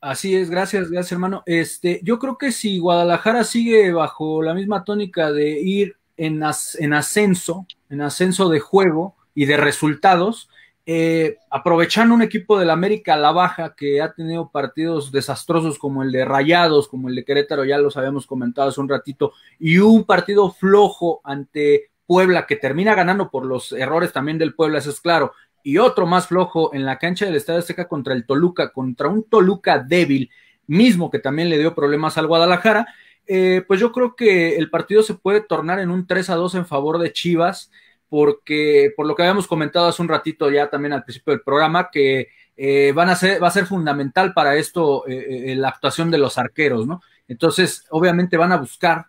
Así 0.00 0.36
es, 0.36 0.50
gracias, 0.50 0.90
gracias 0.90 1.12
hermano. 1.12 1.42
Este, 1.46 2.00
yo 2.02 2.18
creo 2.18 2.38
que 2.38 2.52
si 2.52 2.78
Guadalajara 2.78 3.44
sigue 3.44 3.92
bajo 3.92 4.42
la 4.42 4.54
misma 4.54 4.84
tónica 4.84 5.32
de 5.32 5.60
ir 5.60 5.96
en, 6.16 6.42
en 6.78 6.92
ascenso, 6.92 7.66
en 7.88 8.02
ascenso 8.02 8.48
de 8.48 8.60
juego 8.60 9.16
y 9.36 9.44
de 9.44 9.56
resultados, 9.56 10.48
eh, 10.86 11.36
aprovechando 11.50 12.14
un 12.14 12.22
equipo 12.22 12.58
del 12.58 12.70
América 12.70 13.14
a 13.14 13.18
la 13.18 13.32
baja 13.32 13.74
que 13.76 14.00
ha 14.00 14.12
tenido 14.12 14.50
partidos 14.50 15.12
desastrosos 15.12 15.78
como 15.78 16.02
el 16.02 16.10
de 16.10 16.24
Rayados, 16.24 16.88
como 16.88 17.08
el 17.08 17.14
de 17.14 17.24
Querétaro, 17.24 17.64
ya 17.64 17.78
los 17.78 17.96
habíamos 17.96 18.26
comentado 18.26 18.70
hace 18.70 18.80
un 18.80 18.88
ratito, 18.88 19.32
y 19.60 19.78
un 19.78 20.04
partido 20.04 20.50
flojo 20.50 21.20
ante 21.22 21.90
Puebla 22.06 22.46
que 22.46 22.56
termina 22.56 22.94
ganando 22.94 23.30
por 23.30 23.44
los 23.44 23.72
errores 23.72 24.12
también 24.12 24.38
del 24.38 24.54
Puebla, 24.54 24.78
eso 24.78 24.90
es 24.90 25.00
claro, 25.00 25.32
y 25.62 25.78
otro 25.78 26.06
más 26.06 26.28
flojo 26.28 26.72
en 26.72 26.86
la 26.86 26.98
cancha 26.98 27.26
del 27.26 27.34
Estadio 27.34 27.58
Azteca 27.58 27.88
contra 27.88 28.14
el 28.14 28.24
Toluca, 28.24 28.72
contra 28.72 29.08
un 29.08 29.24
Toluca 29.24 29.80
débil, 29.80 30.30
mismo 30.66 31.10
que 31.10 31.18
también 31.18 31.50
le 31.50 31.58
dio 31.58 31.74
problemas 31.74 32.16
al 32.16 32.26
Guadalajara, 32.26 32.86
eh, 33.26 33.64
pues 33.66 33.80
yo 33.80 33.90
creo 33.92 34.14
que 34.14 34.56
el 34.56 34.70
partido 34.70 35.02
se 35.02 35.14
puede 35.14 35.40
tornar 35.40 35.80
en 35.80 35.90
un 35.90 36.06
3 36.06 36.30
a 36.30 36.36
2 36.36 36.54
en 36.54 36.66
favor 36.66 36.98
de 36.98 37.12
Chivas, 37.12 37.72
porque 38.08 38.92
por 38.96 39.06
lo 39.06 39.14
que 39.14 39.22
habíamos 39.22 39.46
comentado 39.46 39.88
hace 39.88 40.02
un 40.02 40.08
ratito 40.08 40.50
ya 40.50 40.68
también 40.68 40.92
al 40.92 41.04
principio 41.04 41.32
del 41.32 41.42
programa, 41.42 41.90
que 41.90 42.28
eh, 42.56 42.92
van 42.94 43.08
a 43.08 43.16
ser, 43.16 43.42
va 43.42 43.48
a 43.48 43.52
ser 43.52 43.66
fundamental 43.66 44.32
para 44.32 44.56
esto 44.56 45.04
la 45.06 45.68
actuación 45.68 46.10
de 46.10 46.18
los 46.18 46.38
arqueros, 46.38 46.86
¿no? 46.86 47.02
Entonces, 47.28 47.84
obviamente 47.90 48.36
van 48.36 48.52
a 48.52 48.56
buscar 48.56 49.06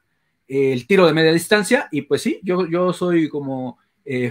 el 0.47 0.87
tiro 0.87 1.05
de 1.05 1.13
media 1.13 1.31
distancia 1.31 1.87
y 1.91 2.03
pues 2.03 2.21
sí, 2.21 2.39
yo, 2.43 2.67
yo 2.67 2.93
soy 2.93 3.29
como 3.29 3.77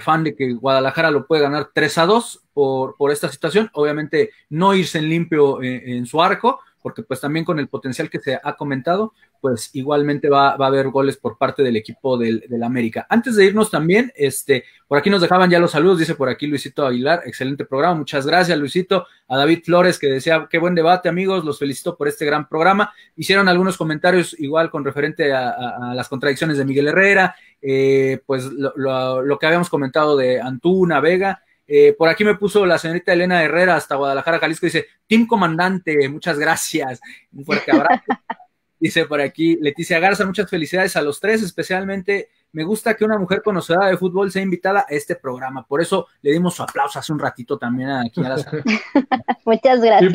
fan 0.01 0.25
de 0.25 0.35
que 0.35 0.55
Guadalajara 0.55 1.11
lo 1.11 1.27
puede 1.27 1.43
ganar 1.43 1.71
3 1.73 1.99
a 1.99 2.07
2 2.07 2.45
por, 2.53 2.97
por 2.97 3.11
esta 3.13 3.31
situación, 3.31 3.71
obviamente 3.75 4.31
no 4.49 4.75
irse 4.75 4.99
en 4.99 5.09
limpio 5.09 5.63
en 5.63 6.07
su 6.07 6.23
arco, 6.23 6.61
porque 6.87 7.03
pues 7.03 7.21
también 7.21 7.45
con 7.45 7.59
el 7.59 7.67
potencial 7.67 8.09
que 8.09 8.21
se 8.21 8.39
ha 8.41 8.55
comentado, 8.55 9.13
pues 9.41 9.71
igualmente 9.73 10.29
va, 10.29 10.51
a 10.51 10.67
haber 10.67 10.89
goles 10.91 11.17
por 11.17 11.37
parte 11.37 11.65
del 11.65 11.75
equipo 11.75 12.17
del, 12.17 12.45
América. 12.63 13.09
Antes 13.11 13.35
de 13.35 13.45
irnos 13.45 13.73
también, 13.73 14.13
este, 14.15 14.63
por 14.87 14.97
aquí 14.97 15.11
nos 15.11 15.21
dejaban 15.21 15.51
ya 15.51 15.59
los 15.59 15.73
saludos, 15.73 15.99
dice 15.99 16.15
por 16.15 16.29
aquí 16.29 16.47
Luisito 16.47 16.87
Aguilar, 16.87 17.23
excelente 17.27 17.65
programa, 17.65 17.97
muchas 17.97 18.25
gracias 18.25 18.57
Luisito, 18.57 19.05
a 19.27 19.37
David 19.37 19.65
Flores 19.65 19.99
que 19.99 20.07
decía, 20.07 20.47
qué 20.49 20.59
buen 20.59 20.77
debate 20.77 21.09
amigos, 21.09 21.45
los 21.45 21.59
felicito 21.59 21.97
por 21.97 22.07
este 22.07 22.25
gran 22.25 22.49
programa, 22.49 22.93
hicieron 23.17 23.49
algunos 23.49 23.77
comentarios 23.77 24.39
igual 24.39 24.71
con 24.71 24.85
referente 24.85 25.33
a, 25.33 25.93
las 25.93 26.09
contradicciones 26.09 26.57
de 26.57 26.67
Miguel 26.67 26.87
Herrera, 26.87 27.35
eh, 27.61 28.21
pues 28.27 28.45
lo, 28.45 29.23
lo 29.23 29.39
que 29.41 29.47
habíamos 29.47 29.69
comentado 29.69 30.17
de 30.17 30.41
Antuna, 30.41 31.01
Vega, 31.01 31.43
eh, 31.67 31.95
por 31.97 32.09
aquí 32.09 32.25
me 32.25 32.37
puso 32.37 32.65
la 32.65 32.79
señorita 32.79 33.13
Elena 33.13 33.43
Herrera 33.43 33.77
hasta 33.77 33.97
Guadalajara, 33.97 34.39
Jalisco, 34.39 34.67
dice, 34.67 34.87
Team 35.07 35.27
Comandante, 35.27 36.09
muchas 36.09 36.39
gracias, 36.39 37.01
un 37.33 37.45
fuerte 37.45 37.73
abrazo. 37.73 38.03
dice 38.79 39.07
por 39.07 39.21
aquí 39.21 39.57
Leticia 39.61 39.99
Garza, 39.99 40.27
muchas 40.27 40.51
felicidades 40.51 40.97
a 40.97 41.03
los 41.03 41.19
tres, 41.19 41.43
especialmente 41.43 42.29
me 42.53 42.65
gusta 42.65 42.95
que 42.95 43.05
una 43.05 43.19
mujer 43.19 43.43
conocedora 43.43 43.89
de 43.89 43.97
fútbol 43.97 44.31
sea 44.31 44.43
invitada 44.43 44.87
a 44.89 44.95
este 44.95 45.17
programa, 45.17 45.67
por 45.67 45.81
eso 45.81 46.07
le 46.23 46.33
dimos 46.33 46.55
su 46.55 46.63
aplauso 46.63 46.99
hace 46.99 47.13
un 47.13 47.19
ratito 47.19 47.59
también 47.59 47.91
aquí 47.91 48.25
a 48.25 48.29
la 48.31 48.37
Muchas 49.45 49.81
gracias. 49.81 50.15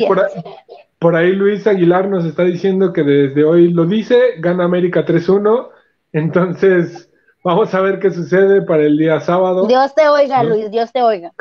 por, 0.98 1.16
ahí, 1.16 1.32
Luis 1.32 1.66
Aguilar 1.66 2.08
nos 2.08 2.24
está 2.24 2.44
diciendo 2.44 2.92
que 2.92 3.02
desde 3.02 3.44
hoy 3.44 3.72
lo 3.72 3.86
dice, 3.86 4.34
gana 4.38 4.64
América 4.64 5.04
3-1, 5.04 5.68
entonces 6.12 7.11
Vamos 7.44 7.74
a 7.74 7.80
ver 7.80 7.98
qué 7.98 8.10
sucede 8.10 8.62
para 8.62 8.84
el 8.84 8.96
día 8.96 9.20
sábado. 9.20 9.66
Dios 9.66 9.94
te 9.94 10.08
oiga, 10.08 10.44
Luis, 10.44 10.70
Dios 10.70 10.92
te 10.92 11.02
oiga. 11.02 11.32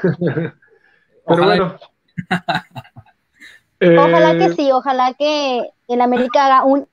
Pero 1.27 1.43
bueno. 1.43 1.75
ojalá 3.99 4.37
que 4.37 4.45
eh, 4.45 4.53
sí, 4.55 4.71
ojalá 4.71 5.13
que 5.13 5.69
el 5.87 6.01
América 6.01 6.45
haga 6.45 6.65
un 6.65 6.87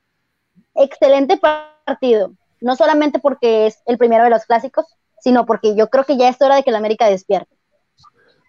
excelente 0.75 1.39
partido. 1.39 2.33
No 2.61 2.77
solamente 2.77 3.19
porque 3.19 3.67
es 3.67 3.83
el 3.87 3.97
primero 3.97 4.25
de 4.25 4.31
los 4.31 4.45
clásicos, 4.45 4.85
sino 5.21 5.47
porque 5.47 5.75
yo 5.75 5.89
creo 5.89 6.05
que 6.05 6.19
ya 6.19 6.29
es 6.29 6.41
hora 6.43 6.57
de 6.57 6.63
que 6.63 6.71
el 6.71 6.77
América 6.77 7.07
despierte. 7.07 7.57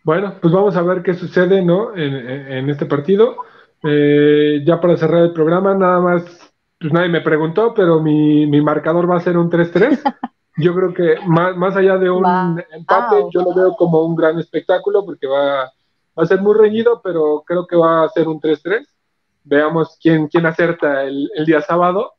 Bueno, 0.03 0.35
pues 0.41 0.53
vamos 0.53 0.75
a 0.75 0.81
ver 0.81 1.03
qué 1.03 1.13
sucede, 1.13 1.61
¿no? 1.61 1.95
En, 1.95 2.69
este 2.69 2.85
partido. 2.85 3.37
Eh, 3.83 4.61
ya 4.65 4.81
para 4.81 4.97
cerrar 4.97 5.23
el 5.23 5.33
programa, 5.33 5.73
nada 5.73 6.01
más, 6.01 6.23
pues 6.79 6.91
nadie 6.91 7.07
me 7.07 7.21
preguntó, 7.21 7.73
pero 7.73 8.01
mi, 8.01 8.45
mi 8.45 8.59
marcador 8.59 9.09
va 9.09 9.17
a 9.17 9.21
ser 9.21 9.37
un 9.37 9.49
3-3. 9.49 10.01
yo 10.57 10.73
creo 10.75 10.93
que 10.93 11.15
más, 11.25 11.55
más 11.55 11.75
allá 11.75 11.97
de 11.97 12.09
un 12.09 12.25
empate, 12.71 13.23
yo 13.31 13.41
lo 13.41 13.53
veo 13.53 13.75
como 13.75 14.01
un 14.03 14.15
gran 14.15 14.37
espectáculo 14.39 15.05
porque 15.05 15.27
va, 15.27 15.65
va, 15.65 16.23
a 16.23 16.25
ser 16.25 16.41
muy 16.41 16.53
reñido, 16.53 17.01
pero 17.01 17.43
creo 17.45 17.65
que 17.65 17.75
va 17.75 18.03
a 18.03 18.09
ser 18.09 18.27
un 18.27 18.39
3-3. 18.39 18.85
Veamos 19.43 19.97
quién, 20.01 20.27
quién 20.27 20.45
acerta 20.45 21.03
el, 21.03 21.29
el 21.35 21.45
día 21.45 21.61
sábado, 21.61 22.13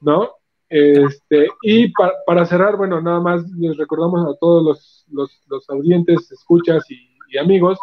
¿no? 0.00 0.30
Este, 0.70 1.48
y 1.62 1.92
para 2.24 2.46
cerrar, 2.46 2.76
bueno, 2.76 3.00
nada 3.00 3.18
más 3.18 3.42
les 3.58 3.76
recordamos 3.76 4.24
a 4.24 4.38
todos 4.38 4.62
los, 4.62 5.04
los, 5.10 5.42
los 5.48 5.68
audientes, 5.68 6.30
escuchas 6.30 6.88
y, 6.90 7.10
amigos 7.38 7.78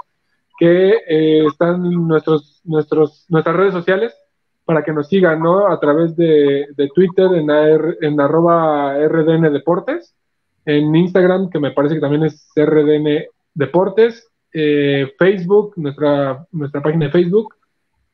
que 0.59 0.95
eh, 1.07 1.45
están 1.45 1.81
nuestros, 2.05 2.59
nuestros, 2.65 3.25
nuestras 3.29 3.55
redes 3.55 3.73
sociales 3.73 4.13
para 4.67 4.83
que 4.83 4.91
nos 4.91 5.07
sigan, 5.07 5.39
¿no? 5.39 5.65
A 5.67 5.79
través 5.79 6.13
de, 6.17 6.67
Twitter 6.93 7.27
en, 7.35 7.49
en 8.01 8.19
arroba 8.19 8.97
RDN 8.97 9.53
Deportes, 9.53 10.13
en 10.65 10.93
Instagram, 10.93 11.49
que 11.49 11.59
me 11.59 11.71
parece 11.71 11.95
que 11.95 12.01
también 12.01 12.25
es 12.25 12.51
RDN 12.53 13.27
Deportes, 13.53 14.27
eh, 14.51 15.13
Facebook, 15.17 15.71
nuestra, 15.77 16.45
nuestra 16.51 16.81
página 16.81 17.05
de 17.05 17.11
Facebook, 17.11 17.55